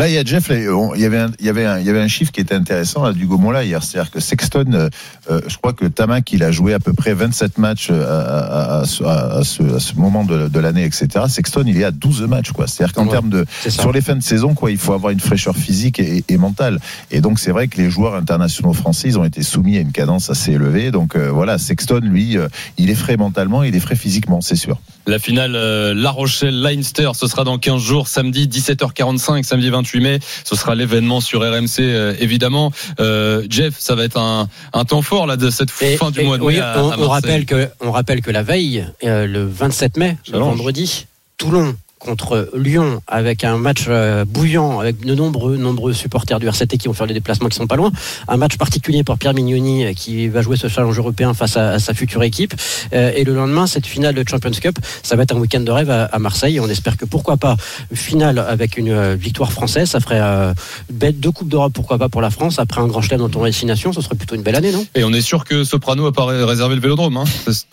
Là, 0.00 0.08
il 0.08 0.14
y 0.14 0.18
a 0.18 0.24
Jeff, 0.24 0.48
là, 0.48 0.56
on- 0.74 0.94
il 0.94 1.02
y 1.02 1.04
avait 1.04 1.18
un, 1.18 1.30
il 1.40 1.44
y 1.44 1.50
avait 1.50 1.66
un, 1.66 1.78
il 1.78 1.84
y 1.84 1.90
avait 1.90 2.00
un 2.00 2.08
chiffre 2.08 2.32
qui 2.32 2.40
était 2.40 2.54
intéressant 2.54 3.04
là, 3.04 3.12
du 3.12 3.26
Gaumont-là 3.26 3.64
hier. 3.64 3.82
C'est-à-dire 3.82 4.10
que 4.10 4.18
Sexton, 4.18 4.64
euh, 4.72 4.88
euh, 5.30 5.42
je 5.46 5.58
crois 5.58 5.74
que 5.74 5.84
Tamac, 5.84 6.32
il 6.32 6.42
a 6.42 6.50
joué 6.50 6.72
à 6.72 6.78
peu 6.78 6.94
près 6.94 7.12
27 7.12 7.58
matchs 7.58 7.88
euh, 7.90 8.06
à, 8.08 8.78
à- 8.78 8.80
à 8.80 8.84
ce- 8.86 9.04
à- 9.04 9.32
à 9.40 9.44
ce, 9.44 9.62
à 9.76 9.78
ce 9.78 9.96
moment 9.96 10.24
de, 10.24 10.48
de 10.48 10.58
l'année, 10.58 10.84
etc. 10.86 11.26
Sexton, 11.28 11.64
il 11.66 11.76
est 11.78 11.84
à 11.84 11.90
12 11.90 12.22
matchs, 12.22 12.52
quoi. 12.52 12.66
C'est-à-dire 12.66 12.94
qu'en 12.94 13.04
Ouais, 13.04 13.10
termes 13.10 13.28
de, 13.28 13.44
sur 13.68 13.92
les 13.92 14.00
fins 14.00 14.16
de 14.16 14.22
saison, 14.22 14.54
quoi, 14.54 14.70
il 14.70 14.78
faut 14.78 14.94
avoir 14.94 15.12
une 15.12 15.20
fraîcheur 15.20 15.54
physique 15.54 16.00
et, 16.00 16.24
et 16.30 16.38
mentale. 16.38 16.80
Et 17.10 17.20
donc, 17.20 17.38
c'est 17.38 17.50
vrai 17.50 17.68
que 17.68 17.76
les 17.76 17.90
joueurs 17.90 18.14
internationaux 18.14 18.72
français, 18.72 19.08
ils 19.08 19.18
ont 19.18 19.24
été 19.24 19.42
soumis 19.42 19.76
à 19.76 19.80
une 19.80 19.92
cadence 19.92 20.30
assez 20.30 20.52
élevée. 20.52 20.92
Donc, 20.92 21.14
euh, 21.14 21.28
voilà, 21.30 21.58
Sexton, 21.58 22.00
lui, 22.02 22.38
euh, 22.38 22.48
il 22.78 22.88
est 22.88 22.94
frais 22.94 23.18
mentalement, 23.18 23.64
il 23.64 23.76
est 23.76 23.80
frais 23.80 23.96
physiquement, 23.96 24.40
c'est 24.40 24.56
sûr. 24.56 24.78
La 25.06 25.18
finale 25.18 25.56
euh, 25.56 25.92
La 25.94 26.10
Rochelle-Leinster, 26.10 27.10
ce 27.14 27.26
sera 27.26 27.44
dans 27.44 27.58
15 27.58 27.82
jours, 27.82 28.08
samedi 28.08 28.46
17h45, 28.48 29.42
samedi 29.42 29.68
28 29.68 29.89
mai. 29.98 30.20
Ce 30.44 30.54
sera 30.54 30.76
l'événement 30.76 31.20
sur 31.20 31.40
RMC, 31.40 31.80
euh, 31.80 32.14
évidemment. 32.20 32.70
Euh, 33.00 33.42
Jeff, 33.50 33.74
ça 33.78 33.96
va 33.96 34.04
être 34.04 34.16
un, 34.18 34.48
un 34.72 34.84
temps 34.84 35.02
fort 35.02 35.26
là 35.26 35.36
de 35.36 35.50
cette 35.50 35.70
Et- 35.80 35.96
fin 35.96 36.12
du 36.12 36.22
mois 36.22 36.38
de 36.38 36.44
oui, 36.44 36.54
mai 36.54 36.60
à, 36.60 36.74
on, 36.76 36.90
à 36.92 36.96
on 36.96 37.08
Marseille. 37.08 37.08
rappelle 37.08 37.46
que, 37.46 37.68
on 37.80 37.90
rappelle 37.90 38.20
que 38.20 38.30
la 38.30 38.44
veille, 38.44 38.86
euh, 39.02 39.26
le 39.26 39.44
27 39.44 39.96
mai, 39.96 40.16
le 40.30 40.38
vendredi, 40.38 41.06
Toulon 41.38 41.74
contre 42.00 42.48
Lyon 42.56 43.00
avec 43.06 43.44
un 43.44 43.58
match 43.58 43.84
euh, 43.88 44.24
bouillant 44.24 44.80
avec 44.80 45.04
de 45.04 45.14
nombreux 45.14 45.56
nombreux 45.58 45.92
supporters 45.92 46.40
du 46.40 46.48
RCT 46.48 46.78
qui 46.78 46.88
vont 46.88 46.94
faire 46.94 47.06
les 47.06 47.14
déplacements 47.14 47.48
qui 47.48 47.56
sont 47.56 47.66
pas 47.66 47.76
loin 47.76 47.92
un 48.26 48.36
match 48.36 48.56
particulier 48.56 49.04
pour 49.04 49.18
Pierre 49.18 49.34
Mignoni 49.34 49.84
euh, 49.84 49.92
qui 49.92 50.26
va 50.28 50.40
jouer 50.42 50.56
ce 50.56 50.66
challenge 50.68 50.98
européen 50.98 51.34
face 51.34 51.56
à, 51.56 51.72
à 51.72 51.78
sa 51.78 51.94
future 51.94 52.22
équipe 52.24 52.54
Euh, 52.92 53.12
et 53.14 53.22
le 53.24 53.34
lendemain 53.34 53.66
cette 53.66 53.86
finale 53.86 54.14
de 54.14 54.24
Champions 54.28 54.50
Cup 54.50 54.78
ça 55.02 55.14
va 55.14 55.22
être 55.24 55.34
un 55.36 55.38
week-end 55.38 55.60
de 55.60 55.70
rêve 55.70 55.90
à, 55.90 56.04
à 56.06 56.18
Marseille 56.18 56.56
et 56.56 56.60
on 56.60 56.68
espère 56.68 56.96
que 56.96 57.04
pourquoi 57.04 57.36
pas 57.36 57.56
finale 57.94 58.38
avec 58.38 58.76
une 58.78 59.14
victoire 59.14 59.52
française 59.52 59.90
ça 59.90 60.00
ferait 60.00 60.20
euh, 60.20 60.52
bête- 60.92 61.20
deux 61.20 61.30
coupes 61.30 61.48
d'Europe 61.48 61.72
pourquoi 61.74 61.98
pas 61.98 62.08
pour 62.08 62.22
la 62.22 62.30
France 62.30 62.58
après 62.58 62.80
un 62.80 62.86
grand 62.86 63.02
chelem 63.02 63.20
dans 63.20 63.28
ton 63.28 63.44
destination 63.44 63.92
ce 63.92 64.00
serait 64.00 64.16
plutôt 64.16 64.34
une 64.34 64.42
belle 64.42 64.56
année 64.56 64.72
non? 64.72 64.84
Et 64.94 65.04
on 65.04 65.12
est 65.12 65.20
sûr 65.20 65.44
que 65.44 65.62
Soprano 65.64 66.06
a 66.06 66.12
pas 66.12 66.24
ré- 66.24 66.42
réservé 66.44 66.74
le 66.74 66.80
vélodrome. 66.80 67.16
Hein. 67.18 67.24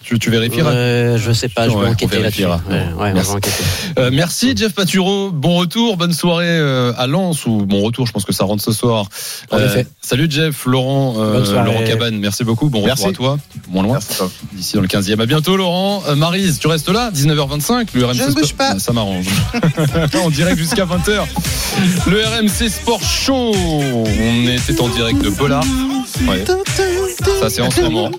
Tu, 0.03 0.19
tu 0.19 0.29
vérifieras. 0.29 0.71
Euh, 0.71 1.17
je 1.17 1.31
sais 1.31 1.47
pas, 1.49 1.65
je 1.69 1.73
vais 1.73 1.77
Ouais, 1.83 1.87
enquêter 1.89 2.19
là-dessus. 2.19 2.45
Ouais, 2.45 2.53
ouais, 2.99 3.13
Merci. 4.17 4.49
Euh, 4.49 4.53
Jeff 4.55 4.73
Paturo, 4.73 5.29
bon 5.31 5.57
retour, 5.57 5.95
bonne 5.95 6.11
soirée 6.11 6.45
euh, 6.47 6.91
à 6.97 7.05
Lens 7.05 7.45
ou 7.45 7.65
bon 7.65 7.81
retour, 7.83 8.07
je 8.07 8.11
pense 8.11 8.25
que 8.25 8.33
ça 8.33 8.45
rentre 8.45 8.63
ce 8.63 8.71
soir. 8.71 9.07
En 9.51 9.59
effet. 9.59 9.85
Salut 10.01 10.27
Jeff, 10.29 10.65
Laurent, 10.65 11.15
euh. 11.19 11.63
Laurent 11.63 11.83
Cabane, 11.85 12.17
merci 12.17 12.43
beaucoup, 12.43 12.69
bon 12.69 12.83
Merci. 12.83 13.05
retour 13.05 13.25
à 13.25 13.37
toi, 13.37 13.39
moins 13.69 13.83
loin, 13.83 13.99
d'ici 14.53 14.73
dans 14.75 14.81
le 14.81 14.87
15e. 14.87 15.21
À 15.21 15.25
bientôt 15.27 15.55
Laurent. 15.55 16.03
Euh, 16.07 16.15
Maryse, 16.15 16.57
tu 16.59 16.67
restes 16.67 16.89
là, 16.89 17.11
19h25, 17.13 17.89
le 17.93 18.05
RMC 18.05 18.13
Je 18.15 18.23
ne 18.23 18.31
bouge 18.33 18.43
Sport- 18.45 18.57
pas. 18.57 18.73
Ah, 18.75 18.79
Ça 18.79 18.91
m'arrange. 18.91 19.27
en 20.23 20.29
direct 20.31 20.57
jusqu'à 20.57 20.85
20h. 20.85 21.23
Le 22.07 22.23
RMC 22.25 22.69
Sport 22.69 23.03
Show. 23.03 23.53
On 23.53 24.47
était 24.47 24.81
en 24.81 24.89
direct 24.89 25.21
de. 25.21 25.29
Ouais. 26.27 26.43
Ça 27.39 27.49
c'est 27.49 27.61
en 27.61 27.69
ce 27.69 27.81
moment. 27.81 28.09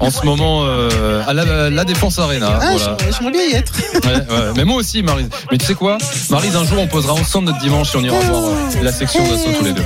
En 0.00 0.10
ce 0.10 0.24
moment 0.24 0.62
euh, 0.64 1.22
à 1.26 1.32
la, 1.34 1.70
la 1.70 1.84
Défense 1.84 2.18
Arena. 2.18 2.58
Ah, 2.60 2.70
voilà. 2.76 2.96
je- 3.00 3.12
j'aimerais 3.16 3.32
bien 3.32 3.42
y 3.50 3.52
être. 3.54 3.72
Ouais, 4.04 4.12
ouais. 4.14 4.52
Mais 4.56 4.64
moi 4.64 4.76
aussi, 4.76 5.02
Marise. 5.02 5.28
Mais 5.50 5.58
tu 5.58 5.66
sais 5.66 5.74
quoi? 5.74 5.98
Marise, 6.30 6.54
un 6.56 6.64
jour, 6.64 6.78
on 6.78 6.86
posera 6.86 7.14
ensemble 7.14 7.46
notre 7.46 7.58
dimanche 7.58 7.94
et 7.94 7.98
on 7.98 8.02
ira 8.04 8.18
voir 8.20 8.44
euh, 8.44 8.82
la 8.82 8.92
section 8.92 9.22
d'assaut 9.28 9.50
tous 9.58 9.64
les 9.64 9.72
deux. 9.72 9.84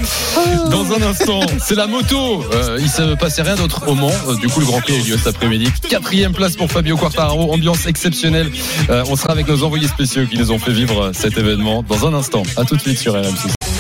Dans 0.71 0.93
un 0.93 1.03
instant, 1.03 1.41
c'est 1.65 1.75
la 1.77 1.87
moto. 1.87 2.45
Euh, 2.53 2.79
il 2.81 2.91
se 2.91 3.15
passait 3.15 3.43
rien 3.43 3.55
d'autre 3.57 3.83
au 3.89 3.95
Mans. 3.95 4.11
Euh, 4.29 4.35
du 4.37 4.49
coup, 4.49 4.61
le 4.61 4.67
Grand 4.67 4.81
Prix 4.81 4.95
a 4.95 4.97
eu 4.99 5.03
lieu 5.11 5.17
cet 5.17 5.29
après-midi. 5.35 5.69
Quatrième 5.89 6.33
place 6.33 6.57
pour 6.57 6.71
Fabio 6.71 6.97
Quartararo. 6.97 7.53
Ambiance 7.53 7.87
exceptionnelle. 7.87 8.51
Euh, 8.91 9.05
on 9.09 9.17
sera 9.17 9.33
avec 9.33 9.49
nos 9.49 9.63
envoyés 9.65 9.89
spéciaux 9.89 10.27
qui 10.27 10.37
nous 10.39 10.51
ont 10.53 10.59
fait 10.59 10.73
vivre 10.73 11.05
euh, 11.05 11.11
cet 11.15 11.39
événement 11.39 11.83
dans 11.89 12.07
un 12.07 12.15
instant. 12.15 12.43
À 12.57 12.65
tout 12.65 12.77
de 12.77 12.81
suite 12.83 12.99
sur 12.99 13.15
RMC. 13.15 13.23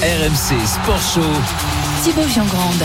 RMC 0.02 0.66
Sport 0.66 1.00
Show. 1.14 1.81
Thibaut 2.02 2.26
Jean-Grande. 2.26 2.82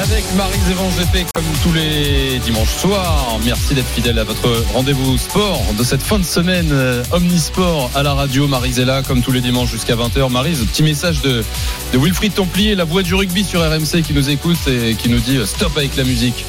Avec 0.00 0.24
GP 0.24 1.26
comme 1.34 1.44
tous 1.64 1.72
les 1.72 2.38
dimanches 2.38 2.76
soirs. 2.76 3.40
Merci 3.44 3.74
d'être 3.74 3.88
fidèle 3.88 4.20
à 4.20 4.24
votre 4.24 4.48
rendez-vous 4.72 5.18
sport 5.18 5.64
de 5.76 5.82
cette 5.82 6.02
fin 6.02 6.20
de 6.20 6.24
semaine 6.24 6.68
euh, 6.70 7.02
Omnisport 7.10 7.90
à 7.96 8.04
la 8.04 8.14
radio. 8.14 8.46
Marise 8.46 8.78
est 8.78 9.06
comme 9.06 9.22
tous 9.22 9.32
les 9.32 9.40
dimanches 9.40 9.70
jusqu'à 9.70 9.96
20h. 9.96 10.30
Marise, 10.30 10.64
petit 10.64 10.84
message 10.84 11.22
de, 11.22 11.42
de 11.92 11.98
Wilfried 11.98 12.34
Templier, 12.34 12.76
la 12.76 12.84
voix 12.84 13.02
du 13.02 13.16
rugby 13.16 13.42
sur 13.42 13.60
RMC 13.60 14.02
qui 14.06 14.12
nous 14.12 14.30
écoute 14.30 14.58
et 14.68 14.94
qui 14.94 15.08
nous 15.08 15.18
dit 15.18 15.38
euh, 15.38 15.46
stop 15.46 15.76
avec 15.76 15.96
la 15.96 16.04
musique. 16.04 16.44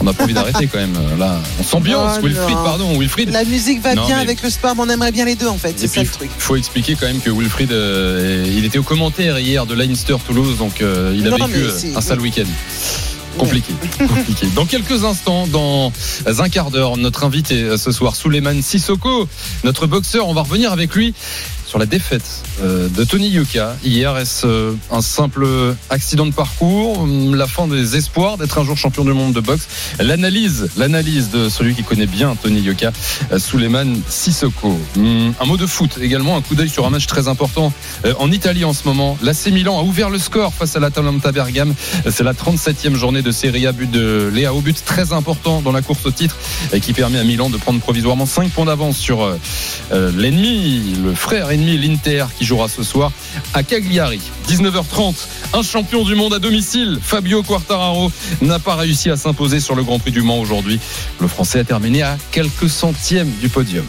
On 0.00 0.04
n'a 0.04 0.12
pas 0.12 0.24
envie 0.24 0.34
d'arrêter 0.34 0.66
quand 0.66 0.78
même. 0.78 0.94
euh, 0.96 1.16
Là, 1.16 1.40
on 1.58 1.62
s'ambiance. 1.62 2.18
Oh 2.22 2.26
Wilfried, 2.26 2.56
pardon, 2.64 2.98
Wilfried. 2.98 3.30
La 3.30 3.44
musique 3.44 3.80
va 3.82 3.94
Non, 3.94 4.06
bien 4.06 4.16
mais- 4.16 4.22
avec 4.22 4.42
le 4.42 4.50
sport, 4.50 4.74
mais 4.76 4.82
on 4.82 4.90
aimerait 4.90 5.12
bien 5.12 5.24
les 5.24 5.34
deux 5.36 5.48
en 5.48 5.56
fait. 5.58 5.74
C'est 5.76 5.86
ça 5.88 6.02
le 6.02 6.08
truc. 6.08 6.30
il 6.34 6.40
faut 6.42 6.56
expliquer 6.56 6.96
quand 6.96 7.06
même 7.06 7.20
que 7.20 7.30
Wilfried, 7.30 7.72
euh, 7.72 8.44
il 8.46 8.64
était 8.64 8.78
au 8.78 8.82
commentaire 8.82 9.38
hier 9.38 9.64
de 9.66 9.74
Leinster 9.74 10.16
Toulouse, 10.26 10.58
donc 10.58 10.82
euh, 10.82 11.14
il 11.16 11.26
a 11.26 11.30
Non, 11.36 11.46
vécu 11.46 11.60
un 11.94 12.00
sale 12.00 12.20
week-end. 12.20 12.44
Compliqué, 13.38 13.74
compliqué. 13.98 14.46
Dans 14.54 14.64
quelques 14.64 15.04
instants, 15.04 15.46
dans 15.46 15.92
un 16.26 16.48
quart 16.48 16.70
d'heure, 16.70 16.96
notre 16.96 17.22
invité 17.24 17.76
ce 17.76 17.92
soir, 17.92 18.16
Souleymane 18.16 18.62
Sissoko, 18.62 19.28
notre 19.62 19.86
boxeur, 19.86 20.26
on 20.28 20.32
va 20.32 20.40
revenir 20.42 20.72
avec 20.72 20.94
lui 20.94 21.12
sur 21.66 21.78
la 21.78 21.86
défaite 21.86 22.42
euh, 22.62 22.88
de 22.88 23.04
Tony 23.04 23.28
Yuka. 23.28 23.76
Hier, 23.84 24.16
est-ce 24.16 24.46
euh, 24.46 24.72
un 24.92 25.02
simple 25.02 25.46
accident 25.90 26.24
de 26.26 26.32
parcours, 26.32 27.00
hum, 27.00 27.34
la 27.34 27.48
fin 27.48 27.66
des 27.66 27.96
espoirs 27.96 28.38
d'être 28.38 28.58
un 28.58 28.64
jour 28.64 28.76
champion 28.76 29.04
du 29.04 29.12
monde 29.12 29.32
de 29.32 29.40
boxe? 29.40 29.66
L'analyse, 29.98 30.68
l'analyse 30.76 31.30
de 31.30 31.48
celui 31.48 31.74
qui 31.74 31.82
connaît 31.82 32.06
bien 32.06 32.36
Tony 32.40 32.60
Yuka, 32.60 32.92
euh, 33.32 33.38
Souleymane 33.38 34.00
Sissoko. 34.08 34.78
Hum, 34.96 35.34
Un 35.40 35.44
mot 35.44 35.56
de 35.56 35.66
foot 35.66 35.98
également, 36.00 36.36
un 36.36 36.40
coup 36.40 36.54
d'œil 36.54 36.68
sur 36.68 36.86
un 36.86 36.90
match 36.90 37.06
très 37.06 37.26
important 37.26 37.72
en 38.18 38.30
Italie 38.30 38.64
en 38.64 38.72
ce 38.72 38.84
moment. 38.86 39.18
L'AC 39.22 39.46
Milan 39.46 39.78
a 39.78 39.82
ouvert 39.82 40.10
le 40.10 40.18
score 40.18 40.54
face 40.54 40.76
à 40.76 40.80
l'Atalanta 40.80 41.32
Bergame. 41.32 41.74
C'est 42.08 42.22
la 42.22 42.32
37e 42.32 42.94
journée 42.94 43.22
de 43.22 43.32
Serie 43.32 43.66
A, 43.66 43.72
but 43.72 43.90
de 43.90 44.30
Léa 44.32 44.54
au 44.54 44.60
but 44.60 44.84
très 44.84 45.12
important 45.12 45.62
dans 45.62 45.72
la 45.72 45.82
course 45.82 46.06
au 46.06 46.10
titre 46.12 46.36
et 46.72 46.80
qui 46.80 46.92
permet 46.92 47.18
à 47.18 47.24
Milan 47.24 47.50
de 47.50 47.56
prendre 47.56 47.80
provisoirement 47.80 48.26
5 48.26 48.50
points 48.50 48.66
d'avance 48.66 48.96
sur 48.96 49.28
l'ennemi, 49.92 50.94
le 51.02 51.14
frère 51.14 51.50
l'Inter, 51.56 52.26
qui 52.38 52.44
jouera 52.44 52.68
ce 52.68 52.82
soir 52.82 53.12
à 53.54 53.62
Cagliari. 53.62 54.20
19h30, 54.48 55.14
un 55.54 55.62
champion 55.62 56.04
du 56.04 56.14
monde 56.14 56.34
à 56.34 56.38
domicile, 56.38 56.98
Fabio 57.00 57.42
Quartararo, 57.42 58.10
n'a 58.42 58.58
pas 58.58 58.76
réussi 58.76 59.10
à 59.10 59.16
s'imposer 59.16 59.60
sur 59.60 59.74
le 59.74 59.82
Grand 59.82 59.98
Prix 59.98 60.12
du 60.12 60.22
Mans 60.22 60.38
aujourd'hui. 60.38 60.78
Le 61.20 61.28
Français 61.28 61.60
a 61.60 61.64
terminé 61.64 62.02
à 62.02 62.16
quelques 62.30 62.68
centièmes 62.68 63.30
du 63.40 63.48
podium. 63.48 63.84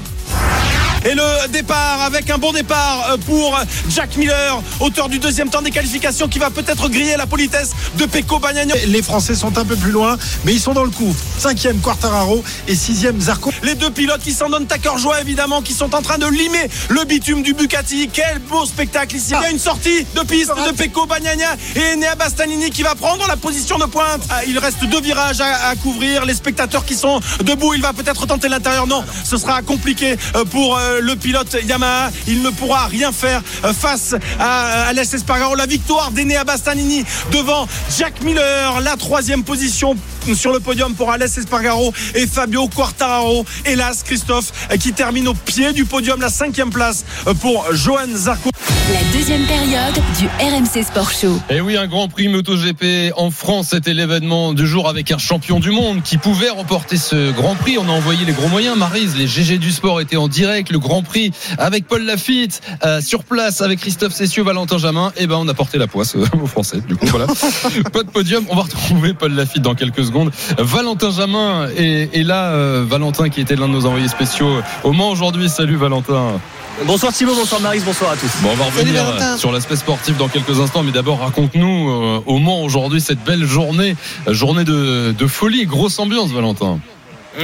Et 1.06 1.14
le 1.14 1.48
départ 1.50 2.02
avec 2.06 2.30
un 2.30 2.38
bon 2.38 2.52
départ 2.52 3.12
euh, 3.12 3.18
pour 3.18 3.58
Jack 3.90 4.18
Miller, 4.18 4.62
auteur 4.80 5.08
du 5.10 5.20
deuxième 5.20 5.50
temps 5.50 5.62
des 5.62 5.72
qualifications 5.72 6.28
qui 6.28 6.40
va 6.40 6.50
peut-être 6.50 6.90
griller 6.90 7.16
la 7.16 7.26
politesse 7.26 7.72
de 7.98 8.06
Pecco 8.06 8.40
Bagnagnò. 8.40 8.76
Les 8.88 9.02
Français 9.02 9.36
sont 9.36 9.58
un 9.58 9.64
peu 9.66 9.76
plus 9.76 9.92
loin, 9.92 10.18
mais 10.44 10.54
ils 10.54 10.60
sont 10.60 10.74
dans 10.74 10.84
le 10.84 10.90
coup. 10.90 11.16
Cinquième 11.40 11.80
Quartararo 11.80 12.44
et 12.68 12.76
sixième 12.76 13.22
Zarco. 13.22 13.52
Les 13.64 13.76
deux 13.76 13.92
pilotes 13.92 14.22
qui 14.22 14.34
s'en 14.34 14.50
donnent 14.50 14.68
à 14.70 14.78
cœur 14.80 14.98
joie 14.98 15.22
évidemment, 15.22 15.62
qui 15.62 15.74
sont 15.74 15.94
en 15.96 16.02
train 16.02 16.18
de 16.18 16.28
limer 16.28 16.68
le 16.90 17.04
bitume 17.06 17.42
du 17.42 17.54
Bucati. 17.54 18.10
Quel 18.12 18.40
beau 18.40 18.66
spectacle 18.66 19.16
ici. 19.16 19.34
Il 19.40 19.42
y 19.42 19.46
a 19.46 19.52
une 19.52 19.60
sortie 19.60 20.06
de 20.16 20.22
piste 20.22 20.52
de 20.68 20.76
Pecco 20.76 21.06
Bagnaia 21.06 21.56
et 21.76 21.94
Enea 21.96 22.16
Bastianini 22.16 22.70
qui 22.70 22.84
va 22.84 22.96
prendre 22.96 23.26
la 23.28 23.38
position 23.38 23.78
de 23.78 23.86
pointe. 23.86 24.24
Ah, 24.30 24.42
Il 24.48 24.58
reste 24.60 24.84
deux 24.86 25.02
virages 25.02 25.40
à, 25.40 25.70
à 25.70 25.76
couvrir. 25.76 26.26
Les 26.26 26.34
spectateurs 26.34 26.86
qui 26.86 26.96
sont 26.96 27.20
debout, 27.44 27.74
il 27.76 27.82
va 27.82 27.94
peut-être 27.94 28.26
tenter 28.26 28.50
l'intérieur. 28.50 28.88
Non, 28.88 29.04
ce 29.24 29.38
sera 29.38 29.62
compliqué 29.62 30.18
euh, 30.36 30.44
pour 30.46 30.78
euh, 30.88 31.02
le 31.02 31.16
pilote 31.16 31.56
Yamaha. 31.68 32.12
Il 32.28 32.42
ne 32.42 32.50
pourra 32.50 32.88
rien 32.88 33.12
faire 33.12 33.42
euh, 33.64 33.74
face 33.74 34.16
à 34.40 34.88
Alès 34.88 35.14
Espargaro. 35.14 35.56
La 35.56 35.66
victoire 35.66 36.12
d'Enea 36.12 36.44
Bastianini 36.44 37.04
devant 37.32 37.68
Jack 37.98 38.22
Miller. 38.24 38.82
La 38.82 38.96
troisième 38.96 39.44
position 39.44 39.96
sur 40.36 40.52
le 40.52 40.60
podium 40.60 40.94
pour 40.94 41.12
Alès 41.12 41.38
Espargaro 41.38 41.94
et 42.16 42.28
Fabio 42.28 42.68
Quartararo. 42.68 43.46
Hélas, 43.66 44.04
Christophe, 44.04 44.52
euh, 44.72 44.78
qui 44.78 44.94
termine 44.94 45.28
au 45.28 45.34
pied 45.34 45.74
du 45.74 45.86
podium, 45.86 46.20
la 46.20 46.30
cinquième 46.30 46.70
place 46.70 47.06
euh, 47.28 47.34
pour 47.34 47.66
Johan 47.74 48.08
Zarco. 48.14 48.50
La 48.94 49.04
deuxième 49.18 49.46
période 49.46 49.96
du 50.18 50.28
RMC 50.40 50.84
Sport 50.86 51.12
Show. 51.12 51.40
Et 51.50 51.60
oui, 51.60 51.76
un 51.76 51.88
Grand 51.88 52.08
Prix 52.08 52.30
MotoGP 52.30 53.14
en 53.18 53.32
France, 53.32 53.70
c'était 53.72 53.94
l'événement 53.94 54.54
du 54.54 54.66
jour 54.66 54.88
avec 54.88 55.12
un 55.12 55.18
champion 55.18 55.60
du 55.60 55.72
monde 55.72 56.02
qui 56.04 56.18
pouvait 56.18 56.50
remporter 56.50 56.96
ce 56.96 57.32
Grand 57.32 57.56
Prix. 57.56 57.78
On 57.78 57.90
a 57.90 57.92
envoyé 57.92 58.24
les 58.26 58.32
gros 58.32 58.48
moyens. 58.48 58.78
Marise, 58.78 59.16
les 59.18 59.28
GG 59.28 59.58
du 59.58 59.72
sport 59.72 60.00
étaient 60.00 60.16
en 60.16 60.30
direct. 60.30 60.72
Le 60.72 60.77
Grand 60.78 61.02
Prix 61.04 61.32
avec 61.58 61.88
Paul 61.88 62.04
Lafitte 62.04 62.62
euh, 62.86 63.02
sur 63.02 63.24
place 63.24 63.62
avec 63.62 63.80
Christophe 63.80 64.14
Cessieux, 64.14 64.44
Valentin 64.44 64.78
Jamin. 64.78 65.12
Et 65.18 65.28
ben, 65.28 65.36
on 65.36 65.48
a 65.48 65.54
porté 65.54 65.78
la 65.78 65.88
poisse 65.88 66.16
euh, 66.16 66.26
aux 66.42 66.48
Français. 66.48 66.82
Du 66.88 66.96
coup, 66.96 67.06
voilà. 67.08 67.26
Pas 67.94 68.04
de 68.04 68.10
podium. 68.10 68.46
On 68.50 68.56
va 68.56 68.64
retrouver 68.64 69.14
Paul 69.14 69.34
Lafitte 69.34 69.62
dans 69.64 69.76
quelques 69.76 70.06
secondes. 70.06 70.32
Valentin 70.58 71.12
Jamin 71.12 71.68
est, 71.78 72.16
est 72.16 72.24
là. 72.24 72.52
euh, 72.52 72.86
Valentin 72.88 73.30
qui 73.30 73.42
était 73.42 73.56
l'un 73.56 73.68
de 73.68 73.74
nos 73.74 73.86
envoyés 73.86 74.08
spéciaux 74.08 74.50
au 74.84 74.92
Mans 74.94 75.10
aujourd'hui. 75.10 75.50
Salut 75.50 75.76
Valentin. 75.76 76.40
Bonsoir 76.86 77.12
Thibaut, 77.12 77.34
bonsoir 77.34 77.60
Marise, 77.60 77.84
bonsoir 77.84 78.12
à 78.12 78.16
tous. 78.16 78.30
Bon, 78.44 78.50
on 78.52 78.56
va 78.56 78.66
revenir 78.66 79.02
sur 79.40 79.52
l'aspect 79.52 79.76
sportif 79.76 80.16
dans 80.18 80.28
quelques 80.28 80.60
instants, 80.60 80.84
mais 80.84 80.92
d'abord 80.92 81.20
raconte-nous 81.22 81.90
euh, 81.90 82.22
au 82.28 82.38
Mans 82.38 82.62
aujourd'hui 82.62 83.02
cette 83.02 83.24
belle 83.24 83.46
journée, 83.46 83.96
journée 84.28 84.64
de, 84.64 85.12
de 85.18 85.28
folie, 85.28 85.66
grosse 85.66 85.98
ambiance, 85.98 86.30
Valentin. 86.32 86.80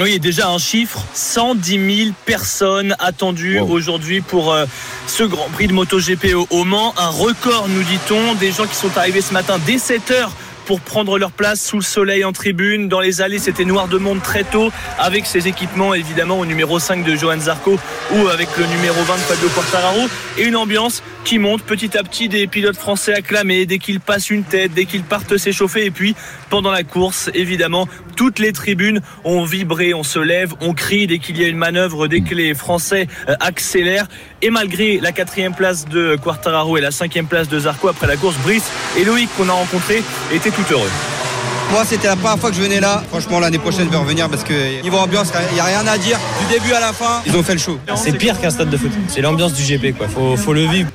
Oui, 0.01 0.19
déjà 0.19 0.49
un 0.49 0.57
chiffre 0.57 1.03
110 1.13 1.97
000 2.05 2.09
personnes 2.25 2.95
attendues 2.97 3.59
aujourd'hui 3.59 4.21
pour 4.21 4.51
euh, 4.51 4.65
ce 5.05 5.21
Grand 5.21 5.47
Prix 5.49 5.67
de 5.67 5.73
MotoGP 5.73 6.33
au, 6.33 6.47
au 6.49 6.63
Mans. 6.63 6.95
Un 6.97 7.09
record, 7.09 7.67
nous 7.69 7.83
dit-on. 7.83 8.33
Des 8.33 8.51
gens 8.51 8.65
qui 8.65 8.75
sont 8.75 8.97
arrivés 8.97 9.21
ce 9.21 9.33
matin 9.33 9.59
dès 9.63 9.77
7 9.77 10.09
heures 10.09 10.31
pour 10.65 10.81
prendre 10.81 11.17
leur 11.17 11.31
place 11.31 11.61
sous 11.61 11.77
le 11.77 11.83
soleil 11.83 12.23
en 12.23 12.31
tribune. 12.31 12.87
Dans 12.87 13.01
les 13.01 13.21
allées, 13.21 13.39
c'était 13.39 13.65
noir 13.65 13.87
de 13.87 13.97
monde 13.97 14.21
très 14.21 14.43
tôt, 14.43 14.71
avec 14.97 15.25
ses 15.25 15.47
équipements 15.47 15.93
évidemment 15.93 16.39
au 16.39 16.45
numéro 16.45 16.79
5 16.79 17.03
de 17.03 17.15
Johan 17.15 17.39
Zarco 17.39 17.77
ou 18.15 18.27
avec 18.29 18.49
le 18.57 18.65
numéro 18.65 19.01
20 19.03 19.13
de 19.15 19.19
Fabio 19.19 19.49
Quartararo. 19.49 20.07
Et 20.37 20.45
une 20.45 20.55
ambiance 20.55 21.03
qui 21.23 21.39
monte 21.39 21.63
petit 21.63 21.97
à 21.97 22.03
petit 22.03 22.27
des 22.29 22.47
pilotes 22.47 22.77
français 22.77 23.13
acclamés 23.13 23.65
dès 23.65 23.77
qu'ils 23.77 23.99
passent 23.99 24.29
une 24.29 24.43
tête, 24.43 24.73
dès 24.73 24.85
qu'ils 24.85 25.03
partent 25.03 25.37
s'échauffer. 25.37 25.85
Et 25.85 25.91
puis, 25.91 26.15
pendant 26.49 26.71
la 26.71 26.83
course, 26.83 27.29
évidemment, 27.33 27.87
toutes 28.15 28.39
les 28.39 28.53
tribunes 28.53 29.01
ont 29.23 29.43
vibré, 29.43 29.93
on 29.93 30.03
se 30.03 30.19
lève, 30.19 30.53
on 30.61 30.73
crie 30.73 31.07
dès 31.07 31.19
qu'il 31.19 31.37
y 31.39 31.43
a 31.43 31.47
une 31.47 31.57
manœuvre, 31.57 32.07
dès 32.07 32.21
que 32.21 32.35
les 32.35 32.53
Français 32.53 33.07
euh, 33.27 33.35
accélèrent. 33.39 34.07
Et 34.41 34.49
malgré 34.49 34.99
la 34.99 35.11
quatrième 35.11 35.53
place 35.53 35.85
de 35.85 36.15
Quartararo 36.15 36.77
et 36.77 36.81
la 36.81 36.91
cinquième 36.91 37.27
place 37.27 37.47
de 37.47 37.59
Zarco 37.59 37.87
après 37.87 38.07
la 38.07 38.17
course, 38.17 38.35
Brice 38.43 38.69
et 38.97 39.03
Loïc 39.03 39.29
qu'on 39.37 39.49
a 39.49 39.53
rencontrés 39.53 40.03
étaient 40.31 40.51
tout 40.51 40.65
heureux. 40.71 40.89
Moi, 41.71 41.85
c'était 41.85 42.07
la 42.07 42.15
première 42.15 42.37
fois 42.37 42.51
que 42.51 42.55
je 42.55 42.61
venais 42.61 42.79
là. 42.79 43.03
Franchement, 43.09 43.39
l'année 43.39 43.57
prochaine, 43.57 43.85
je 43.85 43.89
vais 43.89 43.97
revenir 43.97 44.29
parce 44.29 44.43
que 44.43 44.81
niveau 44.83 44.97
ambiance, 44.97 45.31
il 45.49 45.55
n'y 45.55 45.59
a 45.59 45.63
rien 45.63 45.87
à 45.87 45.97
dire. 45.97 46.19
Du 46.41 46.53
début 46.53 46.71
à 46.73 46.79
la 46.79 46.93
fin, 46.93 47.21
ils 47.25 47.35
ont 47.35 47.41
fait 47.41 47.53
le 47.53 47.59
show. 47.59 47.79
C'est 47.95 48.15
pire 48.17 48.39
qu'un 48.39 48.51
stade 48.51 48.69
de 48.69 48.77
foot. 48.77 48.91
C'est 49.07 49.21
l'ambiance 49.21 49.53
du 49.53 49.63
GP, 49.63 49.97
quoi. 49.97 50.07
Faut, 50.07 50.37
faut 50.37 50.53
le 50.53 50.65
vivre. 50.67 50.89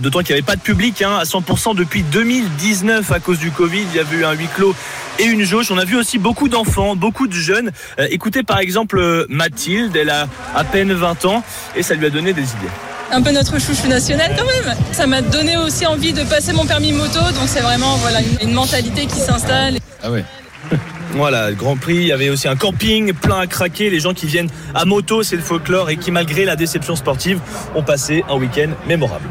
D'autant 0.00 0.20
qu'il 0.20 0.34
n'y 0.34 0.38
avait 0.38 0.42
pas 0.42 0.56
de 0.56 0.62
public 0.62 1.02
hein, 1.02 1.18
à 1.20 1.24
100% 1.24 1.76
depuis 1.76 2.02
2019 2.02 3.12
à 3.12 3.20
cause 3.20 3.38
du 3.38 3.50
Covid. 3.50 3.84
Il 3.92 3.96
y 3.96 4.00
avait 4.00 4.16
eu 4.16 4.24
un 4.24 4.32
huis 4.32 4.48
clos 4.54 4.74
et 5.18 5.24
une 5.24 5.44
jauge. 5.44 5.70
On 5.70 5.78
a 5.78 5.84
vu 5.84 5.96
aussi 5.96 6.18
beaucoup 6.18 6.48
d'enfants, 6.48 6.96
beaucoup 6.96 7.26
de 7.26 7.34
jeunes. 7.34 7.70
Euh, 7.98 8.06
écoutez 8.10 8.42
par 8.42 8.58
exemple 8.60 8.98
euh, 8.98 9.26
Mathilde, 9.28 9.94
elle 9.94 10.10
a 10.10 10.26
à 10.56 10.64
peine 10.64 10.92
20 10.92 11.24
ans 11.26 11.44
et 11.76 11.82
ça 11.82 11.94
lui 11.94 12.06
a 12.06 12.10
donné 12.10 12.32
des 12.32 12.42
idées. 12.42 12.72
un 13.12 13.20
peu 13.22 13.30
notre 13.30 13.58
chouchou 13.60 13.88
national 13.88 14.34
quand 14.36 14.46
même. 14.46 14.74
Ça 14.92 15.06
m'a 15.06 15.20
donné 15.20 15.56
aussi 15.58 15.84
envie 15.86 16.14
de 16.14 16.24
passer 16.24 16.52
mon 16.52 16.66
permis 16.66 16.92
moto, 16.92 17.20
donc 17.20 17.46
c'est 17.46 17.60
vraiment 17.60 17.96
voilà, 17.96 18.20
une, 18.20 18.48
une 18.48 18.54
mentalité 18.54 19.06
qui 19.06 19.18
s'installe. 19.20 19.78
Ah 20.02 20.10
ouais. 20.10 20.24
Voilà, 21.12 21.48
le 21.48 21.56
Grand 21.56 21.76
Prix, 21.76 21.96
il 21.96 22.06
y 22.06 22.12
avait 22.12 22.28
aussi 22.28 22.48
un 22.48 22.56
camping 22.56 23.14
plein 23.14 23.38
à 23.40 23.46
craquer. 23.46 23.88
Les 23.88 23.98
gens 23.98 24.12
qui 24.12 24.26
viennent 24.26 24.50
à 24.74 24.84
moto, 24.84 25.22
c'est 25.22 25.36
le 25.36 25.42
folklore 25.42 25.88
et 25.88 25.96
qui, 25.96 26.10
malgré 26.10 26.44
la 26.44 26.54
déception 26.54 26.96
sportive, 26.96 27.40
ont 27.74 27.82
passé 27.82 28.24
un 28.28 28.36
week-end 28.36 28.68
mémorable. 28.86 29.26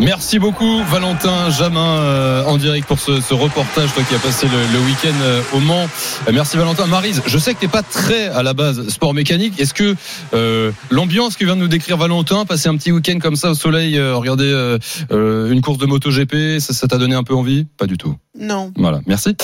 Merci 0.00 0.38
beaucoup 0.38 0.82
Valentin 0.84 1.50
Jamin 1.50 2.00
euh, 2.00 2.44
en 2.44 2.56
direct 2.56 2.88
pour 2.88 2.98
ce, 2.98 3.34
reportage, 3.34 3.92
toi 3.92 4.02
qui 4.02 4.14
as 4.14 4.18
passé 4.18 4.46
le, 4.48 4.78
week-end 4.80 5.14
euh, 5.22 5.42
au 5.52 5.60
Mans. 5.60 5.88
Euh, 6.26 6.32
merci 6.32 6.56
Valentin. 6.56 6.86
Marise, 6.86 7.22
je 7.26 7.36
sais 7.36 7.52
que 7.52 7.60
tu 7.60 7.66
n'es 7.66 7.70
pas 7.70 7.82
très 7.82 8.28
à 8.28 8.42
la 8.42 8.54
base 8.54 8.88
sport 8.88 9.12
mécanique. 9.12 9.60
Est-ce 9.60 9.74
que 9.74 9.94
euh, 10.32 10.72
l'ambiance 10.90 11.36
que 11.36 11.44
vient 11.44 11.54
de 11.54 11.60
nous 11.60 11.68
décrire 11.68 11.98
Valentin, 11.98 12.46
passer 12.46 12.70
un 12.70 12.76
petit 12.76 12.92
week-end 12.92 13.18
comme 13.18 13.36
ça 13.36 13.50
au 13.50 13.54
soleil, 13.54 14.00
regarder 14.00 14.78
une 15.10 15.60
course 15.60 15.78
de 15.78 15.86
MotoGP, 15.86 16.60
ça 16.60 16.88
t'a 16.88 16.96
donné 16.96 17.14
un 17.14 17.22
peu 17.22 17.34
envie? 17.34 17.66
Pas 17.76 17.86
du 17.86 17.98
tout. 17.98 18.16
Non. 18.38 18.72
Voilà, 18.76 19.00
merci. 19.06 19.34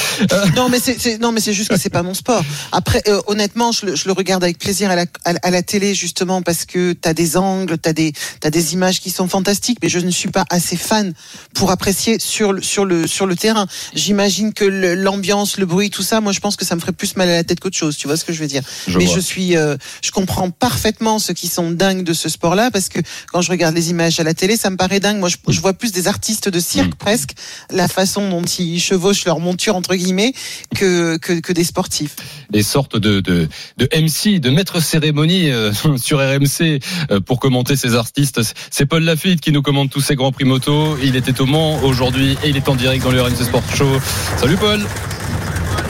non, 0.55 0.68
mais 0.68 0.79
c'est 0.79 1.18
non, 1.18 1.33
mais 1.33 1.40
c'est 1.40 1.53
juste 1.53 1.70
que 1.70 1.77
c'est 1.77 1.90
pas 1.90 2.05
mon 2.05 2.14
sport. 2.14 2.44
Après, 2.70 3.03
honnêtement, 3.27 3.72
je 3.72 3.87
le, 3.87 3.96
je 3.96 4.07
le, 4.07 4.12
regarde 4.12 4.44
avec 4.44 4.59
plaisir 4.59 4.90
à 4.90 4.94
la, 4.94 5.07
à, 5.25 5.35
à 5.42 5.51
la 5.51 5.62
télé 5.62 5.92
justement 5.92 6.40
parce 6.40 6.64
que 6.64 6.92
tu 6.92 7.09
as 7.09 7.12
des 7.12 7.37
angles, 7.37 7.79
tu 7.79 7.88
as 7.88 7.92
des, 7.92 8.12
as 8.44 8.51
des 8.51 8.75
images 8.75 9.01
qui 9.01 9.11
sont 9.11 9.27
fantastiques, 9.27 9.79
mais 9.83 9.88
je 9.88 9.99
ne 9.99 10.11
suis 10.11 10.29
pas 10.29 10.44
assez 10.51 10.77
fan 10.77 11.14
pour 11.53 11.72
apprécier 11.72 12.20
sur 12.20 12.53
le, 12.53 12.62
sur 12.62 12.85
le, 12.85 13.09
sur 13.09 13.27
le 13.27 13.35
terrain. 13.35 13.66
J'imagine 13.92 14.53
que 14.53 14.64
l'ambiance, 14.64 15.57
le, 15.57 15.62
le, 15.62 15.66
bruit, 15.66 15.90
tout 15.90 16.03
ça, 16.03 16.20
moi 16.20 16.31
je 16.31 16.38
pense 16.38 16.55
que 16.55 16.64
ça 16.64 16.77
me 16.77 16.81
ferait 16.81 16.92
plus 16.92 17.16
mal 17.16 17.29
à 17.29 17.35
la 17.35 17.44
tête 17.44 17.59
qu'autre 17.59 17.77
chose. 17.77 17.96
Tu 17.96 18.07
vois 18.07 18.16
ce 18.16 18.25
que 18.25 18.33
je 18.33 18.40
veux 18.40 18.46
dire 18.46 18.62
je 18.87 18.99
Mais 18.99 19.07
vois. 19.07 19.16
je 19.16 19.20
suis, 19.20 19.57
euh, 19.57 19.77
je 20.01 20.12
comprends 20.12 20.51
parfaitement 20.51 21.18
ceux 21.18 21.35
qui 21.35 21.49
sont 21.49 21.72
dingues 21.72 22.05
de 22.05 22.12
ce 22.12 22.29
sport-là 22.29 22.70
parce 22.70 22.88
que 22.88 23.01
quand 23.33 23.40
je 23.40 23.51
regarde 23.51 23.75
les 23.75 23.90
images 23.90 24.20
à 24.20 24.22
la 24.22 24.33
télé, 24.35 24.57
ça 24.57 24.70
me 24.70 24.77
paraît 24.77 25.01
dingue. 25.01 25.18
Moi, 25.18 25.29
je, 25.29 25.38
je 25.49 25.61
vois 25.61 25.72
plus 25.72 25.90
des 25.90 26.07
artistes 26.07 26.49
de 26.49 26.61
cirque 26.61 26.92
mmh. 26.92 26.99
presque, 26.99 27.31
la 27.70 27.88
façon 27.88 28.31
dont 28.31 28.44
ils 28.44 28.76
chevauchent 28.81 29.25
leur 29.25 29.41
monture 29.41 29.77
entre 29.77 29.95
guillemets, 29.95 30.33
que 30.75 31.17
que, 31.19 31.41
que 31.41 31.53
des 31.53 31.65
sportifs. 31.65 32.17
Des 32.51 32.62
sortes 32.62 32.97
de 32.97 33.21
de, 33.21 33.49
de 33.77 33.89
MC, 33.95 34.41
de 34.41 34.51
maître 34.51 34.81
cérémonie 34.81 35.51
euh, 35.51 35.73
sur 35.97 36.19
RMC 36.19 36.81
euh, 37.11 37.21
pour 37.21 37.41
commenter 37.41 37.77
ces 37.77 37.95
artistes. 37.95 38.41
C'est 38.71 38.87
Paul 38.87 39.03
Lafitte 39.03 39.41
qui 39.41 39.53
nous 39.53 39.62
commande 39.62 39.91
tous 39.91 40.01
ces 40.01 40.15
grands 40.15 40.33
prix 40.33 40.45
moto. 40.45 40.97
Il 41.03 41.17
était 41.17 41.41
au 41.41 41.47
Mans 41.47 41.83
aujourd'hui 41.83 42.37
et 42.43 42.49
il 42.49 42.57
est 42.57 42.69
en 42.69 42.75
direct 42.75 43.05
dans 43.05 43.11
le 43.11 43.23
RMC 43.23 43.45
Sport 43.45 43.62
Show. 43.75 44.01
Salut 44.39 44.57
Paul. 44.57 44.81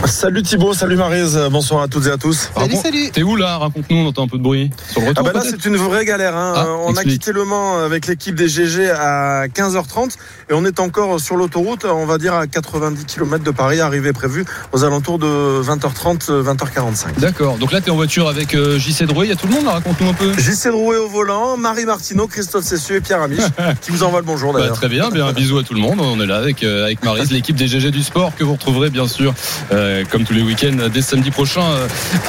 Salut 0.04 0.42
Thibaut, 0.42 0.72
salut 0.72 0.96
Marise, 0.96 1.36
bonsoir 1.50 1.82
à 1.82 1.88
toutes 1.88 2.06
et 2.06 2.10
à 2.10 2.16
tous. 2.16 2.50
Salut, 2.56 2.76
salut. 2.76 3.10
T'es 3.12 3.22
où 3.22 3.34
là? 3.34 3.58
Raconte-nous, 3.58 3.96
on 3.96 4.06
entend 4.06 4.24
un 4.24 4.28
peu 4.28 4.38
de 4.38 4.42
bruit. 4.42 4.70
Sur 4.90 5.00
le 5.00 5.08
retour, 5.08 5.24
ah 5.26 5.32
bah 5.32 5.40
là, 5.40 5.46
c'est 5.48 5.64
une 5.64 5.76
vraie 5.76 6.04
galère. 6.04 6.36
Hein. 6.36 6.52
Ah, 6.54 6.66
on 6.84 6.90
explique. 6.90 7.08
a 7.08 7.10
quitté 7.12 7.32
Le 7.32 7.44
Mans 7.44 7.78
avec 7.78 8.06
l'équipe 8.06 8.34
des 8.34 8.46
GG 8.46 8.90
à 8.90 9.46
15h30 9.48 10.16
et 10.48 10.54
on 10.54 10.64
est 10.64 10.78
encore 10.78 11.18
sur 11.20 11.36
l'autoroute, 11.36 11.84
on 11.84 12.06
va 12.06 12.18
dire 12.18 12.34
à 12.34 12.46
90 12.46 13.04
km 13.04 13.42
de 13.42 13.50
Paris, 13.50 13.80
arrivée 13.80 14.12
prévue 14.12 14.44
aux 14.72 14.84
alentours 14.84 15.18
de 15.18 15.26
20h30, 15.62 16.30
20h45. 16.42 17.18
D'accord, 17.18 17.58
donc 17.58 17.72
là 17.72 17.80
t'es 17.80 17.90
en 17.90 17.96
voiture 17.96 18.28
avec 18.28 18.54
euh, 18.54 18.78
JC 18.78 19.04
Drouet, 19.04 19.26
il 19.26 19.30
y 19.30 19.32
a 19.32 19.36
tout 19.36 19.48
le 19.48 19.54
monde 19.54 19.66
raconte-nous 19.66 20.08
un 20.08 20.14
peu. 20.14 20.32
JC 20.38 20.68
Drouet 20.68 20.98
au 20.98 21.08
volant, 21.08 21.56
Marie 21.56 21.84
Martineau, 21.84 22.28
Christophe 22.28 22.64
Cessieux 22.64 22.96
et 22.96 23.00
Pierre 23.00 23.22
Amiche 23.22 23.40
qui 23.80 23.90
vous 23.90 24.04
envoient 24.04 24.20
le 24.20 24.26
bonjour 24.26 24.52
d'ailleurs. 24.52 24.70
Bah, 24.70 24.76
très 24.76 24.88
bien, 24.88 25.10
bien 25.10 25.26
un 25.26 25.32
bisou 25.32 25.58
à 25.58 25.64
tout 25.64 25.74
le 25.74 25.80
monde. 25.80 26.00
On 26.00 26.20
est 26.20 26.26
là 26.26 26.36
avec, 26.36 26.62
euh, 26.62 26.84
avec 26.84 27.04
Marise, 27.04 27.32
l'équipe 27.32 27.56
des 27.56 27.66
GG 27.66 27.90
du 27.90 28.02
sport 28.02 28.34
que 28.36 28.44
vous 28.44 28.52
retrouverez 28.52 28.90
bien 28.90 29.08
sûr 29.08 29.34
euh, 29.72 30.04
comme 30.10 30.24
tous 30.24 30.34
les 30.34 30.42
week-ends 30.42 30.88
dès 30.92 31.02
samedi 31.02 31.30
prochain 31.30 31.64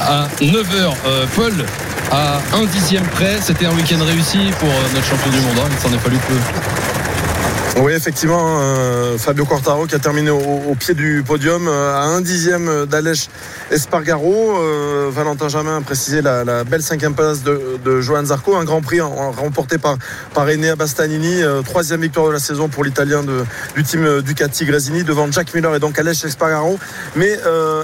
à 0.00 0.26
9h. 0.40 0.92
Paul, 1.36 1.52
à 2.10 2.40
un 2.54 2.64
dixième 2.64 3.04
près, 3.04 3.38
c'était 3.40 3.66
un 3.66 3.74
week-end 3.74 3.98
réussi 4.04 4.38
pour 4.58 4.68
notre 4.94 5.06
champion 5.06 5.30
du 5.30 5.38
monde. 5.38 5.58
Hein. 5.58 5.68
Il 5.70 5.88
s'en 5.88 5.94
est 5.94 6.00
fallu 6.00 6.16
peu. 6.28 7.07
Oui, 7.82 7.92
effectivement, 7.92 8.58
euh, 8.60 9.18
Fabio 9.18 9.44
Quartaro 9.44 9.86
qui 9.86 9.94
a 9.94 9.98
terminé 9.98 10.30
au, 10.30 10.74
pied 10.74 10.94
du 10.94 11.22
podium 11.24 11.68
euh, 11.68 11.94
à 11.94 12.04
un 12.06 12.20
dixième 12.20 12.86
d'Alèche 12.86 13.28
Espargaro. 13.70 14.58
Euh, 14.58 15.10
Valentin 15.12 15.48
Jamin 15.48 15.78
a 15.78 15.80
précisé 15.80 16.20
la, 16.20 16.64
belle 16.64 16.82
cinquième 16.82 17.14
place 17.14 17.42
de, 17.42 18.00
Johan 18.00 18.24
Zarco, 18.24 18.56
un 18.56 18.64
grand 18.64 18.82
prix 18.82 19.00
remporté 19.00 19.78
par, 19.78 19.96
par 20.34 20.46
Enea 20.46 20.74
Bastanini, 20.76 21.42
troisième 21.64 22.00
victoire 22.00 22.26
de 22.26 22.32
la 22.32 22.38
saison 22.38 22.68
pour 22.68 22.84
l'Italien 22.84 23.22
du 23.74 23.82
team 23.82 24.22
Ducati 24.22 24.64
Gresini 24.64 25.04
devant 25.04 25.30
Jack 25.30 25.54
Miller 25.54 25.74
et 25.74 25.80
donc 25.80 25.98
Alèche 25.98 26.24
Espargaro. 26.24 26.78
Mais 27.16 27.38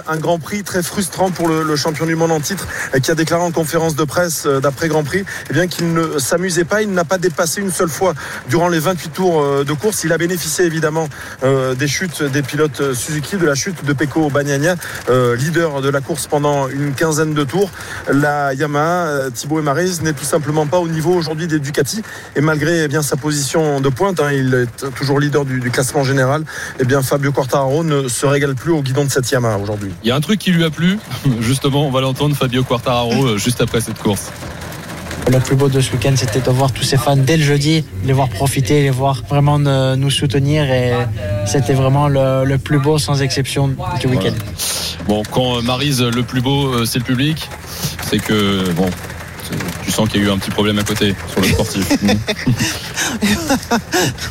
un 0.08 0.16
grand 0.16 0.38
prix 0.38 0.62
très 0.62 0.82
frustrant 0.82 1.30
pour 1.30 1.48
le, 1.48 1.62
le, 1.62 1.76
champion 1.76 2.06
du 2.06 2.16
monde 2.16 2.32
en 2.32 2.40
titre 2.40 2.66
qui 3.02 3.10
a 3.10 3.14
déclaré 3.14 3.42
en 3.42 3.50
conférence 3.50 3.94
de 3.94 4.04
presse 4.04 4.46
d'après 4.46 4.88
Grand 4.88 5.04
Prix 5.04 5.24
eh 5.54 5.68
qu'il 5.68 5.92
ne 5.92 6.18
s'amusait 6.18 6.64
pas, 6.64 6.82
il 6.82 6.92
n'a 6.92 7.04
pas 7.04 7.18
dépassé 7.18 7.60
une 7.60 7.72
seule 7.72 7.88
fois 7.88 8.14
durant 8.48 8.68
les 8.68 8.78
28 8.78 9.08
tours 9.10 9.64
de 9.64 9.72
course. 9.72 9.83
Il 10.04 10.12
a 10.12 10.18
bénéficié 10.18 10.64
évidemment 10.64 11.08
euh, 11.42 11.74
des 11.74 11.88
chutes 11.88 12.22
des 12.22 12.40
pilotes 12.40 12.94
Suzuki, 12.94 13.36
de 13.36 13.44
la 13.44 13.54
chute 13.54 13.84
de 13.84 13.92
Pecco 13.92 14.30
Bagnaia, 14.30 14.76
euh, 15.10 15.36
leader 15.36 15.82
de 15.82 15.90
la 15.90 16.00
course 16.00 16.26
pendant 16.26 16.68
une 16.68 16.94
quinzaine 16.94 17.34
de 17.34 17.44
tours. 17.44 17.70
La 18.10 18.54
Yamaha, 18.54 19.06
euh, 19.06 19.30
Thibaut 19.30 19.60
et 19.60 19.62
Marise, 19.62 20.00
n'est 20.00 20.14
tout 20.14 20.24
simplement 20.24 20.66
pas 20.66 20.78
au 20.78 20.88
niveau 20.88 21.12
aujourd'hui 21.12 21.46
des 21.46 21.58
Ducati. 21.58 22.02
Et 22.34 22.40
malgré 22.40 22.84
eh 22.84 22.88
bien, 22.88 23.02
sa 23.02 23.16
position 23.16 23.82
de 23.82 23.88
pointe, 23.90 24.20
hein, 24.20 24.32
il 24.32 24.54
est 24.54 24.90
toujours 24.94 25.20
leader 25.20 25.44
du, 25.44 25.60
classement 25.70 26.02
général, 26.02 26.44
eh 26.78 26.84
bien, 26.84 27.02
Fabio 27.02 27.30
Quartararo 27.30 27.84
ne 27.84 28.08
se 28.08 28.24
régale 28.24 28.54
plus 28.54 28.72
au 28.72 28.80
guidon 28.80 29.04
de 29.04 29.10
cette 29.10 29.30
Yamaha 29.30 29.58
aujourd'hui. 29.58 29.90
Il 30.02 30.08
y 30.08 30.12
a 30.12 30.16
un 30.16 30.20
truc 30.20 30.38
qui 30.38 30.50
lui 30.50 30.64
a 30.64 30.70
plu, 30.70 30.98
justement, 31.40 31.86
on 31.86 31.90
va 31.90 32.00
l'entendre, 32.00 32.34
Fabio 32.34 32.64
Quartararo, 32.64 33.36
juste 33.36 33.60
après 33.60 33.82
cette 33.82 33.98
course. 33.98 34.30
Le 35.30 35.40
plus 35.40 35.56
beau 35.56 35.68
de 35.68 35.80
ce 35.80 35.90
week-end, 35.92 36.12
c'était 36.16 36.40
de 36.40 36.50
voir 36.50 36.70
tous 36.70 36.84
ces 36.84 36.96
fans 36.96 37.16
dès 37.16 37.36
le 37.36 37.42
jeudi, 37.42 37.84
les 38.04 38.12
voir 38.12 38.28
profiter, 38.28 38.82
les 38.82 38.90
voir 38.90 39.22
vraiment 39.28 39.58
nous 39.58 40.10
soutenir. 40.10 40.70
Et 40.70 40.92
c'était 41.46 41.72
vraiment 41.72 42.08
le, 42.08 42.56
plus 42.56 42.78
beau, 42.78 42.98
sans 42.98 43.22
exception, 43.22 43.74
du 44.00 44.06
week-end. 44.06 44.34
Bon, 45.08 45.22
quand 45.30 45.62
Marise, 45.62 46.02
le 46.02 46.22
plus 46.22 46.40
beau, 46.40 46.68
euh, 46.68 46.84
c'est 46.86 46.98
le 46.98 47.04
public, 47.04 47.48
c'est 48.08 48.18
que, 48.18 48.70
bon, 48.72 48.86
sens 49.94 50.08
qu'il 50.08 50.20
y 50.20 50.24
a 50.24 50.28
eu 50.28 50.30
un 50.30 50.38
petit 50.38 50.50
problème 50.50 50.78
à 50.78 50.82
côté 50.82 51.14
sur 51.30 51.40
le 51.40 51.48
sportif. 51.48 51.88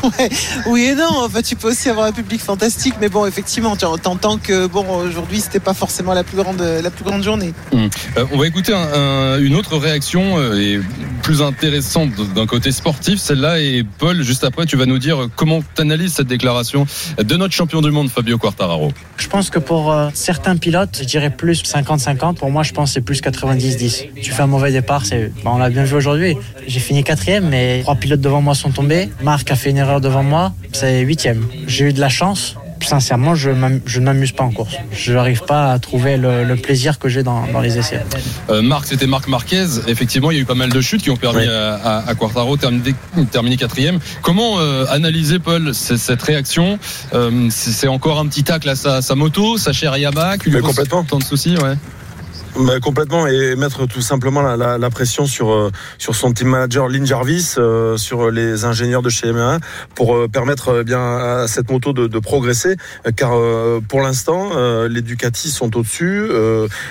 ouais, 0.03 0.29
oui 0.67 0.83
et 0.83 0.95
non. 0.95 1.23
Enfin, 1.23 1.41
tu 1.41 1.55
peux 1.55 1.69
aussi 1.69 1.89
avoir 1.89 2.07
un 2.07 2.11
public 2.11 2.41
fantastique, 2.41 2.95
mais 2.99 3.09
bon, 3.09 3.25
effectivement, 3.25 3.75
tu 3.75 3.85
entends 3.85 4.37
que 4.37 4.67
bon, 4.67 4.85
aujourd'hui, 4.97 5.39
c'était 5.39 5.59
pas 5.59 5.73
forcément 5.73 6.13
la 6.13 6.23
plus 6.23 6.37
grande, 6.37 6.61
la 6.61 6.89
plus 6.89 7.03
grande 7.03 7.23
journée. 7.23 7.53
Mmh. 7.71 7.77
Euh, 8.17 8.25
on 8.31 8.37
va 8.37 8.47
écouter 8.47 8.73
un, 8.73 8.93
un, 8.93 9.39
une 9.39 9.55
autre 9.55 9.77
réaction 9.77 10.37
euh, 10.37 10.59
et 10.59 10.79
plus 11.21 11.41
intéressante 11.41 12.09
d'un 12.35 12.45
côté 12.45 12.71
sportif, 12.71 13.19
celle-là. 13.19 13.59
Et 13.59 13.83
Paul, 13.97 14.21
juste 14.23 14.43
après, 14.43 14.65
tu 14.65 14.75
vas 14.75 14.85
nous 14.85 14.99
dire 14.99 15.27
comment 15.35 15.61
tu 15.75 15.81
analyses 15.81 16.13
cette 16.13 16.27
déclaration 16.27 16.85
de 17.17 17.35
notre 17.35 17.53
champion 17.53 17.81
du 17.81 17.91
monde, 17.91 18.09
Fabio 18.09 18.37
Quartararo. 18.37 18.91
Je 19.17 19.27
pense 19.27 19.49
que 19.49 19.59
pour 19.59 19.91
euh, 19.91 20.09
certains 20.13 20.57
pilotes, 20.57 20.97
je 20.99 21.05
dirais 21.05 21.29
plus 21.29 21.63
50-50. 21.63 22.35
Pour 22.35 22.51
moi, 22.51 22.63
je 22.63 22.73
pense 22.73 22.89
que 22.89 22.93
c'est 22.95 23.01
plus 23.01 23.21
90-10. 23.21 24.09
Tu 24.21 24.31
fais 24.31 24.43
un 24.43 24.47
mauvais 24.47 24.71
départ, 24.71 25.05
c'est 25.05 25.31
Bon, 25.43 25.52
on 25.53 25.57
l'a 25.57 25.69
bien 25.69 25.83
vu 25.83 25.95
aujourd'hui. 25.95 26.35
J'ai 26.67 26.79
fini 26.79 27.03
quatrième, 27.03 27.49
mais 27.49 27.81
trois 27.83 27.95
pilotes 27.95 28.21
devant 28.21 28.41
moi 28.41 28.55
sont 28.55 28.71
tombés. 28.71 29.09
Marc 29.23 29.49
a 29.51 29.55
fait 29.55 29.69
une 29.69 29.77
erreur 29.77 30.01
devant 30.01 30.23
moi, 30.23 30.53
c'est 30.71 30.99
huitième. 31.01 31.45
J'ai 31.67 31.85
eu 31.85 31.93
de 31.93 31.99
la 31.99 32.09
chance 32.09 32.55
sincèrement, 32.81 33.33
je 33.33 33.49
ne 33.49 33.99
m'amuse 34.03 34.33
pas 34.33 34.43
en 34.43 34.51
course. 34.51 34.73
Je 34.91 35.13
n'arrive 35.13 35.43
pas 35.45 35.71
à 35.71 35.79
trouver 35.79 36.17
le, 36.17 36.43
le 36.43 36.55
plaisir 36.57 36.99
que 36.99 37.07
j'ai 37.07 37.23
dans, 37.23 37.47
dans 37.47 37.61
les 37.61 37.77
essais. 37.77 38.01
Euh, 38.49 38.61
Marc, 38.61 38.87
c'était 38.87 39.07
Marc 39.07 39.29
Marquez. 39.29 39.65
Effectivement, 39.87 40.31
il 40.31 40.35
y 40.35 40.39
a 40.39 40.41
eu 40.41 40.45
pas 40.45 40.53
mal 40.53 40.69
de 40.69 40.81
chutes 40.81 41.01
qui 41.01 41.09
ont 41.09 41.15
permis 41.15 41.47
à, 41.47 41.75
à- 41.75 42.09
à 42.09 42.13
Quartaro 42.15 42.57
de 42.57 43.23
terminer, 43.31 43.55
quatrième. 43.55 43.99
Comment 44.21 44.59
euh, 44.59 44.83
analyser, 44.89 45.39
Paul, 45.39 45.73
cette 45.73 46.21
réaction? 46.23 46.77
Euh, 47.13 47.47
C'est 47.49 47.87
encore 47.87 48.19
un 48.19 48.25
petit 48.27 48.43
tacle 48.43 48.67
à 48.67 48.75
sa, 48.75 49.01
sa 49.01 49.15
moto, 49.15 49.57
sa 49.57 49.71
chère 49.71 49.95
Yamaha, 49.97 50.37
qui 50.37 50.49
lui 50.49 50.59
pose 50.59 50.71
complètement. 50.71 51.05
tant 51.05 51.19
de 51.19 51.23
soucis, 51.23 51.55
ouais. 51.55 51.75
Bah, 52.55 52.79
complètement 52.79 53.25
et 53.25 53.55
mettre 53.55 53.87
tout 53.87 54.01
simplement 54.01 54.43
la, 54.43 54.55
la- 54.55 54.77
la 54.77 54.89
pression 54.91 55.25
sur 55.25 55.51
euh, 55.51 55.71
sur 55.97 56.13
son 56.15 56.31
team 56.33 56.49
manager 56.49 56.87
Lynn 56.87 57.03
Jarvis, 57.03 57.55
euh, 57.57 57.97
sur 57.97 58.29
les 58.29 58.63
ingénieurs 58.63 59.01
de 59.01 59.09
chez 59.09 59.25
Yamaha 59.25 59.57
pour 59.95 60.15
euh, 60.15 60.27
permettre 60.27 60.69
euh, 60.69 60.83
bien 60.83 60.99
à 61.01 61.47
cette 61.47 61.71
moto 61.71 61.93
de, 61.93 62.05
de 62.05 62.19
progresser. 62.19 62.75
Euh, 63.07 63.11
car 63.15 63.31
euh, 63.33 63.79
pour 63.87 64.01
l'instant 64.01 64.51
les 64.87 65.01
Ducati 65.01 65.49
sont 65.49 65.75
au-dessus, 65.77 66.27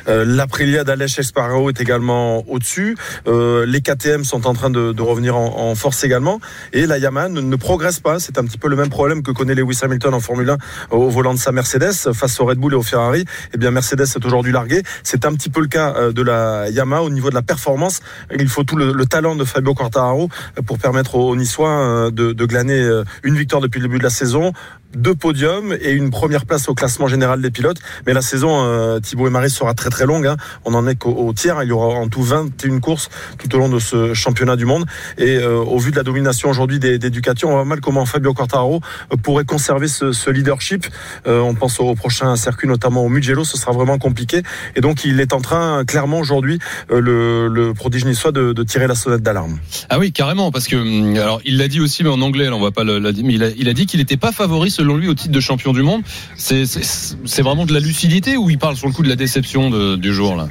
l'Aprilia 0.09 0.83
d'Aleix 0.85 1.07
Espargaro 1.19 1.69
est 1.71 1.81
également 1.81 2.43
au-dessus, 2.49 2.97
les 3.27 3.81
KTM 3.81 4.25
sont 4.25 4.47
en 4.47 4.55
train 4.55 4.71
de, 4.71 4.93
de 4.93 5.03
revenir 5.03 5.37
en, 5.37 5.71
en 5.71 5.75
force 5.75 6.03
également 6.05 6.41
et 6.73 6.87
la 6.87 6.99
Yamaha 6.99 7.29
ne, 7.29 7.57
progresse 7.57 8.01
pas, 8.01 8.19
c'est 8.19 8.39
un 8.39 8.45
petit 8.45 8.59
peu 8.59 8.69
le 8.69 8.77
même 8.77 8.89
problème 8.91 9.23
que 9.23 9.31
connaît 9.31 9.55
Lewis 9.55 9.79
Hamilton 9.83 10.15
en 10.15 10.21
Formule 10.21 10.51
1 10.51 10.57
au 10.91 11.09
volant 11.09 11.35
de 11.35 11.39
sa 11.39 11.53
Mercedes 11.53 11.93
face 12.13 12.41
au 12.41 12.47
Red 12.47 12.59
Bull 12.59 12.73
et 12.73 12.77
au 12.77 12.83
Ferrari. 12.83 13.25
Eh 13.55 13.59
bien 13.59 13.71
Mercedes 13.71 14.03
est 14.03 14.25
aujourd'hui 14.27 14.53
largué, 14.53 14.83
c'est 15.03 15.25
un 15.25 15.33
petit 15.35 15.51
peu 15.53 15.61
le 15.61 15.69
cas 15.69 15.95
euh, 15.97 16.13
de 16.13 16.23
la 16.23 16.69
Yamaha 16.71 17.03
au 17.03 17.11
niveau 17.11 17.31
de 17.31 17.35
la 17.35 17.43
performance. 17.43 18.01
Il 18.37 18.49
faut 18.49 18.65
tout 18.65 18.77
le, 18.77 18.93
le 18.93 19.07
talent 19.07 19.37
de 19.37 19.45
Fabio 19.45 19.75
Quartararo 19.75 20.29
euh, 20.59 20.63
pour 20.63 20.79
permettre 20.79 21.15
aux 21.15 21.37
Niçois 21.37 21.71
euh, 21.71 22.11
de, 22.11 22.33
glaner 22.43 23.03
une 23.23 23.37
victoire 23.37 23.63
depuis 23.63 23.79
le 23.79 23.87
début 23.87 23.99
de 23.99 24.03
la 24.03 24.11
saison 24.11 24.53
deux 24.95 25.15
podiums 25.15 25.77
et 25.81 25.91
une 25.93 26.11
première 26.11 26.47
place 26.47 26.69
au 26.69 26.75
classement 26.75 27.07
général 27.07 27.41
des 27.41 27.51
pilotes. 27.51 27.79
Mais 28.07 28.13
la 28.13 28.23
saison, 28.23 28.65
euh, 28.65 29.01
Thibaut 29.01 29.27
et 29.27 29.31
Maris 29.31 29.51
sera 29.51 29.75
très 29.75 29.91
très 29.91 30.07
longue. 30.07 30.27
hein. 30.27 30.37
On 30.65 30.75
en 30.75 30.87
est 30.87 30.97
qu'au 30.97 31.13
au 31.13 31.33
tiers. 31.33 31.63
Il 31.63 31.69
y 31.69 31.73
aura 31.73 31.95
en 31.99 32.09
tout 32.09 32.23
21 32.23 32.81
courses 32.81 33.09
tout 33.39 33.55
au 33.55 33.59
long 33.59 33.69
de 33.69 33.79
ce 33.79 34.15
championnat 34.15 34.57
du 34.57 34.65
monde. 34.65 34.85
Et 35.19 35.37
euh, 35.37 35.59
au 35.59 35.79
vu 35.79 35.91
de 35.91 35.97
la 35.97 36.03
domination 36.03 36.51
aujourd'hui 36.51 36.79
des, 36.79 36.99
des 36.99 37.11
on 37.45 37.51
voit 37.51 37.65
mal 37.65 37.81
comment 37.81 38.05
Fabio 38.05 38.35
Quartararo 38.35 38.81
euh, 39.13 39.17
pourrait 39.17 39.45
conserver 39.45 39.89
ce, 39.89 40.13
ce 40.13 40.31
leadership. 40.31 40.87
On 41.27 41.55
pense 41.55 41.79
au 41.81 41.95
prochain 41.95 42.35
circuit, 42.37 42.67
notamment 42.69 43.05
au 43.05 43.09
Mugello. 43.09 43.45
Ce 43.45 43.57
sera 43.57 43.73
vraiment 43.73 43.99
compliqué. 43.99 44.43
Et 44.77 44.81
donc 44.81 45.05
il 45.05 45.21
est 45.21 45.33
en 45.33 45.41
train, 45.41 45.85
clairement 45.85 46.19
aujourd'hui, 46.19 46.59
le, 46.91 47.49
le 47.49 47.75
prodige 47.75 48.05
niçois 48.05 48.33
de, 48.33 48.53
de 48.53 48.63
tirer 48.63 48.87
la 48.87 48.95
sonnette 48.95 49.23
d'alarme. 49.23 49.59
Ah 49.89 49.99
oui, 49.99 50.13
carrément, 50.13 50.51
parce 50.51 50.67
que 50.67 50.77
hum, 50.77 51.17
alors 51.17 51.41
il 51.45 51.59
l'a 51.59 51.69
dit 51.69 51.81
aussi, 51.81 52.03
mais 52.03 52.11
en 52.11 52.21
anglais, 52.21 52.45
là, 52.47 52.55
on 52.57 52.61
va 52.61 52.71
pas 52.71 52.85
le, 52.85 53.13
dire, 53.13 53.25
mais 53.25 53.35
il 53.35 53.45
a, 53.45 53.49
il 53.57 53.69
a 53.69 53.73
dit 53.73 53.87
qu'il 53.87 54.01
n'était 54.01 54.17
pas 54.17 54.33
favori 54.33 54.71
selon 54.83 54.97
lui 54.97 55.09
au 55.09 55.15
titre 55.15 55.33
de 55.33 55.41
champion 55.41 55.73
du 55.73 55.83
monde. 55.83 56.03
C'est 56.37 57.43
vraiment 57.43 57.67
de 57.67 57.73
la 57.73 57.79
lucidité 57.79 58.37
ou 58.37 58.51
il 58.51 58.59
parle 58.59 58.77
sur 58.77 58.89
le 58.89 58.93
coup 58.93 59.05
de 59.05 59.09
la 59.09 59.17
déception 59.17 59.97
du 59.97 60.13
jour 60.13 60.35
là? 60.35 60.49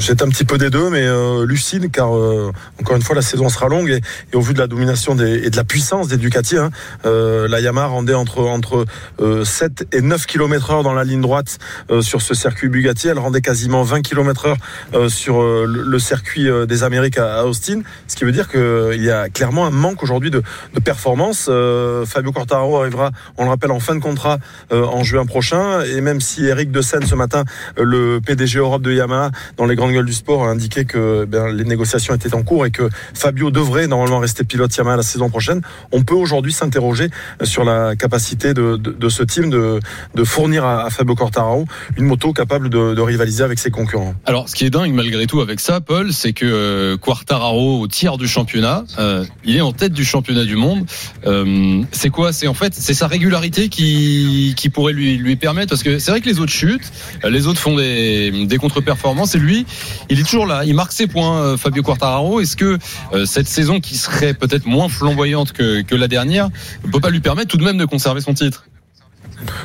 C'est 0.00 0.22
un 0.22 0.28
petit 0.28 0.44
peu 0.44 0.56
des 0.58 0.70
deux, 0.70 0.88
mais 0.88 1.02
euh, 1.02 1.44
lucide, 1.44 1.90
car 1.90 2.16
euh, 2.16 2.50
encore 2.80 2.96
une 2.96 3.02
fois, 3.02 3.14
la 3.14 3.22
saison 3.22 3.48
sera 3.48 3.68
longue 3.68 3.90
et, 3.90 4.00
et 4.32 4.36
au 4.36 4.40
vu 4.40 4.54
de 4.54 4.58
la 4.58 4.66
domination 4.66 5.14
des, 5.14 5.44
et 5.44 5.50
de 5.50 5.56
la 5.56 5.64
puissance 5.64 6.08
des 6.08 6.16
Ducati, 6.16 6.56
hein, 6.56 6.70
euh, 7.04 7.46
la 7.48 7.60
Yamaha 7.60 7.86
rendait 7.88 8.14
entre 8.14 8.40
entre 8.40 8.86
euh, 9.20 9.44
7 9.44 9.88
et 9.92 10.00
9 10.00 10.26
km 10.26 10.70
heure 10.70 10.82
dans 10.82 10.94
la 10.94 11.04
ligne 11.04 11.20
droite 11.20 11.58
euh, 11.90 12.00
sur 12.00 12.22
ce 12.22 12.34
circuit 12.34 12.68
Bugatti. 12.68 13.08
Elle 13.08 13.18
rendait 13.18 13.42
quasiment 13.42 13.82
20 13.82 14.02
km 14.02 14.46
heure 14.46 14.56
euh, 14.94 15.08
sur 15.08 15.42
euh, 15.42 15.66
le, 15.68 15.82
le 15.82 15.98
circuit 15.98 16.48
euh, 16.48 16.66
des 16.66 16.82
Amériques 16.82 17.18
à, 17.18 17.40
à 17.40 17.44
Austin, 17.44 17.82
ce 18.08 18.16
qui 18.16 18.24
veut 18.24 18.32
dire 18.32 18.48
qu'il 18.48 19.02
y 19.02 19.10
a 19.10 19.28
clairement 19.28 19.66
un 19.66 19.70
manque 19.70 20.02
aujourd'hui 20.02 20.30
de, 20.30 20.42
de 20.74 20.80
performance. 20.80 21.46
Euh, 21.50 22.06
Fabio 22.06 22.32
Quartararo 22.32 22.78
arrivera, 22.80 23.10
on 23.36 23.44
le 23.44 23.50
rappelle, 23.50 23.70
en 23.70 23.80
fin 23.80 23.94
de 23.94 24.00
contrat 24.00 24.38
euh, 24.72 24.84
en 24.84 25.02
juin 25.04 25.26
prochain, 25.26 25.82
et 25.82 26.00
même 26.00 26.20
si 26.20 26.46
Eric 26.46 26.70
De 26.70 26.80
Seine 26.80 27.04
ce 27.04 27.14
matin, 27.14 27.44
euh, 27.78 27.84
le 27.84 28.20
PDG 28.24 28.58
Europe 28.58 28.82
de 28.82 28.92
Yamaha, 28.92 29.30
dans 29.56 29.66
les 29.66 29.73
grandes 29.76 29.92
gueules 29.92 30.06
du 30.06 30.12
sport, 30.12 30.44
a 30.44 30.48
indiqué 30.48 30.84
que 30.84 31.24
ben, 31.24 31.48
les 31.48 31.64
négociations 31.64 32.14
étaient 32.14 32.34
en 32.34 32.42
cours 32.42 32.66
et 32.66 32.70
que 32.70 32.88
Fabio 33.14 33.50
devrait 33.50 33.86
normalement 33.86 34.18
rester 34.18 34.44
pilote 34.44 34.74
Yamaha 34.76 34.96
la 34.96 35.02
saison 35.02 35.28
prochaine. 35.28 35.60
On 35.92 36.02
peut 36.02 36.14
aujourd'hui 36.14 36.52
s'interroger 36.52 37.08
sur 37.42 37.64
la 37.64 37.96
capacité 37.96 38.54
de, 38.54 39.08
ce 39.08 39.22
team 39.22 39.50
de, 39.50 40.24
fournir 40.24 40.64
à, 40.64 40.90
Fabio 40.90 41.14
Quartararo 41.14 41.66
une 41.96 42.06
moto 42.06 42.32
capable 42.32 42.68
de, 42.68 43.00
rivaliser 43.00 43.44
avec 43.44 43.58
ses 43.58 43.70
concurrents. 43.70 44.14
Alors, 44.24 44.48
ce 44.48 44.54
qui 44.54 44.64
est 44.64 44.70
dingue 44.70 44.92
malgré 44.94 45.26
tout 45.26 45.40
avec 45.40 45.60
ça, 45.60 45.80
Paul, 45.80 46.12
c'est 46.12 46.32
que 46.32 46.46
euh, 46.46 46.96
Quartararo, 46.96 47.80
au 47.80 47.86
tiers 47.86 48.16
du 48.16 48.26
championnat, 48.26 48.84
euh, 48.98 49.24
il 49.44 49.56
est 49.56 49.60
en 49.60 49.72
tête 49.72 49.92
du 49.92 50.04
championnat 50.04 50.44
du 50.44 50.56
monde. 50.56 50.86
Euh, 51.26 51.82
c'est 51.92 52.10
quoi? 52.10 52.32
C'est 52.32 52.46
en 52.46 52.54
fait, 52.54 52.74
c'est 52.74 52.94
sa 52.94 53.06
régularité 53.06 53.68
qui, 53.68 54.54
pourrait 54.72 54.92
lui, 54.92 55.36
permettre, 55.36 55.70
parce 55.70 55.82
que 55.82 55.98
c'est 55.98 56.10
vrai 56.10 56.20
que 56.20 56.28
les 56.28 56.40
autres 56.40 56.52
chutent, 56.52 56.92
euh, 57.24 57.30
les 57.30 57.46
autres 57.46 57.60
font 57.60 57.76
des, 57.76 58.46
des 58.46 58.56
contre-performances, 58.56 59.34
et 59.34 59.38
lui, 59.38 59.63
il 60.10 60.20
est 60.20 60.22
toujours 60.22 60.46
là, 60.46 60.64
il 60.64 60.74
marque 60.74 60.92
ses 60.92 61.06
points, 61.06 61.38
euh, 61.38 61.56
Fabio 61.56 61.82
Quartararo. 61.82 62.40
Est-ce 62.40 62.56
que 62.56 62.78
euh, 63.12 63.26
cette 63.26 63.48
saison, 63.48 63.80
qui 63.80 63.96
serait 63.96 64.34
peut-être 64.34 64.66
moins 64.66 64.88
flamboyante 64.88 65.52
que, 65.52 65.82
que 65.82 65.94
la 65.94 66.08
dernière, 66.08 66.48
ne 66.84 66.90
peut 66.90 67.00
pas 67.00 67.10
lui 67.10 67.20
permettre 67.20 67.48
tout 67.48 67.56
de 67.56 67.64
même 67.64 67.78
de 67.78 67.84
conserver 67.84 68.20
son 68.20 68.34
titre? 68.34 68.64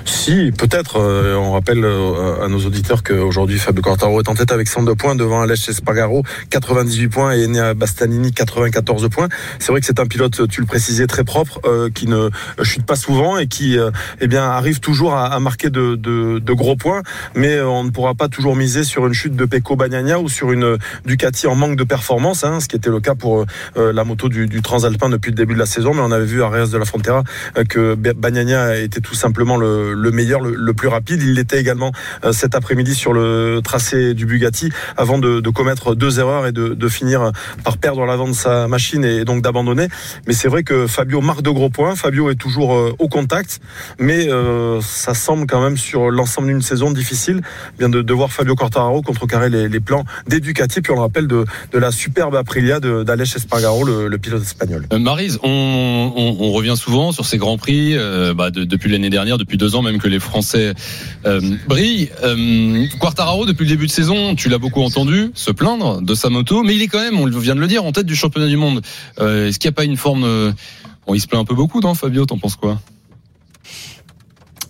Si, 0.06 0.52
peut-être. 0.58 0.98
euh, 0.98 1.36
on 1.36 1.52
rappelle 1.54 1.84
euh, 1.84 2.44
à 2.44 2.48
nos 2.48 2.60
auditeurs 2.60 3.04
qu'aujourd'hui 3.04 3.60
Fabio 3.60 3.82
Quartararo 3.82 4.22
est 4.22 4.30
en 4.30 4.36
tête 4.36 4.52
avec 4.52 4.68
102 4.68 4.96
points 4.96 5.16
devant 5.16 5.42
Aleix 5.42 5.70
Espargaro, 5.70 6.24
98 6.50 7.08
points 7.10 7.32
et 7.34 7.46
Enea 7.46 7.74
Bastanini 7.74 8.32
94 8.32 9.08
points. 9.10 9.28
C'est 9.60 9.72
vrai 9.72 9.80
que 9.82 9.86
c'est 9.86 10.00
un 10.00 10.06
pilote, 10.06 10.48
tu 10.50 10.62
le 10.62 10.68
précisais, 10.68 11.08
très 11.08 11.24
propre, 11.24 11.60
euh, 11.66 11.90
qui 11.90 12.08
ne 12.08 12.30
chute 12.64 12.86
pas 12.86 12.96
souvent 12.96 13.38
et 13.38 13.48
qui, 13.48 13.78
euh, 13.78 13.92
eh 14.20 14.28
bien, 14.28 14.44
arrive 14.44 14.80
toujours 14.80 15.14
à, 15.14 15.28
à 15.28 15.40
marquer 15.40 15.70
de, 15.70 15.96
de, 15.96 16.40
de 16.40 16.54
gros 16.54 16.76
points. 16.76 17.02
Mais 17.36 17.56
euh, 17.56 17.68
on 17.68 17.84
ne 17.84 17.90
pourra 17.92 18.16
pas 18.16 18.28
toujours 18.28 18.56
miser 18.56 18.84
sur 18.84 19.06
une 19.08 19.14
chute 19.14 19.36
de 19.36 19.46
Pecco 19.46 19.76
Bagnaia 19.76 20.20
ou 20.20 20.30
sur 20.30 20.52
une 20.52 20.78
Ducati 21.06 21.48
en 21.48 21.56
manque 21.56 21.76
de 21.76 21.84
performance, 21.84 22.44
hein, 22.44 22.60
ce 22.60 22.68
qui 22.68 22.76
était 22.76 22.90
le 22.90 23.00
cas 23.00 23.16
pour 23.16 23.46
euh, 23.78 23.94
la 23.94 24.04
moto 24.04 24.30
du, 24.30 24.48
du 24.48 24.62
Transalpin 24.62 25.10
depuis 25.10 25.30
le 25.32 25.36
début 25.36 25.54
de 25.54 25.60
la 25.60 25.66
saison. 25.66 25.94
Mais 25.94 26.02
on 26.02 26.12
avait 26.12 26.26
vu 26.26 26.44
à 26.44 26.50
Reyes 26.50 26.72
de 26.72 26.78
la 26.78 26.86
Frontera 26.86 27.24
euh, 27.58 27.64
que 27.64 27.96
Bagnaia 27.96 28.78
était 28.78 29.02
tout 29.02 29.16
simplement 29.16 29.58
le, 29.58 29.69
le 29.96 30.12
meilleur, 30.12 30.42
le, 30.42 30.74
plus 30.74 30.88
rapide. 30.88 31.22
Il 31.22 31.34
l'était 31.34 31.60
également 31.60 31.92
euh, 32.24 32.32
cet 32.32 32.56
après-midi 32.56 32.96
sur 32.96 33.14
le 33.14 33.62
tracé 33.64 34.14
du 34.14 34.26
Bugatti 34.26 34.70
avant 34.98 35.18
de, 35.18 35.50
commettre 35.50 35.96
deux 35.96 36.20
erreurs 36.20 36.48
et 36.48 36.52
de, 36.52 36.90
finir 36.90 37.32
par 37.64 37.78
perdre 37.78 38.06
l'avant 38.06 38.28
de 38.28 38.34
sa 38.34 38.68
machine 38.68 39.04
et 39.04 39.26
donc 39.26 39.44
d'abandonner. 39.44 39.88
Mais 40.28 40.34
c'est 40.34 40.48
vrai 40.48 40.64
que 40.64 40.88
Fabio 40.88 41.22
marque 41.22 41.42
de 41.42 41.50
gros 41.50 41.70
points. 41.70 41.96
Fabio 41.96 42.30
est 42.30 42.36
toujours 42.36 42.74
euh, 42.74 42.96
au 43.00 43.08
contact, 43.08 43.60
mais 44.00 44.30
euh, 44.30 44.82
ça 44.82 45.14
semble 45.14 45.46
quand 45.46 45.62
même 45.62 45.78
sur 45.78 46.10
l'ensemble 46.10 46.48
d'une 46.48 46.62
saison 46.62 46.92
difficile 46.92 47.42
bien 47.78 47.90
de, 47.90 48.14
voir 48.14 48.32
Fabio 48.32 48.56
Quartararo 48.56 49.02
contrecarrer 49.02 49.50
les, 49.50 49.80
plans 49.80 50.04
des 50.28 50.40
Ducati. 50.40 50.82
Puis 50.82 50.92
on 50.92 50.96
le 50.96 51.02
rappelle 51.02 51.28
de, 51.28 51.46
la 51.74 51.92
superbe 51.92 52.36
Aprilia 52.36 52.80
d'Aleix 52.80 53.36
Espargaro, 53.36 53.84
le, 53.84 54.08
le, 54.08 54.18
pilote 54.18 54.44
espagnol. 54.44 54.86
Euh, 54.92 55.00
Marise, 55.00 55.40
on, 55.44 56.52
revient 56.52 56.76
souvent 56.76 57.12
sur 57.12 57.26
ces 57.26 57.38
grands 57.38 57.58
prix 57.58 57.96
euh, 57.96 58.34
bah, 58.34 58.52
de, 58.52 58.64
depuis 58.64 58.92
l'année 58.92 59.10
dernière, 59.10 59.38
depuis 59.38 59.49
deux 59.58 59.76
ans 59.76 59.82
même 59.82 60.00
que 60.00 60.08
les 60.08 60.20
Français 60.20 60.74
euh, 61.26 61.42
brillent. 61.68 62.10
Euh, 62.24 62.86
Quartararo, 63.00 63.46
depuis 63.46 63.64
le 63.64 63.70
début 63.70 63.88
de 63.88 63.92
saison, 63.92 64.36
tu 64.36 64.50
l'as 64.50 64.58
beaucoup 64.58 64.82
entendu 64.82 65.32
se 65.34 65.52
plaindre 65.52 66.02
de 66.02 66.14
sa 66.14 66.30
moto, 66.30 66.64
mais 66.64 66.76
il 66.76 66.82
est 66.82 66.88
quand 66.88 67.00
même, 67.00 67.20
on 67.20 67.26
vient 67.26 67.56
de 67.56 67.60
le 67.60 67.68
dire, 67.68 67.86
en 67.86 67.92
tête 67.92 68.06
du 68.06 68.16
championnat 68.16 68.48
du 68.48 68.58
monde. 68.58 68.82
Euh, 69.20 69.48
Est-ce 69.48 69.60
qu'il 69.60 69.70
n'y 69.70 69.74
a 69.74 69.76
pas 69.76 69.86
une 69.86 69.98
forme... 69.98 70.54
Bon, 71.08 71.16
il 71.16 71.20
se 71.20 71.28
plaint 71.28 71.42
un 71.42 71.46
peu 71.46 71.56
beaucoup, 71.56 71.80
non 71.80 71.96
Fabio 71.96 72.26
T'en 72.26 72.38
penses 72.38 72.56
quoi? 72.56 72.80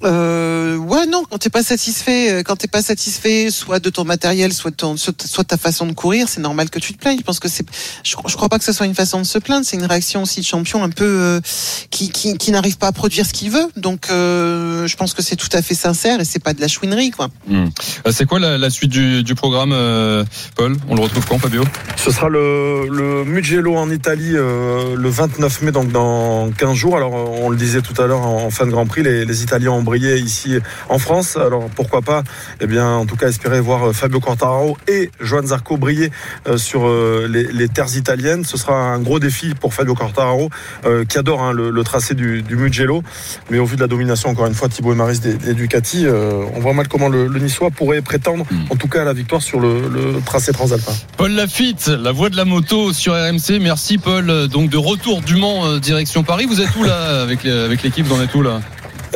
Euh, 0.04 0.76
ouais 0.78 1.06
non 1.08 1.24
quand 1.30 1.38
t'es 1.38 1.50
pas 1.50 1.64
satisfait 1.64 2.44
quand 2.46 2.56
t'es 2.56 2.68
pas 2.68 2.82
satisfait 2.82 3.50
soit 3.52 3.80
de 3.80 3.90
ton 3.90 4.06
matériel 4.06 4.54
soit 4.54 4.72
de 4.72 4.76
ton 4.76 4.98
soit 4.98 5.14
de 5.14 5.48
ta 5.48 5.58
façon 5.58 5.86
de 5.86 5.94
courir 5.94 6.28
c'est 6.28 6.42
normal 6.42 6.70
que 6.70 6.80
tu 6.80 6.94
te 6.94 7.00
plaignes. 7.00 7.18
Je 7.18 7.24
pense 7.24 7.40
que 7.40 7.48
c'est 7.48 7.66
je, 8.04 8.16
je 8.26 8.36
crois 8.36 8.50
pas 8.50 8.58
que 8.58 8.64
ce 8.64 8.72
soit 8.72 8.86
une 8.86 8.96
façon 8.96 9.20
de 9.20 9.26
se 9.26 9.38
plaindre. 9.40 9.66
C'est 9.66 9.78
une 9.78 9.86
réaction 9.86 10.24
aussi 10.24 10.42
de 10.42 10.46
champion 10.46 10.84
un 10.84 10.90
peu 10.90 11.06
euh, 11.06 11.42
qui 11.90 12.10
qui, 12.12 12.38
qui 12.38 12.52
n'arrive 12.52 12.78
pas 12.78 12.88
à 12.88 12.92
produire 12.92 13.26
ce 13.26 13.34
qu'il 13.34 13.52
veut. 13.52 13.68
Donc 13.76 14.08
euh, 14.10 14.88
je 14.88 14.96
pense 14.96 15.14
que 15.14 15.22
c'est 15.22 15.36
tout 15.36 15.50
à 15.54 15.62
fait 15.62 15.76
sincère 15.76 16.20
et 16.20 16.26
c'est 16.26 16.44
pas 16.44 16.54
de 16.54 16.62
la 16.62 16.68
chouinerie 16.68 17.12
quoi. 17.12 17.30
Mmh. 17.48 17.66
c'est 18.12 18.26
quoi 18.26 18.40
la, 18.40 18.58
la, 18.58 18.70
suite 18.70 18.92
du, 18.92 19.24
du 19.24 19.36
programme 19.36 19.72
euh, 19.74 20.24
Paul? 20.56 20.76
On 20.88 20.96
le 20.96 21.02
retrouve 21.02 21.26
quand 21.26 21.40
Fabio? 21.40 21.64
Ce 21.98 22.12
sera 22.12 22.30
le, 22.30 22.88
le 22.90 23.24
Mugello 23.26 23.76
en 23.76 23.90
Italie 23.90 24.34
euh, 24.34 24.96
le 24.96 25.10
29 25.10 25.62
mai 25.64 25.72
donc 25.72 25.92
dans 25.92 26.52
15 26.52 26.74
jours. 26.74 26.98
Alors 26.98 27.14
on 27.14 27.50
le 27.50 27.58
disait 27.58 27.82
tout 27.82 28.00
à 28.02 28.08
l'heure 28.08 28.22
en, 28.22 28.46
en 28.46 28.50
fin 28.50 28.66
de 28.66 28.72
Grand 28.72 28.86
Prix 28.86 29.04
les, 29.04 29.26
les 29.26 29.44
Italiens 29.44 29.72
ont 29.72 29.84
brillé 29.90 30.18
ici 30.20 30.60
en 30.88 31.00
France. 31.00 31.36
Alors 31.36 31.68
pourquoi 31.76 32.04
pas 32.04 32.22
Eh 32.62 32.68
bien, 32.68 32.88
en 32.88 33.08
tout 33.08 33.16
cas, 33.16 33.28
espérer 33.28 33.60
voir 33.60 33.92
Fabio 33.94 34.20
Quartararo 34.20 34.78
et 34.88 35.10
Joan 35.20 35.48
Zarco 35.48 35.78
briller 35.78 36.12
euh, 36.48 36.58
sur 36.58 36.88
euh, 36.88 37.28
les, 37.28 37.46
les, 37.52 37.68
terres 37.68 37.96
italiennes. 37.96 38.44
Ce 38.46 38.56
sera 38.56 38.76
un 38.76 39.00
gros 39.00 39.20
défi 39.20 39.56
pour 39.56 39.74
Fabio 39.74 39.96
Quartararo, 39.96 40.52
euh, 40.86 41.06
qui 41.06 41.18
adore 41.18 41.42
hein, 41.42 41.54
le, 41.54 41.72
le, 41.72 41.84
tracé 41.84 42.14
du, 42.14 42.44
du, 42.44 42.56
Mugello. 42.56 43.02
Mais 43.50 43.58
au 43.58 43.66
vu 43.66 43.78
de 43.78 43.82
la 43.82 43.88
domination, 43.88 44.30
encore 44.30 44.46
une 44.46 44.54
fois, 44.54 44.70
Thibaut 44.70 44.94
et 44.94 44.96
Maris 44.96 45.20
des, 45.20 45.34
des 45.34 45.56
Ducati, 45.56 46.06
euh, 46.06 46.44
on 46.54 46.60
voit 46.60 46.74
mal 46.74 46.88
comment 46.88 47.10
le, 47.10 47.26
le, 47.28 47.40
Niçois 47.40 47.72
pourrait 47.72 48.04
prétendre, 48.04 48.46
en 48.70 48.76
tout 48.76 48.88
cas, 48.88 49.02
à 49.02 49.06
la 49.06 49.14
victoire 49.14 49.42
sur 49.42 49.60
le, 49.60 49.90
le 49.90 50.22
tracé 50.24 50.52
transalpin. 50.52 50.94
Paul 51.18 51.32
Lafitte, 51.32 51.88
la 51.88 52.12
voix 52.12 52.30
de 52.30 52.38
la 52.38 52.46
moto 52.46 52.94
sur 52.94 53.14
RMC. 53.14 53.60
Merci 53.60 53.98
Paul. 53.98 54.48
Donc 54.50 54.70
de 54.70 54.78
retour 54.78 55.22
du 55.22 55.36
Mans 55.36 55.78
direction 55.78 56.24
Paris. 56.24 56.46
Vous 56.46 56.62
êtes 56.62 56.76
où 56.76 56.84
là 56.84 57.22
avec 57.22 57.44
l'équipe? 57.84 58.06
Vous 58.06 58.16
en 58.16 58.22
êtes 58.22 58.36
où 58.36 58.42
là? 58.44 58.62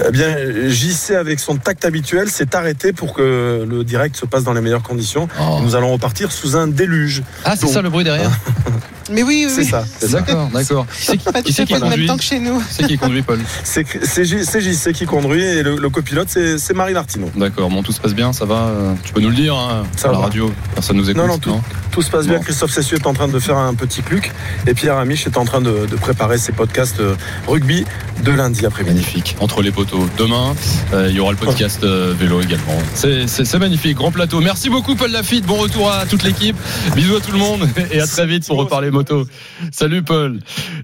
Eh 0.08 0.12
bien, 0.12 0.36
JC 0.70 1.12
avec 1.12 1.40
son 1.40 1.58
tact 1.58 1.86
habituel 1.86 2.30
s'est 2.30 2.56
arrêté 2.56 2.94
pour 2.94 3.14
que 3.14 3.66
le 3.70 3.84
direct 3.84 4.16
se 4.16 4.26
passe 4.26 4.44
dans 4.44 4.54
les 4.54 4.62
meilleures 4.62 4.82
conditions. 4.84 5.28
Nous 5.62 5.76
allons 5.76 5.92
repartir 5.92 6.32
sous 6.32 6.56
un 6.56 6.68
déluge. 6.68 7.22
Ah, 7.46 7.54
c'est 7.56 7.64
Donc- 7.66 7.74
ça 7.74 7.82
le 7.82 7.90
bruit 7.90 8.04
derrière 8.04 8.32
Mais 9.12 9.22
oui, 9.22 9.44
oui, 9.46 9.52
C'est 9.54 9.64
oui. 9.64 9.68
ça. 9.68 9.84
c'est 10.00 10.08
ça. 10.08 10.22
D'accord, 10.22 10.48
d'accord. 10.54 10.86
C'est 10.98 11.18
qui, 11.18 11.54
qui 11.54 11.66
conduit 11.78 12.08
temps 12.08 12.16
que 12.16 12.24
chez 12.24 12.40
nous. 12.40 12.64
C'est 12.70 12.88
qui 12.88 12.98
conduit, 12.98 13.22
Paul 13.22 13.38
C'est 13.66 13.86
c'est 14.02 14.24
J- 14.24 14.46
c'est 14.46 14.62
JC 14.62 14.94
qui 14.94 15.06
conduit 15.06 15.44
et 15.44 15.62
le, 15.62 15.76
le 15.76 15.90
copilote, 15.90 16.30
c'est 16.30 16.74
Marie 16.74 16.94
Martineau. 16.94 17.30
D'accord, 17.36 17.70
bon, 17.70 17.84
tout 17.84 17.92
se 17.92 18.00
passe 18.00 18.14
bien, 18.14 18.32
ça 18.32 18.46
va 18.46 18.56
euh, 18.70 18.94
Tu 19.04 19.12
peux 19.12 19.20
nous 19.20 19.28
le 19.30 19.36
dire 19.36 19.56
hein, 19.56 19.84
Ça 19.98 20.08
à 20.08 20.12
la 20.14 20.20
radio 20.20 20.54
Personne 20.74 20.96
nous 20.96 21.10
écoute 21.10 21.22
Non, 21.22 21.28
non, 21.28 21.38
tout, 21.38 21.60
tout 21.92 22.02
se 22.02 22.10
passe 22.10 22.28
bien. 22.28 22.40
Christophe 22.40 22.72
Cessieux 22.72 22.96
est 22.98 23.06
en 23.06 23.14
train 23.14 23.28
de 23.28 23.38
faire 23.40 23.58
un 23.58 23.74
petit 23.74 24.02
cluc 24.04 24.32
et 24.68 24.74
Pierre 24.74 24.96
Amiche 24.98 25.28
est 25.28 25.38
en 25.38 25.44
train 25.44 25.60
de, 25.60 25.86
de 25.86 25.96
préparer 25.98 26.38
ses 26.38 26.54
podcasts 26.54 27.02
euh, 27.02 27.16
rugby 27.46 27.84
de 28.24 28.32
lundi 28.32 28.66
après-midi. 28.66 28.96
Magnifique, 28.96 29.36
entre 29.42 29.62
les 29.62 29.72
Demain, 30.18 30.56
euh, 30.94 31.08
il 31.10 31.16
y 31.16 31.20
aura 31.20 31.32
le 31.32 31.38
podcast 31.38 31.84
euh, 31.84 32.14
vélo 32.18 32.42
également. 32.42 32.78
C'est- 32.96 33.58
magnifique, 33.60 33.96
grand 33.98 34.12
plateau. 34.12 34.40
Merci 34.42 34.70
beaucoup, 34.70 34.96
Paul 34.96 35.12
Lafitte. 35.12 35.46
Bon 35.46 35.56
retour 35.56 35.92
à 35.92 36.06
toute 36.06 36.24
l'équipe. 36.24 36.56
Bisous 36.96 37.16
à 37.18 37.20
tout 37.22 37.32
le 37.32 37.38
monde 37.38 37.68
et 37.92 38.00
à 38.00 38.08
très 38.08 38.26
vite 38.26 38.48
pour 38.48 38.58
reparler 38.58 38.92
moto. 38.92 39.26
Salut, 39.72 40.02
Paul. 40.04 40.40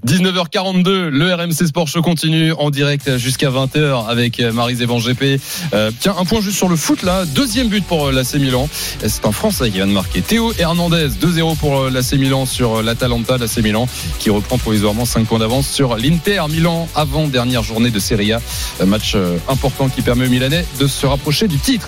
19h42, 0.05 1.07
le 1.09 1.33
RMC 1.33 1.67
Sport 1.67 1.87
Show 1.87 2.01
continue 2.01 2.51
en 2.53 2.69
direct 2.69 3.17
jusqu'à 3.17 3.49
20h 3.49 4.07
avec 4.07 4.39
euh, 4.39 4.51
Marise 4.51 4.81
Evan 4.81 4.99
GP. 4.99 5.39
Euh, 5.73 5.91
tiens, 5.99 6.15
un 6.19 6.25
point 6.25 6.41
juste 6.41 6.57
sur 6.57 6.69
le 6.69 6.75
foot 6.75 7.03
là. 7.03 7.25
Deuxième 7.25 7.67
but 7.69 7.83
pour 7.85 8.07
euh, 8.07 8.11
l'AC 8.11 8.35
Milan. 8.35 8.67
C'est 9.05 9.25
un 9.25 9.31
Français 9.31 9.65
qui 9.69 9.77
vient 9.77 9.87
de 9.87 9.91
marquer. 9.91 10.21
Théo 10.21 10.53
Hernandez, 10.57 11.07
2-0 11.21 11.55
pour 11.57 11.79
euh, 11.81 11.89
l'AC 11.89 12.13
Milan 12.13 12.45
sur 12.45 12.81
l'Atalanta. 12.83 13.37
L'AC 13.37 13.57
Milan 13.63 13.87
qui 14.19 14.29
reprend 14.29 14.57
provisoirement 14.57 15.05
5 15.05 15.25
points 15.27 15.39
d'avance 15.39 15.67
sur 15.67 15.95
l'Inter 15.95 16.43
Milan 16.49 16.87
avant 16.95 17.27
dernière 17.27 17.63
journée 17.63 17.91
de 17.91 17.99
Serie 17.99 18.33
A. 18.33 18.41
Match 18.89 19.13
euh, 19.15 19.37
important 19.47 19.87
qui 19.87 20.01
permet 20.01 20.25
aux 20.25 20.29
Milanais 20.29 20.65
de 20.79 20.87
se 20.87 21.05
rapprocher 21.05 21.47
du 21.47 21.57
titre. 21.57 21.87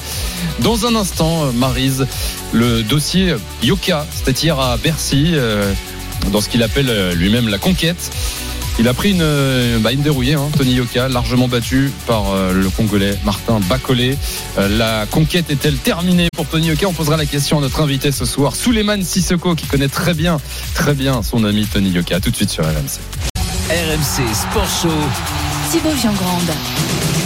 Dans 0.60 0.86
un 0.86 0.96
instant, 0.96 1.46
euh, 1.46 1.52
Marise, 1.52 2.08
le 2.54 2.84
dossier 2.84 3.36
Yoka, 3.64 4.06
hier 4.42 4.58
à 4.60 4.78
Bercy, 4.78 5.32
euh, 5.34 5.74
dans 6.32 6.40
ce 6.40 6.48
qu'il 6.48 6.64
appelle 6.64 7.12
lui-même 7.16 7.50
la 7.50 7.58
conquête. 7.58 8.12
Il 8.80 8.88
a 8.88 8.94
pris 8.94 9.12
une, 9.12 9.80
bah, 9.80 9.92
une 9.92 10.02
dérouillée, 10.02 10.36
hein, 10.36 10.48
Tony 10.58 10.74
Yoka, 10.76 11.10
largement 11.10 11.48
battu 11.48 11.92
par 12.08 12.24
le 12.54 12.70
Congolais 12.70 13.18
Martin 13.26 13.60
Bacolé. 13.60 14.18
La 14.58 15.06
conquête 15.08 15.50
est-elle 15.50 15.76
terminée 15.76 16.30
pour 16.34 16.48
Tony 16.48 16.68
Yoka 16.68 16.88
On 16.88 16.94
posera 16.94 17.18
la 17.18 17.26
question 17.26 17.58
à 17.58 17.62
notre 17.62 17.82
invité 17.82 18.12
ce 18.12 18.24
soir, 18.24 18.56
Souleymane 18.56 19.04
Sissoko, 19.04 19.56
qui 19.56 19.68
connaît 19.68 19.90
très 19.90 20.14
bien, 20.14 20.40
très 20.74 20.94
bien 20.94 21.22
son 21.22 21.44
ami 21.44 21.66
Tony 21.66 21.90
Yoka. 21.90 22.22
Tout 22.22 22.32
de 22.32 22.36
suite 22.36 22.50
sur 22.50 22.64
RMC. 22.64 23.02
RMC 23.70 24.34
Sport 24.34 24.70
Show. 24.82 25.51
Thibaut 25.72 25.96
Giangrande. 25.96 26.52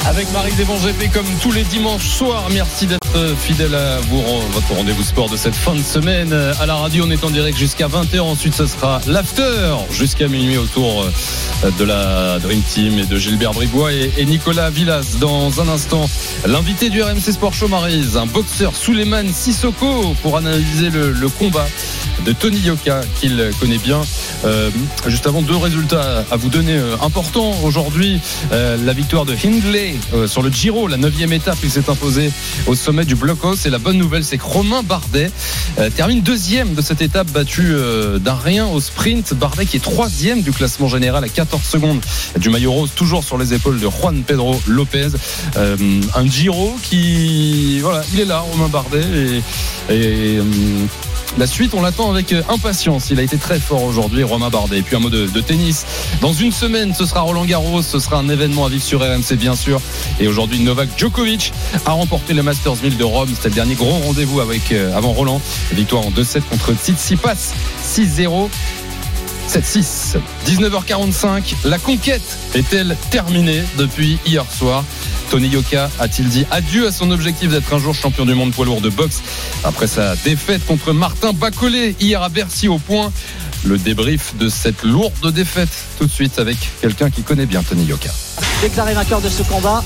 Avec 0.06 0.32
Marie 0.32 0.54
Desbons 0.54 0.78
GP 0.78 1.12
comme 1.12 1.26
tous 1.42 1.52
les 1.52 1.64
dimanches 1.64 2.08
soirs. 2.08 2.46
Merci 2.54 2.86
d'être 2.86 3.36
fidèle 3.40 3.74
à 3.74 3.98
votre 4.02 4.74
rendez-vous 4.76 5.02
sport 5.02 5.30
de 5.30 5.36
cette 5.36 5.56
fin 5.56 5.74
de 5.74 5.82
semaine. 5.82 6.32
À 6.32 6.68
la 6.68 6.76
radio, 6.76 7.06
on 7.08 7.10
est 7.10 7.24
en 7.24 7.32
direct 7.32 7.58
jusqu'à 7.58 7.88
20h. 7.88 8.20
Ensuite, 8.20 8.54
ce 8.54 8.68
sera 8.68 9.02
l'after 9.08 9.74
jusqu'à 9.90 10.28
minuit 10.28 10.58
autour 10.58 11.08
de 11.80 11.84
la 11.84 12.38
Dream 12.38 12.62
Team 12.62 13.00
et 13.00 13.06
de 13.06 13.18
Gilbert 13.18 13.54
Bribois 13.54 13.94
et, 13.94 14.26
Nicolas 14.26 14.70
Villas. 14.70 15.18
Dans 15.20 15.60
un 15.60 15.68
instant, 15.68 16.08
l'invité 16.46 16.90
du 16.90 17.02
RMC 17.02 17.32
Sport 17.32 17.54
Show 17.54 17.70
un 17.74 18.26
boxeur 18.28 18.76
Souleymane 18.76 19.34
Sissoko 19.34 20.16
pour 20.22 20.38
analyser 20.38 20.92
le, 20.92 21.30
combat 21.30 21.68
de 22.24 22.32
Tony 22.32 22.60
Yoka 22.60 23.02
qu'il 23.20 23.52
connaît 23.60 23.80
bien. 23.80 24.02
Euh, 24.46 24.70
juste 25.08 25.26
avant, 25.26 25.42
deux 25.42 25.56
résultats 25.56 26.24
à 26.30 26.38
vous 26.38 26.50
donner 26.50 26.78
euh, 26.78 26.96
importants 27.02 27.56
aujourd'hui. 27.64 28.22
Euh, 28.52 28.78
la 28.84 28.94
victoire 28.94 29.26
de 29.26 29.34
Hindley 29.34 29.96
euh, 30.14 30.28
sur 30.28 30.42
le 30.42 30.50
Giro, 30.50 30.88
la 30.88 30.98
neuvième 30.98 31.34
étape, 31.34 31.58
il 31.64 31.72
s'est 31.72 31.90
imposé 31.90 32.32
au 32.68 32.76
sommet 32.76 33.06
du 33.06 33.16
blockhouse. 33.16 33.66
Et 33.66 33.70
la 33.70 33.80
bonne 33.80 33.98
nouvelle, 33.98 34.24
c'est 34.24 34.38
que 34.38 34.44
Romain 34.44 34.84
Bardet 34.84 35.32
euh, 35.80 35.90
termine 35.90 36.22
deuxième 36.22 36.74
de 36.74 36.82
cette 36.82 37.02
étape 37.02 37.30
battu 37.32 37.74
euh, 37.74 38.20
d'un 38.20 38.36
rien 38.36 38.68
au 38.68 38.80
sprint. 38.80 39.34
Bardet 39.34 39.66
qui 39.66 39.78
est 39.78 39.84
troisième 39.84 40.42
du 40.42 40.52
classement 40.52 40.88
général 40.88 41.24
à 41.24 41.30
14 41.30 41.62
secondes 41.64 42.02
du 42.38 42.50
maillot 42.50 42.72
rose, 42.72 42.92
toujours 42.96 43.24
sur 43.24 43.38
les 43.38 43.54
épaules 43.54 43.80
de 43.80 43.90
Juan 43.90 44.24
Pedro 44.24 44.62
Lopez. 44.68 45.10
Un 45.56 46.28
Giro 46.28 46.76
qui, 46.84 47.80
voilà, 47.80 48.04
il 48.14 48.20
est 48.20 48.26
là, 48.26 48.40
Romain 48.40 48.68
Bardet. 48.68 49.04
Et, 49.90 49.94
et, 49.94 50.40
la 51.38 51.48
suite, 51.48 51.74
on 51.74 51.82
l'attend 51.82 52.10
avec 52.10 52.32
euh, 52.32 52.42
impatience. 52.50 53.10
Il 53.10 53.20
a 53.20 53.24
été 53.24 53.38
très 53.38 53.60
fort 53.60 53.84
aujourd'hui, 53.84 54.24
Romain 54.24 54.50
Bardet. 54.50 54.80
Et 54.80 54.82
puis 54.82 54.96
un 54.96 55.00
mot 55.00 55.10
de, 55.10 55.28
tennis. 55.42 55.86
Dans 56.22 56.34
une 56.34 56.52
semaine, 56.52 56.94
ce 56.94 57.06
sera 57.06 57.22
Roland 57.22 57.46
Garros. 57.46 57.82
Ce 57.82 58.00
sera 58.00 58.18
un 58.18 58.30
événement 58.30 58.66
à 58.66 58.70
vivre 58.70 58.84
sur 58.84 59.02
RMC, 59.02 59.36
bien 59.38 59.56
sûr. 59.56 59.82
Et 60.20 60.28
aujourd'hui, 60.28 60.60
Novak 60.60 60.90
Djokovic 60.98 61.52
a 61.86 61.92
remporté 61.92 62.34
le 62.34 62.44
Masters 62.44 62.78
1000 62.82 62.98
de 62.98 63.04
Rome. 63.04 63.30
C'était 63.34 63.50
le 63.50 63.56
dernier 63.56 63.76
gros 63.76 63.92
rendez-vous 63.92 64.40
avec, 64.40 64.72
euh, 64.72 64.96
avant 64.96 65.12
Roland. 65.12 65.42
Victoire 65.74 66.06
en 66.06 66.12
2-7 66.12 66.42
contre 66.50 66.74
Tsitsipas. 66.74 67.54
6-0. 67.84 68.50
7-6. 69.50 70.18
19h45. 70.48 71.56
La 71.66 71.78
conquête 71.78 72.22
est-elle 72.54 72.96
terminée 73.12 73.64
depuis 73.78 74.18
hier 74.26 74.46
soir? 74.52 74.84
Tony 75.30 75.48
Yoka 75.48 75.90
a-t-il 76.00 76.30
dit 76.30 76.46
adieu 76.52 76.88
à 76.88 76.92
son 76.92 77.12
objectif 77.12 77.50
d'être 77.50 77.74
un 77.74 77.80
jour 77.80 77.96
champion 77.96 78.26
du 78.26 78.36
monde 78.36 78.54
poids 78.54 78.66
lourd 78.66 78.82
de 78.82 78.90
boxe 78.90 79.22
après 79.64 79.88
sa 79.88 80.16
défaite 80.18 80.66
contre 80.66 80.94
Martin 80.94 81.34
Bacolé 81.34 81.96
hier 82.00 82.22
à 82.22 82.30
Bercy 82.30 82.68
au 82.68 82.78
point? 82.78 83.12
Le 83.64 83.78
débrief 83.78 84.36
de 84.38 84.50
cette 84.50 84.84
lourde 84.84 85.32
défaite 85.32 85.70
tout 85.98 86.06
de 86.06 86.12
suite 86.12 86.38
avec 86.38 86.58
quelqu'un 86.82 87.10
qui 87.10 87.24
connaît 87.24 87.48
bien 87.48 87.64
Tony 87.64 87.86
Yoka. 87.86 88.12
Déclaré 88.62 88.94
vainqueur 88.94 89.22
de 89.22 89.30
ce 89.30 89.42
combat 89.44 89.84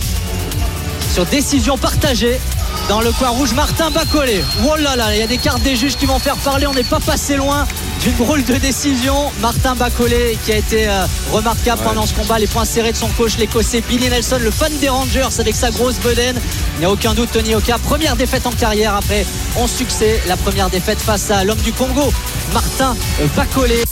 sur 1.13 1.25
décision 1.25 1.77
partagée 1.77 2.39
dans 2.87 3.01
le 3.01 3.11
coin 3.11 3.29
rouge 3.29 3.53
Martin 3.53 3.91
Bacolé. 3.91 4.43
Oh 4.65 4.75
là 4.75 4.95
là, 4.95 5.13
il 5.13 5.19
y 5.19 5.23
a 5.23 5.27
des 5.27 5.37
cartes 5.37 5.61
des 5.61 5.75
juges 5.75 5.95
qui 5.95 6.05
vont 6.05 6.19
faire 6.19 6.37
parler. 6.37 6.67
On 6.67 6.73
n'est 6.73 6.83
pas 6.83 6.99
passé 6.99 7.35
loin 7.35 7.67
d'une 8.03 8.15
drôle 8.15 8.43
de 8.43 8.55
décision. 8.55 9.31
Martin 9.41 9.75
Bacolé 9.75 10.37
qui 10.45 10.51
a 10.51 10.57
été 10.57 10.87
euh, 10.87 11.05
remarquable 11.31 11.81
pendant 11.83 12.05
ce 12.05 12.13
combat. 12.13 12.39
Les 12.39 12.47
points 12.47 12.65
serrés 12.65 12.91
de 12.91 12.97
son 12.97 13.09
coach, 13.09 13.37
l'écossais 13.37 13.81
Billy 13.87 14.09
Nelson, 14.09 14.39
le 14.41 14.51
fan 14.51 14.71
des 14.79 14.89
Rangers 14.89 15.39
avec 15.39 15.55
sa 15.55 15.71
grosse 15.71 15.99
bedaine. 15.99 16.39
Il 16.75 16.79
n'y 16.79 16.85
a 16.85 16.91
aucun 16.91 17.13
doute, 17.13 17.29
Tony 17.31 17.55
Oka, 17.55 17.77
première 17.77 18.15
défaite 18.15 18.47
en 18.47 18.51
carrière 18.51 18.95
après 18.95 19.25
11 19.57 19.69
succès. 19.69 20.21
La 20.27 20.37
première 20.37 20.69
défaite 20.69 20.99
face 20.99 21.29
à 21.31 21.43
l'homme 21.43 21.59
du 21.59 21.73
Congo, 21.73 22.11
Martin 22.53 22.95
Bacolé. 23.35 23.83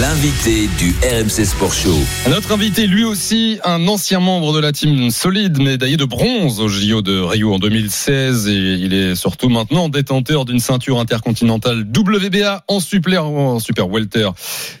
L'invité 0.00 0.68
du 0.78 0.94
RMC 1.02 1.44
Sport 1.44 1.74
Show. 1.74 1.98
Notre 2.28 2.52
invité, 2.52 2.86
lui 2.86 3.04
aussi, 3.04 3.58
un 3.64 3.88
ancien 3.88 4.20
membre 4.20 4.52
de 4.52 4.60
la 4.60 4.70
team 4.70 5.10
solide, 5.10 5.60
médaillé 5.60 5.96
de 5.96 6.04
bronze 6.04 6.60
au 6.60 6.68
JO 6.68 7.02
de 7.02 7.18
Rio 7.18 7.52
en 7.52 7.58
2016. 8.06 8.48
Et 8.48 8.52
il 8.74 8.94
est 8.94 9.14
surtout 9.14 9.48
maintenant 9.48 9.88
détenteur 9.88 10.44
d'une 10.44 10.60
ceinture 10.60 10.98
intercontinentale 10.98 11.80
WBA 11.96 12.64
en 12.68 12.80
super, 12.80 13.24
en 13.26 13.58
super 13.58 13.88
welter. 13.88 14.30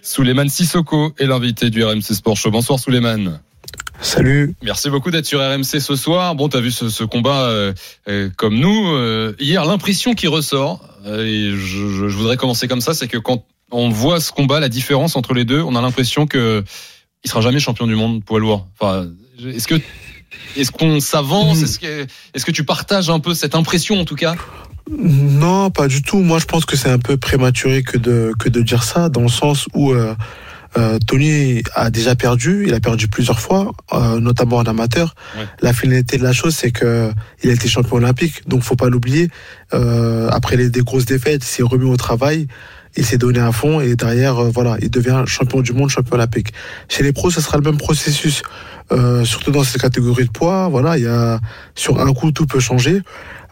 Souleymane 0.02 0.48
Sissoko 0.48 1.12
est 1.18 1.26
l'invité 1.26 1.70
du 1.70 1.84
RMC 1.84 2.02
Sport 2.02 2.36
Show. 2.36 2.50
Bonsoir 2.50 2.78
Souleymane. 2.78 3.40
Salut. 4.00 4.54
Merci 4.62 4.88
beaucoup 4.88 5.10
d'être 5.10 5.26
sur 5.26 5.40
RMC 5.40 5.64
ce 5.80 5.94
soir. 5.94 6.34
Bon, 6.34 6.48
t'as 6.48 6.60
vu 6.60 6.70
ce, 6.70 6.88
ce 6.88 7.04
combat 7.04 7.42
euh, 7.42 7.74
euh, 8.08 8.30
comme 8.36 8.58
nous. 8.58 8.92
Euh, 8.94 9.34
hier, 9.38 9.64
l'impression 9.66 10.14
qui 10.14 10.26
ressort, 10.26 10.80
et 11.06 11.50
je, 11.50 11.56
je- 11.56 12.08
je 12.08 12.16
voudrais 12.16 12.38
commencer 12.38 12.66
comme 12.66 12.80
ça, 12.80 12.94
c'est 12.94 13.08
que 13.08 13.18
quand 13.18 13.44
on 13.70 13.90
voit 13.90 14.20
ce 14.20 14.32
combat, 14.32 14.58
la 14.58 14.70
différence 14.70 15.16
entre 15.16 15.34
les 15.34 15.44
deux, 15.44 15.60
on 15.60 15.76
a 15.76 15.82
l'impression 15.82 16.26
que 16.26 16.64
il 17.24 17.28
sera 17.30 17.42
jamais 17.42 17.60
champion 17.60 17.86
du 17.86 17.94
monde 17.94 18.24
poids 18.24 18.40
lourd. 18.40 18.66
Enfin, 18.80 19.06
est-ce 19.46 19.68
que 19.68 19.74
est-ce 20.56 20.70
qu'on 20.70 21.00
s'avance? 21.00 21.62
Est-ce 21.62 21.78
que 21.78 22.06
est-ce 22.34 22.44
que 22.44 22.50
tu 22.50 22.64
partages 22.64 23.10
un 23.10 23.20
peu 23.20 23.34
cette 23.34 23.54
impression 23.54 24.00
en 24.00 24.04
tout 24.04 24.16
cas? 24.16 24.34
Non, 24.90 25.70
pas 25.70 25.86
du 25.86 26.02
tout. 26.02 26.18
Moi, 26.18 26.38
je 26.38 26.46
pense 26.46 26.64
que 26.64 26.76
c'est 26.76 26.90
un 26.90 26.98
peu 26.98 27.16
prématuré 27.16 27.82
que 27.82 27.96
de, 27.96 28.32
que 28.38 28.48
de 28.48 28.60
dire 28.60 28.82
ça, 28.82 29.08
dans 29.08 29.22
le 29.22 29.28
sens 29.28 29.68
où 29.72 29.92
euh, 29.92 30.14
euh, 30.76 30.98
Tony 31.06 31.62
a 31.74 31.90
déjà 31.90 32.16
perdu. 32.16 32.64
Il 32.66 32.74
a 32.74 32.80
perdu 32.80 33.06
plusieurs 33.06 33.38
fois, 33.38 33.72
euh, 33.92 34.18
notamment 34.18 34.56
en 34.56 34.64
amateur. 34.64 35.14
La 35.60 35.72
finalité 35.72 36.18
de 36.18 36.24
la 36.24 36.32
chose, 36.32 36.56
c'est 36.56 36.72
que 36.72 37.12
il 37.42 37.50
a 37.50 37.52
été 37.52 37.68
champion 37.68 37.96
olympique, 37.96 38.48
donc 38.48 38.62
faut 38.62 38.76
pas 38.76 38.88
l'oublier. 38.88 39.28
Après 39.70 40.56
les, 40.56 40.70
des 40.70 40.80
grosses 40.80 41.06
défaites, 41.06 41.42
il 41.44 41.48
s'est 41.48 41.62
remis 41.62 41.88
au 41.88 41.96
travail. 41.96 42.48
Il 42.96 43.06
s'est 43.06 43.18
donné 43.18 43.38
à 43.38 43.52
fond 43.52 43.80
et 43.80 43.94
derrière, 43.94 44.38
euh, 44.38 44.50
voilà, 44.52 44.76
il 44.82 44.90
devient 44.90 45.22
champion 45.26 45.60
du 45.60 45.72
monde, 45.72 45.90
champion 45.90 46.14
olympique. 46.14 46.52
Chez 46.88 47.04
les 47.04 47.12
pros, 47.12 47.30
ce 47.30 47.40
sera 47.40 47.56
le 47.56 47.62
même 47.62 47.78
processus, 47.78 48.42
euh, 48.92 49.24
surtout 49.24 49.50
dans 49.50 49.64
cette 49.64 49.80
catégorie 49.80 50.24
de 50.24 50.30
poids. 50.30 50.68
Voilà, 50.68 50.98
il 50.98 51.04
y 51.04 51.08
a 51.08 51.40
sur 51.74 52.00
un 52.00 52.12
coup 52.12 52.32
tout 52.32 52.46
peut 52.46 52.60
changer. 52.60 53.02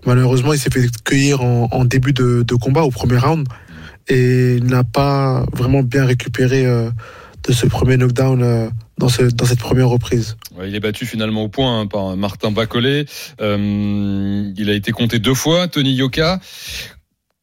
Malheureusement, 0.07 0.53
il 0.53 0.59
s'est 0.59 0.70
fait 0.70 0.89
cueillir 1.05 1.43
en, 1.43 1.84
début 1.84 2.12
de, 2.12 2.55
combat 2.55 2.82
au 2.82 2.91
premier 2.91 3.18
round 3.18 3.47
et 4.09 4.59
n'a 4.62 4.84
pas 4.84 5.45
vraiment 5.53 5.82
bien 5.82 6.07
récupéré 6.07 6.64
euh, 6.64 6.91
de 7.47 7.53
ce 7.53 7.66
premier 7.66 7.97
knockdown 7.97 8.43
euh, 8.43 8.68
dans, 8.97 9.09
ce, 9.09 9.22
dans 9.22 9.45
cette 9.45 9.59
première 9.59 9.89
reprise. 9.89 10.36
Il 10.64 10.74
est 10.74 10.80
battu 10.80 11.05
finalement 11.05 11.43
au 11.43 11.49
point 11.49 11.80
hein, 11.80 11.86
par 11.86 12.16
Martin 12.16 12.51
Bacolé. 12.51 13.07
Euh, 13.41 14.51
il 14.57 14.70
a 14.70 14.72
été 14.72 14.93
compté 14.93 15.18
deux 15.18 15.34
fois, 15.34 15.68
Tony 15.68 15.93
Yoka. 15.93 16.41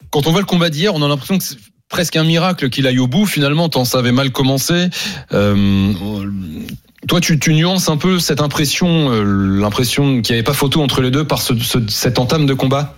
Quand 0.09 0.27
on 0.27 0.31
voit 0.31 0.41
le 0.41 0.47
combat 0.47 0.69
d'hier, 0.69 0.93
on 0.95 1.01
a 1.01 1.07
l'impression 1.07 1.37
que 1.37 1.43
c'est 1.43 1.57
presque 1.87 2.15
un 2.15 2.23
miracle 2.23 2.69
qu'il 2.69 2.87
aille 2.87 2.99
au 2.99 3.07
bout. 3.07 3.25
Finalement, 3.25 3.69
tant 3.69 3.85
ça 3.85 3.99
avait 3.99 4.11
mal 4.11 4.31
commencé. 4.31 4.89
Toi, 7.07 7.21
tu, 7.21 7.37
tu 7.39 7.53
nuances 7.53 7.87
un 7.89 7.97
peu 7.97 8.19
cette 8.19 8.41
impression, 8.41 9.11
euh, 9.11 9.23
l'impression 9.59 10.21
qu'il 10.21 10.33
n'y 10.33 10.39
avait 10.39 10.43
pas 10.43 10.53
photo 10.53 10.81
entre 10.81 11.01
les 11.01 11.11
deux 11.11 11.25
par 11.25 11.41
ce, 11.41 11.53
ce- 11.59 11.87
cette 11.87 12.17
entame 12.19 12.45
de 12.45 12.53
combat? 12.53 12.95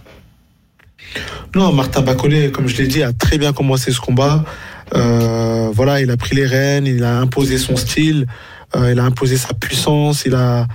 Non, 1.56 1.74
Martin 1.74 2.02
Bacolé, 2.02 2.52
comme 2.52 2.68
je 2.68 2.78
l'ai 2.78 2.88
dit, 2.88 3.04
a 3.04 3.12
très 3.14 3.38
bien 3.38 3.54
commencé 3.54 3.92
ce 3.92 4.00
combat. 4.00 4.44
Euh, 4.96 5.70
voilà, 5.74 6.00
il 6.02 6.10
a 6.12 6.18
pris 6.18 6.36
les 6.36 6.46
rênes, 6.46 6.86
il 6.86 7.04
a 7.04 7.20
imposé 7.20 7.58
son 7.58 7.76
style, 7.76 8.28
euh, 8.76 8.92
il 8.92 9.00
a 9.00 9.04
imposé 9.04 9.36
sa 9.38 9.54
puissance, 9.54 10.24
il 10.26 10.36
a, 10.36 10.68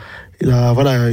il 0.43 0.51
a, 0.51 0.73
voilà, 0.73 1.09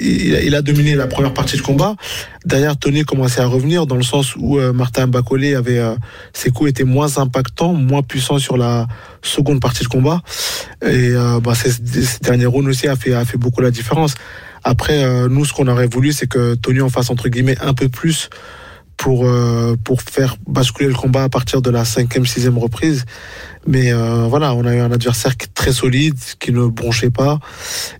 il, 0.00 0.38
il 0.44 0.54
a, 0.54 0.60
dominé 0.60 0.94
la 0.94 1.06
première 1.06 1.32
partie 1.32 1.56
de 1.56 1.62
combat. 1.62 1.96
Derrière, 2.44 2.76
Tony 2.76 3.02
commençait 3.04 3.40
à 3.40 3.46
revenir 3.46 3.86
dans 3.86 3.96
le 3.96 4.02
sens 4.02 4.36
où 4.36 4.58
euh, 4.58 4.74
Martin 4.74 5.06
Bacolé 5.06 5.54
avait 5.54 5.78
euh, 5.78 5.94
ses 6.34 6.50
coups 6.50 6.68
étaient 6.68 6.84
moins 6.84 7.16
impactants, 7.16 7.72
moins 7.72 8.02
puissants 8.02 8.38
sur 8.38 8.58
la 8.58 8.86
seconde 9.22 9.60
partie 9.60 9.82
de 9.82 9.88
combat. 9.88 10.20
Et 10.82 11.12
euh, 11.14 11.40
bah, 11.40 11.54
ces, 11.54 11.70
ces 11.70 12.18
derniers 12.20 12.44
rounds 12.44 12.68
aussi 12.68 12.86
a 12.86 12.96
fait, 12.96 13.14
a 13.14 13.24
fait 13.24 13.38
beaucoup 13.38 13.62
la 13.62 13.70
différence. 13.70 14.14
Après, 14.62 15.02
euh, 15.04 15.28
nous, 15.30 15.46
ce 15.46 15.54
qu'on 15.54 15.68
aurait 15.68 15.86
voulu, 15.86 16.12
c'est 16.12 16.26
que 16.26 16.54
Tony 16.54 16.82
en 16.82 16.90
fasse 16.90 17.08
entre 17.08 17.28
guillemets 17.30 17.56
un 17.62 17.72
peu 17.72 17.88
plus 17.88 18.28
pour 19.04 19.26
euh, 19.26 19.76
pour 19.84 20.00
faire 20.00 20.36
basculer 20.46 20.88
le 20.88 20.94
combat 20.94 21.24
à 21.24 21.28
partir 21.28 21.60
de 21.60 21.68
la 21.68 21.84
cinquième, 21.84 22.24
sixième 22.24 22.56
reprise. 22.56 23.04
Mais 23.66 23.92
euh, 23.92 24.26
voilà, 24.30 24.54
on 24.54 24.64
a 24.64 24.74
eu 24.74 24.80
un 24.80 24.90
adversaire 24.90 25.36
qui 25.36 25.44
est 25.44 25.52
très 25.52 25.72
solide, 25.72 26.16
qui 26.40 26.52
ne 26.52 26.68
bronchait 26.68 27.10
pas 27.10 27.38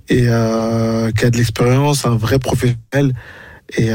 et 0.09 0.25
euh, 0.29 1.11
qui 1.11 1.27
a 1.27 1.31
de 1.31 1.37
l'expérience, 1.37 2.07
un 2.07 2.17
vrai 2.17 2.39
professionnel. 2.39 3.13
Et 3.77 3.91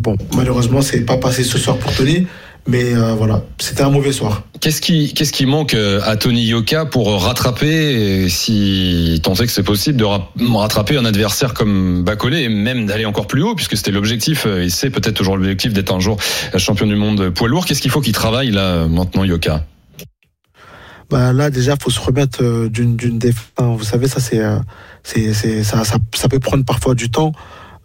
bon, 0.00 0.16
malheureusement, 0.34 0.82
c'est 0.82 1.00
pas 1.00 1.16
passé 1.16 1.42
ce 1.44 1.56
soir 1.56 1.78
pour 1.78 1.94
Tony. 1.94 2.26
Mais 2.68 2.94
euh, 2.94 3.14
voilà, 3.14 3.42
c'était 3.58 3.82
un 3.82 3.90
mauvais 3.90 4.12
soir. 4.12 4.44
Qu'est-ce 4.60 4.80
qui, 4.80 5.12
qu'est-ce 5.14 5.32
qui 5.32 5.46
manque 5.46 5.74
euh, 5.74 6.00
à 6.04 6.16
Tony 6.16 6.44
Yoka 6.44 6.84
pour 6.84 7.20
rattraper, 7.20 8.24
euh, 8.24 8.28
si 8.28 9.20
tant 9.24 9.34
est 9.34 9.46
que 9.46 9.52
c'est 9.52 9.64
possible, 9.64 9.96
de 9.98 10.04
ra- 10.04 10.30
rattraper 10.54 10.96
un 10.96 11.04
adversaire 11.04 11.54
comme 11.54 12.04
Bacolé 12.04 12.42
et 12.42 12.48
même 12.48 12.86
d'aller 12.86 13.04
encore 13.04 13.26
plus 13.26 13.42
haut, 13.42 13.56
puisque 13.56 13.76
c'était 13.76 13.90
l'objectif, 13.90 14.46
et 14.46 14.70
c'est 14.70 14.90
peut-être 14.90 15.16
toujours 15.16 15.36
l'objectif 15.36 15.72
d'être 15.72 15.92
un 15.92 15.98
jour 15.98 16.18
champion 16.56 16.86
du 16.86 16.94
monde 16.94 17.30
poids 17.30 17.48
lourd. 17.48 17.66
Qu'est-ce 17.66 17.82
qu'il 17.82 17.90
faut 17.90 18.00
qu'il 18.00 18.14
travaille 18.14 18.52
là 18.52 18.86
maintenant, 18.86 19.24
Yoka? 19.24 19.64
Bah 21.10 21.32
là 21.34 21.50
déjà 21.50 21.74
faut 21.78 21.90
se 21.90 22.00
remettre 22.00 22.42
euh, 22.42 22.70
d'une 22.70 22.96
d'une 22.96 23.18
défaite. 23.18 23.52
Enfin, 23.58 23.74
Vous 23.76 23.84
savez 23.84 24.08
ça 24.08 24.18
c'est 24.20 24.38
euh, 24.38 24.58
c'est 25.02 25.34
c'est 25.34 25.62
ça, 25.62 25.84
ça 25.84 25.96
ça 26.14 26.28
peut 26.28 26.38
prendre 26.38 26.64
parfois 26.64 26.94
du 26.94 27.10
temps 27.10 27.32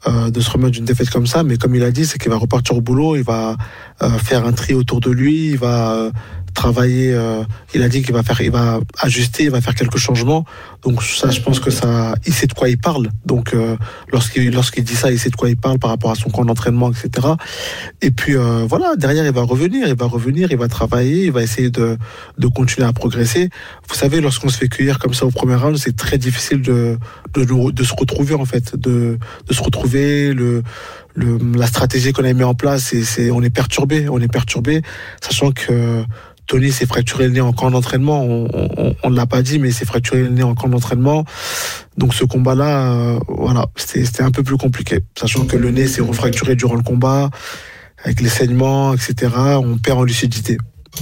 euh, 0.07 0.29
de 0.29 0.39
se 0.39 0.49
remettre 0.49 0.71
d'une 0.71 0.85
défaite 0.85 1.09
comme 1.09 1.27
ça, 1.27 1.43
mais 1.43 1.57
comme 1.57 1.75
il 1.75 1.83
a 1.83 1.91
dit 1.91 2.05
c'est 2.05 2.19
qu'il 2.19 2.31
va 2.31 2.37
repartir 2.37 2.77
au 2.77 2.81
boulot, 2.81 3.17
il 3.17 3.23
va 3.23 3.57
faire 3.99 4.45
un 4.45 4.53
tri 4.53 4.73
autour 4.73 4.99
de 4.99 5.09
lui, 5.11 5.49
il 5.51 5.57
va 5.57 5.93
euh, 5.93 6.11
travailler. 6.53 7.13
euh, 7.13 7.43
il 7.73 7.83
a 7.83 7.89
dit 7.89 8.01
qu'il 8.01 8.13
va 8.13 8.23
faire, 8.23 8.39
il 8.41 8.51
va 8.51 8.79
ajuster, 8.99 9.43
il 9.43 9.51
va 9.51 9.61
faire 9.61 9.75
quelques 9.75 9.97
changements. 9.97 10.45
Donc 10.83 11.03
ça 11.03 11.29
je 11.29 11.41
pense 11.41 11.59
que 11.59 11.69
ça, 11.69 12.15
il 12.25 12.33
sait 12.33 12.47
de 12.47 12.53
quoi 12.53 12.69
il 12.69 12.77
parle. 12.77 13.09
Donc 13.25 13.53
euh, 13.53 13.77
lorsqu'il 14.11 14.51
lorsqu'il 14.51 14.83
dit 14.83 14.95
ça, 14.95 15.11
il 15.11 15.19
sait 15.19 15.29
de 15.29 15.35
quoi 15.35 15.49
il 15.49 15.57
parle 15.57 15.77
par 15.79 15.89
rapport 15.91 16.11
à 16.11 16.15
son 16.15 16.29
camp 16.29 16.45
d'entraînement, 16.45 16.91
etc. 16.91 17.27
Et 18.01 18.11
puis 18.11 18.35
euh, 18.35 18.65
voilà, 18.67 18.95
derrière 18.95 19.25
il 19.25 19.31
va 19.31 19.43
revenir, 19.43 19.87
il 19.87 19.95
va 19.95 20.05
revenir, 20.05 20.51
il 20.51 20.57
va 20.57 20.67
travailler, 20.67 21.25
il 21.25 21.31
va 21.31 21.43
essayer 21.43 21.69
de, 21.69 21.97
de 22.37 22.47
continuer 22.47 22.87
à 22.87 22.93
progresser. 22.93 23.49
Vous 23.87 23.95
savez, 23.95 24.21
lorsqu'on 24.21 24.49
se 24.49 24.57
fait 24.57 24.67
cueillir 24.67 24.99
comme 24.99 25.13
ça 25.13 25.25
au 25.25 25.31
premier 25.31 25.55
round, 25.55 25.77
c'est 25.77 25.95
très 25.95 26.17
difficile 26.17 26.61
de, 26.61 26.97
de, 27.35 27.71
de 27.71 27.83
se 27.83 27.93
retrouver 27.97 28.35
en 28.35 28.45
fait, 28.45 28.75
de, 28.75 29.19
de 29.47 29.53
se 29.53 29.61
retrouver. 29.61 30.33
Le, 30.33 30.63
la 31.17 31.67
stratégie 31.67 32.13
qu'on 32.13 32.23
a 32.23 32.33
mis 32.33 32.43
en 32.43 32.53
place, 32.53 32.93
c'est, 33.03 33.31
on 33.31 33.41
est 33.41 33.49
perturbé, 33.49 34.07
on 34.09 34.19
est 34.19 34.31
perturbé, 34.31 34.81
sachant 35.21 35.51
que 35.51 36.03
Tony 36.45 36.71
s'est 36.71 36.85
fracturé 36.85 37.25
le 37.27 37.33
nez 37.33 37.41
en 37.41 37.53
camp 37.53 37.71
d'entraînement. 37.71 38.23
On, 38.23 38.95
on 39.03 39.09
l'a 39.09 39.25
pas 39.25 39.41
dit, 39.41 39.59
mais 39.59 39.71
s'est 39.71 39.85
fracturé 39.85 40.21
le 40.21 40.29
nez 40.29 40.43
en 40.43 40.55
camp 40.55 40.69
d'entraînement. 40.69 41.25
Donc 41.97 42.13
ce 42.13 42.23
combat-là, 42.23 42.93
euh, 42.93 43.19
voilà, 43.27 43.65
c'était, 43.75 44.05
c'était 44.05 44.23
un 44.23 44.31
peu 44.31 44.43
plus 44.43 44.57
compliqué, 44.57 44.99
sachant 45.17 45.45
que 45.45 45.57
le 45.57 45.71
nez 45.71 45.87
s'est 45.87 46.01
refracturé 46.01 46.55
durant 46.55 46.75
le 46.75 46.83
combat, 46.83 47.29
avec 48.03 48.21
les 48.21 48.29
saignements, 48.29 48.93
etc. 48.93 49.31
On 49.57 49.77
perd 49.77 49.99
en 49.99 50.03
lucidité. 50.03 50.57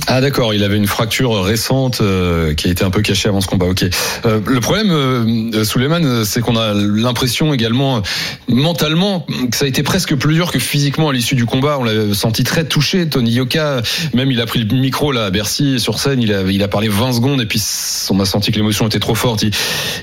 Ah 0.07 0.21
d'accord, 0.21 0.53
il 0.53 0.63
avait 0.63 0.77
une 0.77 0.87
fracture 0.87 1.43
récente 1.43 1.99
euh, 2.01 2.53
qui 2.53 2.67
a 2.67 2.71
été 2.71 2.83
un 2.83 2.89
peu 2.89 3.01
cachée 3.01 3.29
avant 3.29 3.41
ce 3.41 3.47
combat. 3.47 3.65
Ok. 3.65 3.83
Euh, 4.25 4.39
le 4.45 4.59
problème, 4.59 4.91
euh, 4.91 6.23
c'est 6.23 6.41
qu'on 6.41 6.55
a 6.55 6.73
l'impression 6.73 7.53
également 7.53 7.97
euh, 7.97 8.01
mentalement 8.47 9.25
que 9.49 9.57
ça 9.57 9.65
a 9.65 9.67
été 9.67 9.83
presque 9.83 10.15
plus 10.15 10.35
dur 10.35 10.51
que 10.51 10.59
physiquement 10.59 11.09
à 11.09 11.13
l'issue 11.13 11.35
du 11.35 11.45
combat. 11.45 11.77
On 11.79 11.83
l'a 11.83 12.13
senti 12.13 12.43
très 12.43 12.65
touché. 12.65 13.07
Tony 13.07 13.31
Yoka, 13.31 13.81
même 14.13 14.31
il 14.31 14.41
a 14.41 14.45
pris 14.45 14.59
le 14.63 14.75
micro 14.75 15.11
là 15.11 15.25
à 15.25 15.29
Bercy 15.29 15.79
sur 15.79 15.99
scène, 15.99 16.21
il 16.21 16.33
a, 16.33 16.41
il 16.43 16.61
a 16.63 16.67
parlé 16.67 16.87
20 16.87 17.13
secondes 17.13 17.41
et 17.41 17.45
puis 17.45 17.61
on 18.09 18.19
a 18.19 18.25
senti 18.25 18.51
que 18.51 18.57
l'émotion 18.57 18.87
était 18.87 18.99
trop 18.99 19.15
forte. 19.15 19.43
Il, 19.43 19.51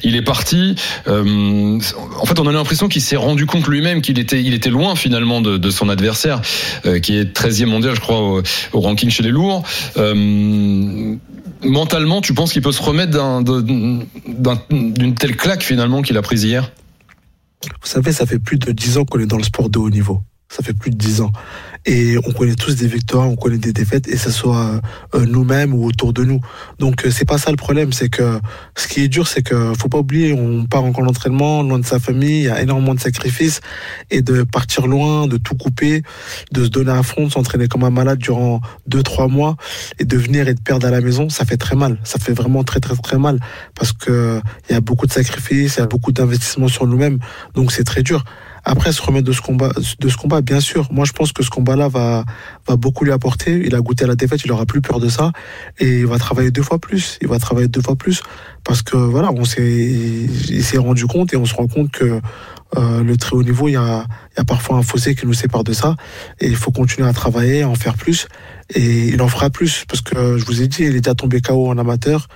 il 0.02 0.16
est 0.16 0.22
parti. 0.22 0.74
Euh, 1.08 1.78
en 2.20 2.26
fait, 2.26 2.38
on 2.38 2.46
a 2.46 2.52
l'impression 2.52 2.88
qu'il 2.88 3.02
s'est 3.02 3.16
rendu 3.16 3.46
compte 3.46 3.66
lui-même 3.68 4.02
qu'il 4.02 4.18
était, 4.18 4.42
il 4.42 4.54
était 4.54 4.70
loin 4.70 4.96
finalement 4.96 5.40
de, 5.40 5.58
de 5.58 5.70
son 5.70 5.88
adversaire, 5.88 6.40
euh, 6.86 6.98
qui 6.98 7.16
est 7.16 7.24
13e 7.36 7.66
mondial, 7.66 7.94
je 7.94 8.00
crois, 8.00 8.42
au 8.72 8.80
ranking 8.80 9.10
chez 9.10 9.22
les 9.22 9.30
lourds. 9.30 9.62
Euh, 9.96 11.16
mentalement, 11.64 12.20
tu 12.20 12.34
penses 12.34 12.52
qu'il 12.52 12.62
peut 12.62 12.72
se 12.72 12.82
remettre 12.82 13.12
d'un- 13.12 13.42
d'un- 13.42 14.58
d'une 14.70 15.14
telle 15.14 15.36
claque 15.36 15.62
finalement 15.62 16.02
qu'il 16.02 16.16
a 16.16 16.22
prise 16.22 16.44
hier? 16.44 16.72
Vous 17.80 17.88
savez, 17.88 18.12
ça 18.12 18.26
fait 18.26 18.38
plus 18.38 18.58
de 18.58 18.72
10 18.72 18.98
ans 18.98 19.04
qu'on 19.04 19.20
est 19.20 19.26
dans 19.26 19.36
le 19.36 19.44
sport 19.44 19.68
de 19.70 19.78
haut 19.78 19.90
niveau. 19.90 20.22
Ça 20.48 20.62
fait 20.62 20.72
plus 20.74 20.90
de 20.90 20.96
10 20.96 21.20
ans. 21.20 21.30
Et 21.84 22.16
on 22.24 22.32
connaît 22.32 22.54
tous 22.54 22.76
des 22.76 22.86
victoires, 22.86 23.28
on 23.28 23.34
connaît 23.34 23.58
des 23.58 23.72
défaites, 23.72 24.06
et 24.06 24.16
ce 24.16 24.30
soit 24.30 24.80
euh, 25.14 25.26
nous-mêmes 25.26 25.74
ou 25.74 25.84
autour 25.84 26.12
de 26.12 26.22
nous. 26.24 26.40
Donc 26.78 27.04
euh, 27.04 27.10
c'est 27.10 27.24
pas 27.24 27.38
ça 27.38 27.50
le 27.50 27.56
problème, 27.56 27.92
c'est 27.92 28.08
que 28.08 28.38
ce 28.76 28.86
qui 28.86 29.02
est 29.02 29.08
dur, 29.08 29.26
c'est 29.26 29.42
que 29.42 29.72
faut 29.76 29.88
pas 29.88 29.98
oublier, 29.98 30.32
on 30.32 30.64
part 30.66 30.84
en 30.84 30.92
camp 30.92 31.04
d'entraînement, 31.04 31.62
loin 31.62 31.80
de 31.80 31.84
sa 31.84 31.98
famille, 31.98 32.42
il 32.42 32.44
y 32.44 32.48
a 32.48 32.62
énormément 32.62 32.94
de 32.94 33.00
sacrifices, 33.00 33.60
et 34.10 34.22
de 34.22 34.44
partir 34.44 34.86
loin, 34.86 35.26
de 35.26 35.38
tout 35.38 35.56
couper, 35.56 36.02
de 36.52 36.64
se 36.64 36.68
donner 36.68 36.92
à 36.92 37.02
fond, 37.02 37.26
de 37.26 37.32
s'entraîner 37.32 37.66
comme 37.66 37.82
un 37.82 37.90
malade 37.90 38.18
durant 38.18 38.60
2-3 38.88 39.28
mois, 39.28 39.56
et 39.98 40.04
de 40.04 40.16
venir 40.16 40.46
et 40.46 40.54
de 40.54 40.60
perdre 40.60 40.86
à 40.86 40.90
la 40.90 41.00
maison, 41.00 41.28
ça 41.30 41.44
fait 41.44 41.56
très 41.56 41.74
mal. 41.74 41.98
Ça 42.04 42.20
fait 42.20 42.32
vraiment 42.32 42.62
très 42.62 42.78
très 42.78 42.94
très 42.94 43.18
mal, 43.18 43.40
parce 43.74 43.92
que 43.92 44.40
il 44.68 44.72
y 44.72 44.76
a 44.76 44.80
beaucoup 44.80 45.06
de 45.06 45.12
sacrifices, 45.12 45.76
il 45.76 45.80
y 45.80 45.82
a 45.82 45.86
beaucoup 45.86 46.12
d'investissements 46.12 46.68
sur 46.68 46.86
nous-mêmes, 46.86 47.18
donc 47.54 47.72
c'est 47.72 47.84
très 47.84 48.04
dur. 48.04 48.24
Après, 48.64 48.92
se 48.92 49.02
remettre 49.02 49.26
de 49.26 49.32
ce 49.32 49.40
combat, 49.40 49.70
de 49.98 50.08
ce 50.08 50.16
combat, 50.16 50.40
bien 50.40 50.60
sûr. 50.60 50.88
Moi, 50.92 51.04
je 51.04 51.12
pense 51.12 51.32
que 51.32 51.42
ce 51.42 51.50
combat-là 51.50 51.88
va, 51.88 52.24
va 52.68 52.76
beaucoup 52.76 53.04
lui 53.04 53.12
apporter. 53.12 53.62
Il 53.64 53.74
a 53.74 53.80
goûté 53.80 54.04
à 54.04 54.06
la 54.06 54.14
défaite, 54.14 54.42
il 54.44 54.52
aura 54.52 54.66
plus 54.66 54.80
peur 54.80 55.00
de 55.00 55.08
ça, 55.08 55.32
et 55.78 56.00
il 56.00 56.06
va 56.06 56.18
travailler 56.18 56.50
deux 56.50 56.62
fois 56.62 56.78
plus. 56.78 57.18
Il 57.22 57.28
va 57.28 57.38
travailler 57.38 57.68
deux 57.68 57.82
fois 57.82 57.96
plus 57.96 58.22
parce 58.64 58.82
que 58.82 58.96
voilà, 58.96 59.32
on 59.32 59.44
s'est, 59.44 59.62
il 59.62 60.64
s'est 60.64 60.78
rendu 60.78 61.06
compte 61.06 61.32
et 61.32 61.36
on 61.36 61.44
se 61.44 61.54
rend 61.54 61.66
compte 61.66 61.90
que 61.90 62.20
euh, 62.76 63.02
le 63.02 63.16
très 63.16 63.36
haut 63.36 63.42
niveau, 63.42 63.68
il 63.68 63.72
y 63.72 63.76
a, 63.76 64.06
il 64.32 64.38
y 64.38 64.40
a 64.40 64.44
parfois 64.44 64.76
un 64.76 64.82
fossé 64.82 65.14
qui 65.14 65.26
nous 65.26 65.34
sépare 65.34 65.64
de 65.64 65.72
ça, 65.72 65.96
et 66.40 66.46
il 66.46 66.56
faut 66.56 66.70
continuer 66.70 67.08
à 67.08 67.12
travailler, 67.12 67.62
à 67.62 67.68
en 67.68 67.74
faire 67.74 67.94
plus, 67.94 68.28
et 68.74 69.08
il 69.08 69.20
en 69.20 69.28
fera 69.28 69.50
plus 69.50 69.84
parce 69.88 70.00
que 70.00 70.38
je 70.38 70.44
vous 70.46 70.62
ai 70.62 70.68
dit, 70.68 70.84
il 70.84 70.96
est 70.96 71.00
déjà 71.00 71.14
tombé 71.14 71.40
KO 71.40 71.68
en 71.68 71.76
amateur 71.76 72.28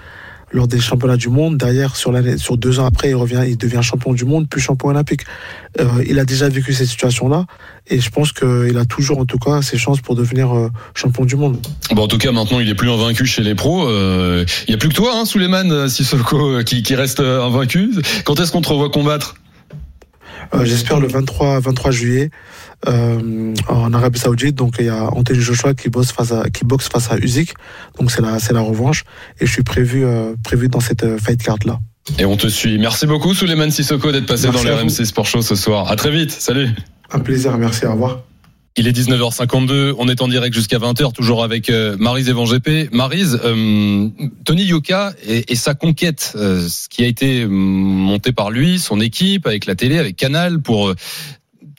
lors 0.56 0.66
des 0.66 0.80
championnats 0.80 1.16
du 1.16 1.28
monde. 1.28 1.56
Derrière, 1.56 1.94
sur, 1.94 2.12
deux 2.56 2.80
ans 2.80 2.86
après, 2.86 3.10
il 3.10 3.14
revient, 3.14 3.44
il 3.46 3.56
devient 3.56 3.80
champion 3.82 4.12
du 4.12 4.24
monde, 4.24 4.48
puis 4.50 4.60
champion 4.60 4.88
olympique. 4.88 5.22
Euh, 5.78 5.84
il 6.08 6.18
a 6.18 6.24
déjà 6.24 6.48
vécu 6.48 6.72
cette 6.72 6.88
situation-là, 6.88 7.44
et 7.86 8.00
je 8.00 8.10
pense 8.10 8.32
qu'il 8.32 8.76
a 8.76 8.84
toujours, 8.84 9.18
en 9.18 9.26
tout 9.26 9.38
cas, 9.38 9.62
ses 9.62 9.78
chances 9.78 10.00
pour 10.00 10.16
devenir 10.16 10.56
euh, 10.56 10.70
champion 10.94 11.24
du 11.24 11.36
monde. 11.36 11.58
Bon, 11.92 12.02
en 12.02 12.08
tout 12.08 12.18
cas, 12.18 12.32
maintenant, 12.32 12.58
il 12.58 12.68
est 12.68 12.74
plus 12.74 12.90
invaincu 12.90 13.26
chez 13.26 13.42
les 13.42 13.54
pros. 13.54 13.86
Euh, 13.86 14.44
Il 14.66 14.72
y 14.72 14.74
a 14.74 14.78
plus 14.78 14.88
que 14.88 14.94
toi, 14.94 15.12
hein, 15.14 15.24
Souleymane 15.24 15.88
Sissoko, 15.88 16.62
qui, 16.64 16.82
qui 16.82 16.94
reste 16.94 17.20
invaincu. 17.20 17.90
Quand 18.24 18.40
est-ce 18.40 18.50
qu'on 18.50 18.62
te 18.62 18.68
revoit 18.68 18.90
combattre? 18.90 19.36
J'espère 20.62 21.00
le 21.00 21.08
23, 21.08 21.60
23 21.60 21.90
juillet 21.90 22.30
euh, 22.86 23.54
en 23.68 23.92
Arabie 23.92 24.18
Saoudite. 24.18 24.54
Donc 24.54 24.76
il 24.78 24.86
y 24.86 24.88
a 24.88 25.12
Anthony 25.12 25.40
Joshua 25.40 25.74
qui 25.74 25.88
boxe 25.88 26.12
face 26.12 26.32
à 26.32 26.48
qui 26.50 26.64
boxe 26.64 26.88
face 26.88 27.10
à 27.10 27.18
Usyk. 27.18 27.54
Donc 27.98 28.10
c'est 28.10 28.22
la 28.22 28.38
c'est 28.38 28.52
la 28.52 28.60
revanche 28.60 29.04
et 29.40 29.46
je 29.46 29.52
suis 29.52 29.62
prévu 29.62 30.04
euh, 30.04 30.34
prévu 30.44 30.68
dans 30.68 30.80
cette 30.80 31.04
euh, 31.04 31.18
fight 31.18 31.42
card 31.42 31.58
là. 31.64 31.78
Et 32.18 32.24
on 32.24 32.36
te 32.36 32.46
suit. 32.46 32.78
Merci 32.78 33.06
beaucoup, 33.06 33.34
Souleymane 33.34 33.70
Sissoko, 33.70 34.12
d'être 34.12 34.26
passé 34.26 34.48
Merci 34.48 34.64
dans 34.64 34.70
le. 34.70 34.82
RMC 34.82 35.04
Sport 35.04 35.26
Show 35.26 35.42
ce 35.42 35.56
soir. 35.56 35.90
À 35.90 35.96
très 35.96 36.10
vite. 36.10 36.30
Salut. 36.30 36.68
Un 37.10 37.20
plaisir, 37.20 37.56
merci, 37.58 37.84
au 37.86 37.92
revoir. 37.92 38.20
Il 38.78 38.86
est 38.86 38.92
19h52, 38.92 39.94
on 39.96 40.06
est 40.06 40.20
en 40.20 40.28
direct 40.28 40.54
jusqu'à 40.54 40.76
20h, 40.76 41.14
toujours 41.14 41.42
avec 41.42 41.70
euh, 41.70 41.96
Marise 41.98 42.28
Evan 42.28 42.44
GP. 42.44 42.92
Marise, 42.92 43.40
euh, 43.42 44.08
Tony 44.44 44.64
Yoka 44.64 45.14
et, 45.26 45.50
et 45.50 45.56
sa 45.56 45.74
conquête, 45.74 46.34
euh, 46.36 46.68
ce 46.68 46.86
qui 46.90 47.02
a 47.02 47.06
été 47.06 47.46
monté 47.46 48.32
par 48.32 48.50
lui, 48.50 48.78
son 48.78 49.00
équipe, 49.00 49.46
avec 49.46 49.64
la 49.64 49.76
télé, 49.76 49.98
avec 49.98 50.16
Canal, 50.16 50.60
pour 50.60 50.92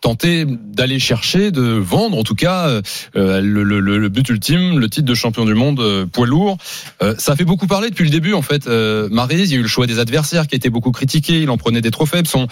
tenter 0.02 0.46
d'aller 0.46 1.00
chercher, 1.00 1.52
de 1.52 1.62
vendre 1.62 2.18
en 2.18 2.24
tout 2.24 2.36
cas 2.36 2.68
euh, 2.68 2.82
euh, 3.16 3.42
le, 3.42 4.10
but 4.10 4.28
ultime, 4.30 4.80
le 4.80 4.90
titre 4.90 5.06
de 5.06 5.14
champion 5.14 5.46
du 5.46 5.54
monde 5.54 5.80
euh, 5.80 6.06
poids 6.06 6.28
lourd. 6.28 6.58
Euh, 7.02 7.16
ça 7.18 7.36
fait 7.36 7.46
beaucoup 7.46 7.68
parler 7.68 7.90
depuis 7.90 8.06
le 8.06 8.10
début 8.10 8.34
en 8.34 8.42
fait. 8.42 8.68
Euh, 8.68 9.10
il 9.30 9.52
y 9.52 9.54
a 9.54 9.58
eu 9.58 9.62
le 9.62 9.68
choix 9.68 9.88
des 9.88 10.00
adversaires 10.00 10.48
qui 10.48 10.56
a 10.56 10.58
été 10.58 10.70
beaucoup 10.70 10.92
critiqué. 10.92 11.42
Il 11.42 11.50
en 11.50 11.58
prenait 11.58 11.82
des 11.82 11.92
trop 11.92 12.06
faibles, 12.06 12.28
son 12.28 12.48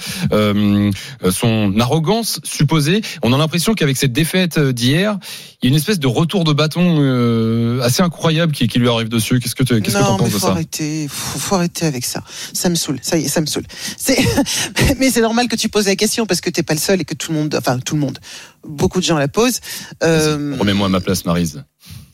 son 1.30 1.80
arrogance 1.80 2.40
supposée. 2.44 3.02
On 3.24 3.34
a 3.34 3.38
l'impression 3.38 3.74
qu'avec 3.74 3.98
cette 3.98 4.14
défaite 4.14 4.60
d'hier, 4.60 5.18
il 5.66 5.70
y 5.70 5.72
a 5.72 5.74
une 5.74 5.78
espèce 5.78 5.98
de 6.00 6.06
retour 6.06 6.44
de 6.44 6.54
bâton 6.54 6.98
euh, 7.00 7.82
assez 7.82 8.04
incroyable 8.04 8.52
qui, 8.54 8.68
qui 8.68 8.78
lui 8.78 8.88
arrive 8.88 9.10
dessus. 9.10 9.40
Qu'est-ce 9.40 9.56
que 9.56 9.64
tu 9.64 9.82
qu'est-ce 9.82 9.96
que 9.96 10.00
mais 10.00 10.06
penses 10.06 10.26
de 10.26 10.30
faut 10.30 10.40
ça? 10.46 10.52
arrêter, 10.52 11.08
faut, 11.10 11.40
faut 11.40 11.56
arrêter 11.56 11.88
avec 11.88 12.06
ça. 12.06 12.24
Ça 12.54 12.70
me 12.70 12.76
saoule. 12.76 13.00
Ça 13.02 13.18
y 13.18 13.26
est, 13.26 13.28
ça 13.28 13.42
me 13.42 13.48
saoule. 13.48 13.66
C'est, 13.98 14.16
mais 15.00 15.10
c'est 15.10 15.22
normal 15.22 15.48
que 15.48 15.56
tu 15.56 15.68
poses 15.68 15.88
la 15.88 15.96
question 15.96 16.28
parce 16.28 16.40
que 16.40 16.52
t'es 16.52 16.62
pas 16.62 16.76
le 16.76 16.80
seul 16.80 17.02
et 17.02 17.04
que 17.04 17.16
tout 17.16 17.32
le 17.32 17.40
monde, 17.40 17.56
enfin 17.58 17.80
tout 17.80 17.96
le 17.96 18.02
monde, 18.02 18.20
beaucoup 18.64 19.00
de 19.00 19.06
gens 19.06 19.18
la 19.18 19.28
posent. 19.28 19.60
Euh, 20.04 20.56
Remets-moi 20.60 20.86
à 20.86 20.90
ma 20.90 21.02
place, 21.02 21.26
Maryse. 21.26 21.64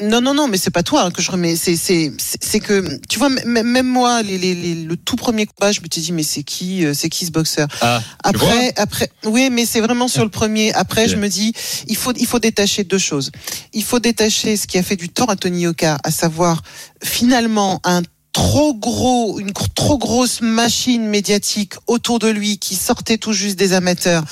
Non, 0.02 0.20
non, 0.20 0.34
non, 0.34 0.48
mais 0.48 0.58
c'est 0.58 0.72
pas 0.72 0.82
toi 0.82 1.04
hein, 1.04 1.12
que 1.12 1.22
je 1.22 1.30
remets. 1.30 1.56
C'est, 1.56 1.76
c'est, 1.76 2.12
c'est 2.18 2.60
que 2.60 3.00
tu 3.08 3.20
vois, 3.20 3.30
même 3.30 3.86
moi, 3.86 4.24
les, 4.24 4.40
les, 4.40 4.56
les- 4.56 4.74
le 4.84 4.98
tout 4.98 5.16
premier 5.16 5.46
combat, 5.46 5.72
je 5.72 5.80
me 5.80 5.86
suis 5.92 6.02
dit, 6.02 6.12
mais 6.12 6.24
c'est 6.24 6.42
qui, 6.42 6.84
euh, 6.86 6.96
c'est 6.96 7.08
qui 7.10 7.26
ce 7.28 7.32
boxeur? 7.32 7.68
Ah, 7.82 8.02
Après, 8.24 8.74
après, 8.78 9.12
oui, 9.26 9.50
mais 9.52 9.68
c'est 9.68 9.80
vraiment 9.80 10.08
sur 10.08 10.24
le 10.24 10.32
premier. 10.32 10.74
Après, 10.74 11.08
je 11.08 11.18
me 11.18 11.28
dis, 11.30 11.54
il 11.88 11.96
faut, 11.96 12.14
il 12.18 12.26
faut 12.26 12.40
détacher 12.40 12.84
deux 12.84 12.98
choses. 12.98 13.30
Il 13.74 13.84
faut 13.84 14.00
détacher 14.00 14.58
ce 14.58 14.66
qui 14.66 14.80
a 14.80 14.84
fait 14.84 14.96
du 14.96 15.10
tort 15.10 15.30
à 15.30 15.36
Tony 15.36 15.62
Yoka, 15.62 16.00
à 16.04 16.10
savoir 16.10 16.64
finalement 17.04 17.80
un 17.84 18.02
trop 18.34 18.74
gros, 18.74 19.40
une 19.40 19.52
trop 19.76 19.98
grosse 19.98 20.42
machine 20.42 21.06
médiatique 21.06 21.74
autour 21.86 22.18
de 22.18 22.30
lui 22.30 22.58
qui 22.58 22.76
sortait 22.76 23.18
tout 23.18 23.34
juste 23.34 23.60
des 23.60 23.74
amateurs. 23.74 24.24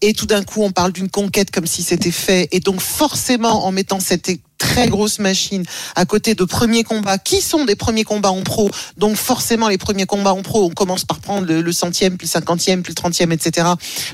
Et 0.00 0.14
tout 0.14 0.26
d'un 0.26 0.42
coup, 0.44 0.62
on 0.62 0.70
parle 0.70 0.92
d'une 0.92 1.10
conquête 1.10 1.50
comme 1.50 1.66
si 1.66 1.82
c'était 1.82 2.12
fait. 2.12 2.48
Et 2.52 2.60
donc, 2.60 2.80
forcément, 2.80 3.66
en 3.66 3.72
mettant 3.72 4.00
cette 4.00 4.28
très 4.58 4.88
grosse 4.88 5.18
machine 5.18 5.64
à 5.94 6.04
côté 6.04 6.34
de 6.34 6.44
premiers 6.44 6.84
combats 6.84 7.18
qui 7.18 7.40
sont 7.40 7.64
des 7.64 7.76
premiers 7.76 8.04
combats 8.04 8.30
en 8.30 8.42
pro. 8.42 8.70
Donc 8.96 9.16
forcément 9.16 9.68
les 9.68 9.78
premiers 9.78 10.06
combats 10.06 10.34
en 10.34 10.42
pro, 10.42 10.64
on 10.64 10.70
commence 10.70 11.04
par 11.04 11.20
prendre 11.20 11.46
le, 11.46 11.62
le 11.62 11.72
centième, 11.72 12.16
puis 12.16 12.26
le 12.26 12.30
cinquantième, 12.30 12.82
puis 12.82 12.90
le 12.90 12.94
trentième, 12.96 13.32
etc. 13.32 13.68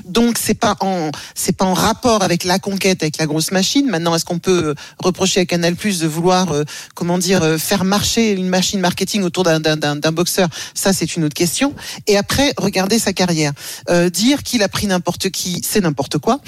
Donc 0.05 0.37
c'est 0.39 0.53
pas 0.53 0.75
en 0.79 1.11
c'est 1.33 1.57
pas 1.57 1.65
en 1.65 1.73
rapport 1.73 2.23
avec 2.23 2.43
la 2.43 2.59
conquête, 2.59 3.01
avec 3.03 3.17
la 3.17 3.25
grosse 3.25 3.51
machine. 3.51 3.87
Maintenant, 3.87 4.15
est-ce 4.15 4.25
qu'on 4.25 4.39
peut 4.39 4.67
euh, 4.67 4.75
reprocher 5.03 5.41
à 5.41 5.45
Canal 5.45 5.75
Plus 5.75 5.99
de 5.99 6.07
vouloir 6.07 6.51
euh, 6.51 6.63
comment 6.93 7.17
dire 7.17 7.43
euh, 7.43 7.57
faire 7.57 7.83
marcher 7.83 8.31
une 8.31 8.47
machine 8.47 8.79
marketing 8.79 9.23
autour 9.23 9.43
d'un 9.43 10.11
boxeur? 10.11 10.47
Ça 10.73 10.93
c'est 10.93 11.15
une 11.15 11.23
autre 11.25 11.33
question. 11.33 11.73
Et 12.07 12.17
après, 12.17 12.53
regardez 12.57 12.99
sa 12.99 13.13
carrière. 13.13 13.51
Euh, 13.89 14.09
dire 14.09 14.43
qu'il 14.43 14.61
a 14.63 14.69
pris 14.69 14.87
n'importe 14.87 15.29
qui, 15.29 15.61
c'est 15.63 15.81
n'importe 15.81 16.19
quoi. 16.19 16.39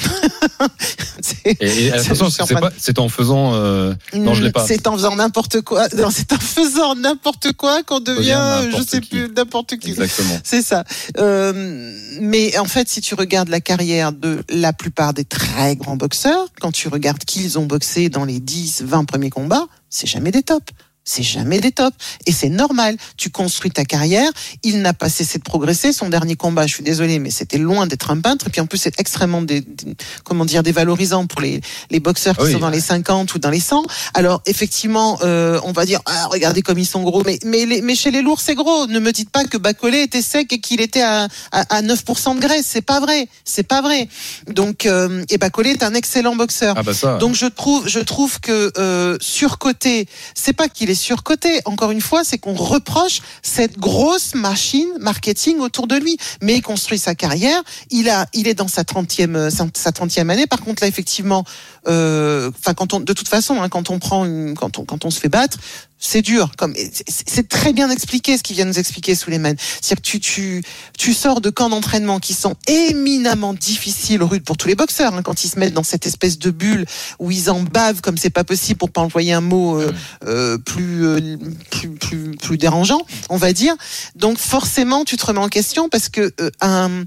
C'est 2.78 3.00
en 3.00 3.10
faisant. 3.10 3.54
Euh, 3.89 4.17
non, 4.17 4.33
je 4.33 4.43
l'ai 4.43 4.51
pas. 4.51 4.65
C'est 4.65 4.88
en 4.88 4.93
faisant 4.93 5.15
n'importe 5.15 5.61
quoi. 5.61 5.88
Non, 5.97 6.09
c'est 6.11 6.31
en 6.33 6.38
faisant 6.38 6.95
n'importe 6.95 7.53
quoi 7.53 7.83
qu'on 7.83 7.99
devient, 7.99 8.39
Devient 8.63 8.77
je 8.77 8.83
sais 8.83 9.01
qui. 9.01 9.09
plus, 9.09 9.29
n'importe 9.35 9.77
qui. 9.77 9.89
Exactement. 9.89 10.39
C'est 10.43 10.61
ça. 10.61 10.83
Euh, 11.17 11.93
mais 12.19 12.57
en 12.57 12.65
fait, 12.65 12.88
si 12.88 13.01
tu 13.01 13.15
regardes 13.15 13.49
la 13.49 13.61
carrière 13.61 14.11
de 14.11 14.43
la 14.49 14.73
plupart 14.73 15.13
des 15.13 15.25
très 15.25 15.75
grands 15.75 15.95
boxeurs, 15.97 16.47
quand 16.61 16.71
tu 16.71 16.88
regardes 16.88 17.23
qui 17.25 17.43
ils 17.43 17.57
ont 17.57 17.65
boxé 17.65 18.09
dans 18.09 18.25
les 18.25 18.39
10, 18.39 18.83
20 18.83 19.05
premiers 19.05 19.29
combats, 19.29 19.65
c'est 19.89 20.07
jamais 20.07 20.31
des 20.31 20.43
tops. 20.43 20.73
C'est 21.10 21.24
jamais 21.24 21.62
des 21.62 21.72
tops. 21.72 21.95
Et 22.26 22.34
c'est 22.34 22.49
normal. 22.49 22.97
Tu 23.16 23.30
construis 23.30 23.72
ta 23.72 23.86
carrière. 23.86 24.30
Il 24.64 24.82
n'a 24.82 24.93
pas 24.93 25.08
cessé 25.08 25.38
de 25.39 25.43
progresser. 25.43 25.93
Son 25.93 26.10
dernier 26.10 26.36
combat, 26.36 26.68
je 26.68 26.74
suis 26.74 26.84
désolé, 26.84 27.18
mais 27.20 27.32
c'était 27.32 27.58
loin 27.58 27.88
d'être 27.88 28.12
un 28.12 28.20
peintre. 28.20 28.47
Et 28.47 28.49
puis 28.49 28.60
en 28.60 28.66
plus, 28.66 28.78
c'est 28.78 28.99
extrêmement, 28.99 29.41
dé- 29.41 29.62
dé- 29.62 29.95
comment 30.26 30.43
dire, 30.43 30.64
dévalorisant 30.64 31.26
pour 31.26 31.39
les, 31.39 31.62
les 31.91 32.01
boxeurs 32.01 32.36
qui 32.36 32.43
oui. 32.43 32.51
sont 32.51 32.60
dans 32.60 32.70
les 32.70 32.82
50 32.82 33.34
ou 33.34 33.39
dans 33.39 33.49
les 33.49 33.62
100. 33.62 33.84
Alors 34.16 34.41
effectivement, 34.45 35.18
euh, 35.24 35.62
on 35.64 35.72
va 35.72 35.86
dire, 35.86 36.01
ah, 36.05 36.28
regardez 36.28 36.62
comme 36.62 36.78
ils 36.78 36.86
sont 36.86 37.03
gros. 37.03 37.24
Mais, 37.26 37.39
mais, 37.45 37.66
les- 37.66 37.82
mais 37.82 37.95
chez 37.95 38.12
les 38.12 38.22
lourds, 38.22 38.41
c'est 38.41 38.55
gros. 38.55 38.86
Ne 38.88 38.99
me 38.99 39.14
dites 39.14 39.30
pas 39.30 39.45
que 39.45 39.58
Bacolé 39.58 40.01
était 40.01 40.22
sec 40.22 40.51
et 40.51 40.60
qu'il 40.60 40.82
était 40.82 41.03
à, 41.03 41.30
à, 41.53 41.78
à 41.78 41.82
9% 41.82 42.36
de 42.36 42.41
graisse. 42.41 42.66
C'est 42.68 42.82
pas 42.82 42.99
vrai. 42.99 43.30
C'est 43.45 43.64
pas 43.64 43.82
vrai. 43.82 44.10
Donc, 44.47 44.86
euh, 44.86 45.24
et 45.30 45.38
Bacolé 45.38 45.70
est 45.70 45.84
un 45.84 45.93
excellent 45.93 46.36
boxeur. 46.36 46.76
Ah 46.78 46.84
bah 46.84 46.93
ça. 46.93 47.18
Donc 47.18 47.34
je 47.36 47.45
trouve, 47.45 47.88
je 47.88 47.99
trouve 47.99 48.41
que 48.41 48.74
euh, 48.78 49.18
surcoté, 49.22 50.08
c'est 50.36 50.51
pas 50.53 50.68
qu'il 50.68 50.89
est 50.89 50.97
surcoté. 50.98 51.62
Encore 51.66 51.91
une 51.91 52.02
fois, 52.02 52.24
c'est 52.24 52.38
qu'on 52.38 52.54
reproche 52.54 53.22
cette 53.41 53.78
grosse 53.80 54.36
machine 54.36 54.89
marketing 55.00 55.60
autour 55.60 55.88
de 55.88 55.95
lui. 55.95 56.18
Mais 56.41 56.56
il 56.56 56.62
construit 56.62 57.00
sa 57.00 57.16
carrière. 57.16 57.62
Il 57.89 58.10
a, 58.10 58.28
il 58.34 58.48
est 58.48 58.54
dans 58.54 58.68
sa 58.68 58.84
30e, 58.84 59.36
euh, 59.36 59.50
sa 59.50 59.68
sa 59.74 59.91
30e 59.91 60.30
année. 60.30 60.48
Par 60.48 60.62
contre, 60.62 60.84
là, 60.84 60.88
effectivement, 60.88 61.45
enfin, 61.88 62.73
quand 62.73 62.93
on, 62.93 62.99
de 62.99 63.13
toute 63.13 63.27
façon, 63.27 63.61
hein, 63.61 63.69
quand 63.69 63.89
on 63.89 63.99
prend, 63.99 64.25
une, 64.25 64.55
quand 64.55 64.77
on, 64.77 64.85
quand 64.85 65.05
on 65.05 65.09
se 65.09 65.19
fait 65.19 65.29
battre, 65.29 65.57
c'est 65.99 66.21
dur. 66.21 66.51
Comme 66.57 66.75
c'est- 66.75 67.47
très 67.49 67.73
bien 67.73 67.89
expliqué 67.89 68.38
ce 68.38 68.43
qu'il 68.43 68.55
vient 68.55 68.65
nous 68.65 68.77
expliquer 68.77 69.15
Souleymane. 69.15 69.55
C'est-à-dire 69.59 69.97
que 70.03 70.07
tu, 70.07 70.19
tu, 70.19 70.63
tu 70.97 71.13
sors 71.13 71.41
de 71.41 71.49
camps 71.49 71.69
d'entraînement 71.69 72.19
qui 72.19 72.33
sont 72.33 72.55
éminemment 72.67 73.53
difficiles, 73.53 74.21
rudes 74.21 74.43
pour 74.43 74.57
tous 74.57 74.67
les 74.67 74.75
boxeurs, 74.75 75.13
hein, 75.15 75.21
quand 75.23 75.43
ils 75.43 75.47
se 75.49 75.57
mettent 75.57 75.73
dans 75.73 75.83
cette 75.83 76.05
espèce 76.05 76.38
de 76.38 76.51
bulle 76.51 76.85
où 77.19 77.31
ils 77.31 77.49
en 77.49 77.61
bavent 77.61 78.01
comme 78.01 78.17
c'est 78.17 78.29
pas 78.29 78.43
possible 78.43 78.77
pour 78.77 78.91
pas 78.91 79.01
employer 79.01 79.33
un 79.33 79.41
mot 79.41 79.79
euh, 79.79 79.91
euh, 80.25 80.57
plus, 80.57 81.05
euh, 81.05 81.38
plus 81.71 81.89
plus 81.89 82.31
plus 82.31 82.57
dérangeant, 82.57 83.01
on 83.29 83.38
va 83.38 83.53
dire. 83.53 83.73
Donc 84.15 84.38
forcément, 84.38 85.03
tu 85.03 85.17
te 85.17 85.25
remets 85.25 85.39
en 85.39 85.49
question 85.49 85.89
parce 85.89 86.09
que 86.09 86.31
euh, 86.41 86.51
un- 86.61 87.05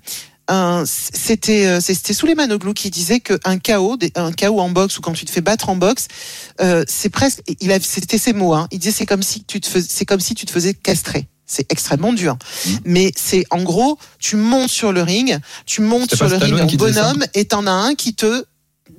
c'était 0.84 1.66
euh, 1.66 1.80
c'était 1.80 2.12
Souleymane 2.12 2.53
Oglou 2.53 2.74
qui 2.74 2.90
disait 2.90 3.20
qu'un 3.20 3.59
KO 3.59 3.96
des- 3.96 4.12
un 4.16 4.32
KO 4.32 4.59
en 4.61 4.70
boxe 4.70 4.98
ou 4.98 5.01
quand 5.01 5.12
tu 5.12 5.24
te 5.24 5.30
fais 5.30 5.40
battre 5.40 5.68
en 5.68 5.76
boxe 5.76 6.09
euh, 6.61 6.84
c'est 6.88 7.09
presque 7.09 7.40
il 7.61 7.70
a 7.72 7.78
c'était 7.80 8.18
ses 8.18 8.32
mots 8.32 8.55
hein, 8.55 8.66
il 8.72 8.78
disait 8.80 8.92
c'est 8.92 9.07
comme 9.07 9.22
si 9.22 9.44
tu 9.44 9.61
te 9.61 9.68
fais, 9.68 9.80
c'est 9.80 10.05
comme 10.05 10.20
si 10.20 10.34
tu 10.34 10.46
te 10.46 10.51
faisais 10.51 10.74
castrer 10.74 11.28
c'est 11.46 11.70
extrêmement 11.72 12.12
dur. 12.12 12.34
Mmh. 12.34 12.70
Mais 12.84 13.12
c'est 13.16 13.44
en 13.51 13.62
gros, 13.64 13.98
tu 14.20 14.36
montes 14.36 14.70
sur 14.70 14.92
le 14.92 15.03
ring, 15.03 15.36
tu 15.66 15.80
montes 15.80 16.14
sur 16.14 16.28
le 16.28 16.36
ring 16.36 16.61
en 16.61 16.66
bonhomme 16.76 17.24
et 17.34 17.44
t'en 17.44 17.66
as 17.66 17.72
un 17.72 17.96
qui 17.96 18.14
te 18.14 18.44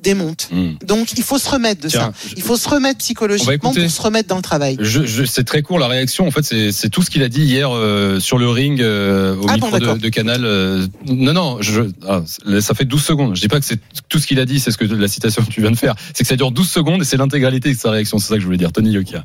démonte. 0.01 0.47
Hmm. 0.51 0.71
Donc 0.85 1.13
il 1.17 1.23
faut 1.23 1.37
se 1.37 1.49
remettre 1.49 1.81
de 1.81 1.87
Tiens, 1.89 2.13
ça. 2.19 2.29
Il 2.35 2.41
faut 2.43 2.57
se 2.57 2.67
remettre 2.67 2.97
psychologiquement 2.99 3.73
pour 3.73 3.89
se 3.89 4.01
remettre 4.01 4.27
dans 4.29 4.35
le 4.37 4.41
travail. 4.41 4.77
Je, 4.79 5.05
je- 5.05 5.23
c'est 5.25 5.43
très 5.43 5.61
court 5.61 5.79
la 5.79 5.87
réaction. 5.87 6.27
En 6.27 6.31
fait, 6.31 6.43
c'est, 6.43 6.71
c'est 6.71 6.89
tout 6.89 7.01
ce 7.01 7.09
qu'il 7.09 7.23
a 7.23 7.29
dit 7.29 7.41
hier 7.43 7.69
euh, 7.71 8.19
sur 8.19 8.37
le 8.37 8.49
ring 8.49 8.81
euh, 8.81 9.35
au 9.35 9.45
Ah 9.47 9.53
micro 9.55 9.71
bon, 9.71 9.95
de, 9.97 10.09
Canal. 10.09 10.41
euh, 10.45 10.85
non, 11.07 11.33
non, 11.33 11.57
je, 11.61 11.81
ah, 12.07 12.21
ça 12.59 12.73
fait 12.73 12.85
12 12.85 13.01
secondes. 13.03 13.35
Je 13.35 13.41
dis 13.41 13.47
pas 13.47 13.59
que 13.59 13.65
c'est 13.65 13.79
tout 14.09 14.19
ce 14.19 14.27
qu'il 14.27 14.39
a 14.39 14.45
dit, 14.45 14.59
c'est 14.59 14.71
ce 14.71 14.77
que 14.77 14.85
la 14.85 15.07
citation 15.07 15.43
que 15.43 15.49
tu 15.51 15.61
viens 15.61 15.71
de 15.71 15.77
faire. 15.77 15.95
C'est 16.13 16.23
que 16.23 16.27
ça 16.27 16.35
dure 16.35 16.51
12 16.51 16.69
secondes 16.69 17.01
et 17.01 17.05
c'est 17.05 17.17
l'intégralité 17.17 17.73
de 17.73 17.77
sa 17.79 17.91
réaction. 17.91 18.17
C'est 18.19 18.29
ça 18.29 18.35
que 18.35 18.41
je 18.41 18.45
voulais 18.45 18.57
dire. 18.57 18.71
Tony 18.71 18.91
Yokia. 18.91 19.23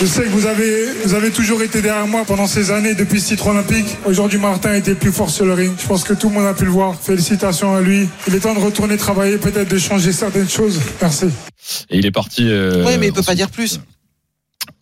Je 0.00 0.06
sais 0.06 0.22
que 0.24 0.28
vous 0.28 0.46
avez, 0.46 0.86
vous 1.04 1.14
avez 1.14 1.30
toujours 1.30 1.62
été 1.62 1.80
derrière 1.80 2.06
moi 2.06 2.24
pendant 2.26 2.46
ces 2.46 2.70
années 2.70 2.94
depuis 2.94 3.20
ce 3.20 3.28
titre 3.28 3.46
olympique. 3.46 3.86
Aujourd'hui, 4.04 4.38
Martin 4.38 4.74
était 4.74 4.94
plus 4.94 5.12
fort 5.12 5.30
sur 5.30 5.46
le 5.46 5.54
ring. 5.54 5.72
Je 5.80 5.86
pense 5.86 6.04
que 6.04 6.12
tout 6.14 6.28
le 6.28 6.34
monde 6.34 6.46
a 6.46 6.52
pu 6.54 6.64
le 6.64 6.70
voir. 6.70 6.94
Félicitations 7.00 7.74
à 7.74 7.80
lui. 7.80 8.08
Il 8.28 8.34
est 8.34 8.40
temps 8.40 8.54
de 8.54 8.60
retourner 8.60 8.96
travailler, 8.96 9.38
peut-être 9.38 9.68
de 9.70 9.78
changer 9.78 10.12
certaines 10.16 10.48
choses. 10.48 10.80
Merci. 11.00 11.26
Et 11.90 11.98
il 11.98 12.06
est 12.06 12.10
parti. 12.10 12.48
Euh, 12.48 12.84
oui, 12.86 12.98
mais 12.98 13.06
il 13.08 13.12
peut 13.12 13.22
pas 13.22 13.34
dire 13.34 13.50
plus. 13.50 13.80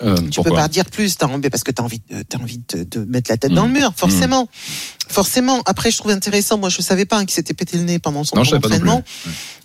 euh, 0.02 0.16
Tu 0.30 0.40
peux 0.42 0.50
pas 0.50 0.68
dire 0.68 0.86
plus, 0.86 1.16
parce 1.16 1.62
que 1.64 1.70
tu 1.70 1.80
as 1.82 1.84
envie, 1.84 2.00
de- 2.10 2.22
t'as 2.22 2.38
envie 2.38 2.60
de, 2.68 2.84
de 2.84 3.04
mettre 3.04 3.30
la 3.30 3.36
tête 3.36 3.52
dans 3.52 3.66
le 3.66 3.72
mur, 3.72 3.92
forcément. 3.96 4.48
Forcément. 5.08 5.62
Après, 5.66 5.90
je 5.90 5.98
trouve 5.98 6.10
intéressant, 6.12 6.56
moi 6.58 6.68
je 6.70 6.80
savais 6.82 7.04
pas 7.04 7.18
hein, 7.18 7.24
qu'il 7.26 7.34
s'était 7.34 7.54
pété 7.54 7.76
le 7.76 7.84
nez 7.84 7.98
pendant 7.98 8.24
son 8.24 8.36
Non, 8.36 8.42
entraînement. 8.42 9.02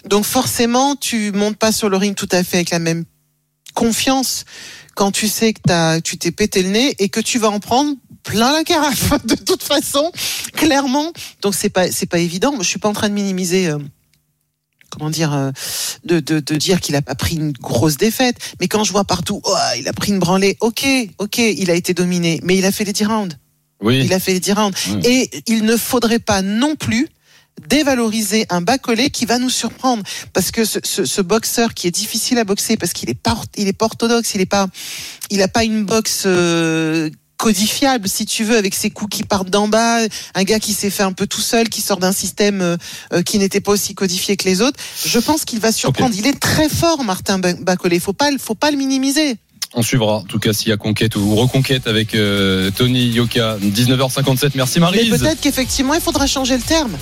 Donc 0.06 0.26
forcément, 0.26 0.96
tu 0.96 1.32
montes 1.32 1.58
pas 1.58 1.72
sur 1.72 1.90
le 1.90 1.98
ring 1.98 2.16
tout 2.16 2.28
à 2.32 2.44
fait 2.44 2.58
avec 2.58 2.70
la 2.72 2.80
même 2.80 3.06
confiance 3.74 4.46
quand 4.96 5.12
tu 5.12 5.28
sais 5.30 5.54
que 5.54 5.62
t'as, 5.66 6.02
tu 6.02 6.18
t'es 6.18 6.32
pété 6.32 6.62
le 6.64 6.70
nez 6.70 6.96
et 7.00 7.08
que 7.10 7.20
tu 7.22 7.40
vas 7.40 7.50
en 7.50 7.60
prendre 7.62 7.96
plein 8.24 8.52
la 8.52 8.64
carafe 8.66 9.14
de 9.26 9.36
toute 9.36 9.64
façon, 9.64 10.12
clairement. 10.54 11.12
Donc 11.42 11.56
c'est 11.56 11.70
pas 11.70 11.90
c'est 11.92 12.06
pas 12.06 12.20
évident. 12.20 12.52
Moi, 12.52 12.64
je 12.64 12.68
suis 12.70 12.80
pas 12.80 12.90
en 12.90 12.94
train 12.94 13.08
de 13.10 13.14
minimiser. 13.14 13.68
euh, 13.68 13.78
comment 15.00 15.10
dire, 15.10 15.34
euh, 15.34 15.52
de, 16.04 16.20
de, 16.20 16.40
de 16.40 16.56
dire 16.56 16.82
qu'il 16.82 16.96
a 16.96 17.02
pas 17.02 17.16
pris 17.16 17.36
une 17.36 17.52
grosse 17.54 17.98
défaite. 17.98 18.36
Mais 18.60 18.68
quand 18.68 18.84
je 18.84 18.92
vois 18.92 19.06
partout, 19.06 19.42
oh, 19.44 19.56
il 19.78 19.88
a 19.88 19.94
pris 19.94 20.12
une 20.12 20.20
branlée, 20.20 20.58
ok, 20.60 20.86
ok, 21.18 21.38
il 21.38 21.72
a 21.72 21.76
été 21.76 21.94
dominé, 21.94 22.40
mais 22.44 22.58
il 22.58 22.66
a 22.66 22.72
fait 22.72 22.84
les 22.84 22.94
10 22.94 23.06
rounds. 23.06 23.38
Oui. 23.82 24.04
Il 24.04 24.14
a 24.14 24.20
fait 24.20 24.34
les 24.34 24.40
10 24.40 24.52
rounds. 24.52 24.78
Oui. 24.90 25.00
Et 25.06 25.30
il 25.48 25.64
ne 25.64 25.78
faudrait 25.78 26.20
pas 26.20 26.42
non 26.42 26.76
plus 26.76 27.08
dévaloriser 27.68 28.46
un 28.50 28.62
bas 28.62 28.78
collé 28.78 29.10
qui 29.10 29.26
va 29.26 29.38
nous 29.38 29.50
surprendre 29.50 30.04
parce 30.34 30.52
que 30.52 30.64
ce, 30.64 30.80
ce, 30.84 31.04
ce 31.04 31.22
boxeur 31.22 31.74
qui 31.74 31.88
est 31.88 31.92
difficile 31.92 32.38
à 32.38 32.46
boxer 32.46 32.78
parce 32.78 32.94
qu'il 32.94 33.10
est 33.10 33.22
pas 33.22 33.38
il 33.58 33.68
est 33.68 33.74
pas 33.74 33.86
orthodoxe 33.86 34.34
il 34.34 34.40
est 34.40 34.46
pas 34.46 34.68
il 35.30 35.42
a 35.42 35.50
pas 35.50 35.66
une 35.66 35.84
boxe 35.84 36.24
euh, 36.26 37.10
codifiable 37.40 38.08
si 38.10 38.26
tu 38.26 38.44
veux 38.44 38.58
avec 38.58 38.76
ses 38.76 38.90
coups 38.92 39.16
qui 39.18 39.24
partent 39.24 39.50
d'en 39.50 39.68
bas 39.70 40.00
un 40.36 40.44
gars 40.44 40.60
qui 40.60 40.74
s'est 40.74 40.90
fait 40.90 41.04
un 41.04 41.14
peu 41.14 41.26
tout 41.26 41.42
seul 41.42 41.70
qui 41.70 41.80
sort 41.82 41.98
d'un 41.98 42.12
système 42.12 42.62
euh, 42.62 42.76
euh, 43.14 43.24
qui 43.24 43.40
n'était 43.40 43.62
pas 43.62 43.72
aussi 43.72 43.96
codifié 43.96 44.36
que 44.36 44.44
les 44.44 44.62
autres 44.62 44.78
je 45.06 45.18
pense 45.20 45.46
qu'il 45.46 45.60
va 45.60 45.72
surprendre 45.72 46.14
il 46.18 46.28
est 46.28 46.38
très 46.40 46.68
fort 46.68 47.04
Martin 47.04 47.40
Ba- 47.40 47.54
Bacolé 47.54 48.00
faut 48.00 48.14
pas 48.14 48.30
faut 48.38 48.56
pas 48.56 48.72
le 48.72 48.78
minimiser 48.78 49.38
On 49.74 49.84
suivra, 49.84 50.16
en 50.16 50.24
tout 50.24 50.40
cas, 50.40 50.52
s'il 50.52 50.70
y 50.70 50.72
a 50.74 50.78
conquête 50.78 51.16
ou 51.16 51.36
reconquête 51.36 51.86
avec 51.88 52.16
euh, 52.16 52.72
Tony 52.76 53.04
Yoka. 53.10 53.58
19h57. 53.62 54.52
Merci 54.56 54.80
mais 54.80 54.86
Maryse. 54.86 55.10
peut-être 55.20 55.40
qu'effectivement 55.42 55.94
il 55.94 56.02
faudra 56.02 56.26
changer 56.28 56.58
le 56.58 56.64
terme 56.64 56.98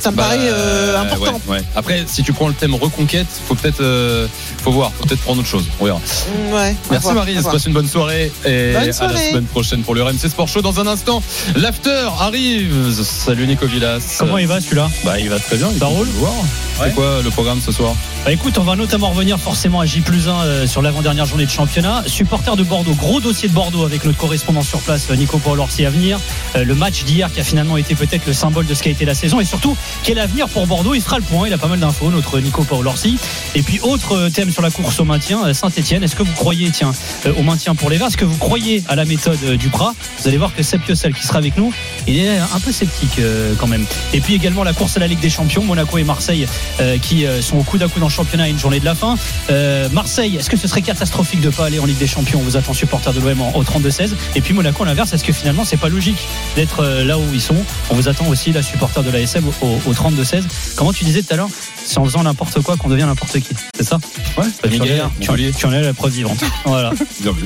Ça 0.00 0.10
me 0.10 0.16
Bah, 0.16 0.24
paraît 0.24 0.38
euh, 0.42 1.00
important. 1.00 1.40
ouais, 1.48 1.56
ouais. 1.58 1.62
Après, 1.74 2.04
si 2.06 2.22
tu 2.22 2.32
prends 2.32 2.48
le 2.48 2.54
thème 2.54 2.74
reconquête, 2.74 3.26
faut 3.46 3.54
peut-être, 3.54 3.80
euh, 3.80 4.26
faut 4.62 4.70
voir, 4.72 4.92
faut 4.98 5.04
peut-être 5.06 5.20
prendre 5.22 5.40
autre 5.40 5.48
chose. 5.48 5.64
On 5.80 5.84
verra. 5.86 5.98
Mm, 5.98 6.52
Ouais, 6.52 6.76
Merci 6.90 7.02
voir, 7.04 7.14
Marie, 7.16 7.34
passe 7.42 7.66
une 7.66 7.72
bonne 7.72 7.88
soirée 7.88 8.30
et 8.44 8.72
Bonne 8.72 8.82
à 8.82 8.86
la 8.86 8.92
soirée. 8.92 9.28
semaine 9.30 9.44
prochaine 9.46 9.82
pour 9.82 9.94
le 9.94 10.02
RMC 10.02 10.28
Sport 10.28 10.48
Show. 10.48 10.62
Dans 10.62 10.78
un 10.80 10.86
instant, 10.86 11.22
l'after 11.56 12.08
arrive. 12.20 12.92
Salut 13.02 13.46
Nico 13.46 13.66
Villas. 13.66 14.16
Comment 14.18 14.38
il 14.38 14.46
va 14.46 14.60
celui-là? 14.60 14.88
Bah, 15.04 15.18
il 15.18 15.28
va 15.28 15.38
très 15.38 15.56
bien. 15.56 15.68
Ça 15.78 15.86
roule? 15.86 16.06
voir. 16.14 16.32
Ouais. 16.32 16.88
C'est 16.88 16.94
quoi 16.94 17.20
le 17.24 17.30
programme 17.30 17.60
ce 17.64 17.72
soir? 17.72 17.94
Bah 18.24 18.32
écoute, 18.32 18.58
on 18.58 18.62
va 18.64 18.76
notamment 18.76 19.08
revenir 19.10 19.38
forcément 19.38 19.80
à 19.80 19.86
J 19.86 20.00
plus 20.00 20.28
1 20.28 20.66
sur 20.66 20.82
l'avant-dernière 20.82 21.24
journée 21.26 21.46
de 21.46 21.50
championnat. 21.50 22.02
Supporter 22.06 22.54
de 22.56 22.62
Bordeaux, 22.64 22.92
gros 22.94 23.20
dossier 23.20 23.48
de 23.48 23.54
Bordeaux 23.54 23.84
avec 23.84 24.04
notre 24.04 24.18
correspondant 24.18 24.62
sur 24.62 24.80
place, 24.80 25.06
euh, 25.10 25.16
Nico 25.16 25.38
Paul 25.38 25.58
Orsi 25.60 25.86
à 25.86 25.90
venir. 25.90 26.18
Euh, 26.54 26.64
le 26.64 26.74
match 26.74 27.04
d'hier 27.04 27.32
qui 27.32 27.40
a 27.40 27.44
finalement 27.44 27.76
été 27.78 27.94
peut-être 27.94 28.26
le 28.26 28.32
symbole 28.34 28.66
de 28.66 28.74
ce 28.74 28.82
qu'a 28.82 28.90
été 28.90 29.04
la 29.04 29.14
saison 29.14 29.40
et 29.40 29.44
surtout 29.44 29.76
quel 30.02 30.18
avenir 30.18 30.48
pour 30.48 30.66
Bordeaux. 30.66 30.94
Il 30.94 31.00
fera 31.00 31.18
le 31.18 31.24
point, 31.24 31.46
il 31.48 31.52
a 31.52 31.58
pas 31.58 31.66
mal 31.66 31.80
d'infos, 31.80 32.10
notre 32.10 32.40
Nico 32.40 32.64
Paul 32.64 32.86
Orsi. 32.86 33.18
Et 33.54 33.62
puis 33.62 33.80
autre 33.80 34.16
euh, 34.16 34.30
thème 34.30 34.50
sur 34.50 34.62
la 34.62 34.70
course 34.70 35.00
au 35.00 35.04
maintien, 35.04 35.46
euh, 35.46 35.54
Saint-Etienne. 35.54 36.02
Est-ce 36.02 36.16
que 36.16 36.22
vous 36.22 36.32
croyez, 36.32 36.70
tiens, 36.70 36.92
euh, 37.26 37.32
au 37.36 37.42
maintien 37.42 37.74
pour 37.74 37.90
les 37.90 37.96
Verts? 37.96 38.08
Est-ce 38.08 38.16
que 38.16 38.24
vous 38.24 38.36
croyez 38.36 38.82
à 38.88 38.96
la 38.96 39.04
méthode 39.04 39.42
du 39.56 39.68
Prat? 39.68 39.94
Vous 40.20 40.28
allez 40.28 40.38
voir 40.38 40.54
que 40.54 40.62
Seb 40.62 40.82
Piocel 40.82 41.14
qui 41.14 41.26
sera 41.26 41.38
avec 41.38 41.56
nous, 41.56 41.72
il 42.06 42.18
est 42.18 42.38
un 42.38 42.60
peu 42.62 42.72
sceptique 42.72 43.20
quand 43.58 43.66
même. 43.66 43.84
Et 44.12 44.20
puis 44.20 44.34
également 44.34 44.64
la 44.64 44.72
course 44.72 44.96
à 44.96 45.00
la 45.00 45.06
Ligue 45.06 45.20
des 45.20 45.30
Champions, 45.30 45.62
Monaco 45.62 45.98
et 45.98 46.04
Marseille 46.04 46.46
qui 47.02 47.26
sont 47.40 47.58
au 47.58 47.62
coude 47.62 47.82
à 47.82 47.88
coude 47.88 48.02
en 48.02 48.08
championnat 48.08 48.44
à 48.44 48.48
une 48.48 48.58
journée 48.58 48.80
de 48.80 48.84
la 48.84 48.94
fin. 48.94 49.16
Marseille, 49.92 50.36
est-ce 50.36 50.50
que 50.50 50.56
ce 50.56 50.68
serait 50.68 50.82
catastrophique 50.82 51.40
de 51.40 51.50
pas 51.50 51.66
aller 51.66 51.78
en 51.78 51.86
Ligue 51.86 51.98
des 51.98 52.06
Champions? 52.06 52.40
On 52.40 52.42
vous 52.42 52.56
attend 52.56 52.74
supporter 52.74 53.12
de 53.12 53.20
l'OM 53.20 53.40
au 53.40 53.62
32-16. 53.62 54.10
Et 54.34 54.40
puis 54.40 54.54
Monaco 54.54 54.82
à 54.82 54.86
l'inverse, 54.86 55.12
est-ce 55.12 55.24
que 55.24 55.32
finalement 55.32 55.64
c'est 55.64 55.76
pas 55.76 55.88
logique 55.88 56.26
d'être 56.54 56.84
là 56.84 57.18
où 57.18 57.24
ils 57.32 57.40
sont? 57.40 57.56
On 57.90 57.94
vous 57.94 58.08
attend 58.08 58.28
aussi 58.28 58.52
la 58.52 58.62
supporter 58.62 59.02
de 59.02 59.10
l'ASM 59.10 59.44
au, 59.60 59.75
au 59.86 59.92
32-16. 59.92 60.42
Comment 60.76 60.92
tu 60.92 61.04
disais 61.04 61.22
tout 61.22 61.32
à 61.34 61.36
l'heure 61.36 61.48
C'est 61.84 61.98
en 61.98 62.04
faisant 62.04 62.22
n'importe 62.22 62.60
quoi 62.62 62.76
qu'on 62.76 62.88
devient 62.88 63.04
n'importe 63.04 63.38
qui. 63.40 63.54
C'est 63.76 63.84
ça? 63.84 63.98
Ouais, 64.36 64.68
Miguel, 64.70 65.04
tu, 65.20 65.52
tu 65.52 65.66
en 65.66 65.72
es 65.72 65.82
la 65.82 65.94
preuve 65.94 66.12
vivante. 66.12 66.42
Voilà. 66.64 66.92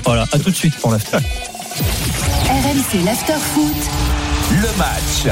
Voilà, 0.05 0.26
à 0.33 0.39
tout 0.39 0.51
de 0.51 0.57
suite 0.57 0.76
pour 0.76 0.91
l'after. 0.91 1.18
RMC 1.18 3.05
l'after 3.05 3.35
foot. 3.55 3.76
Le 4.51 4.78
match. 4.78 5.24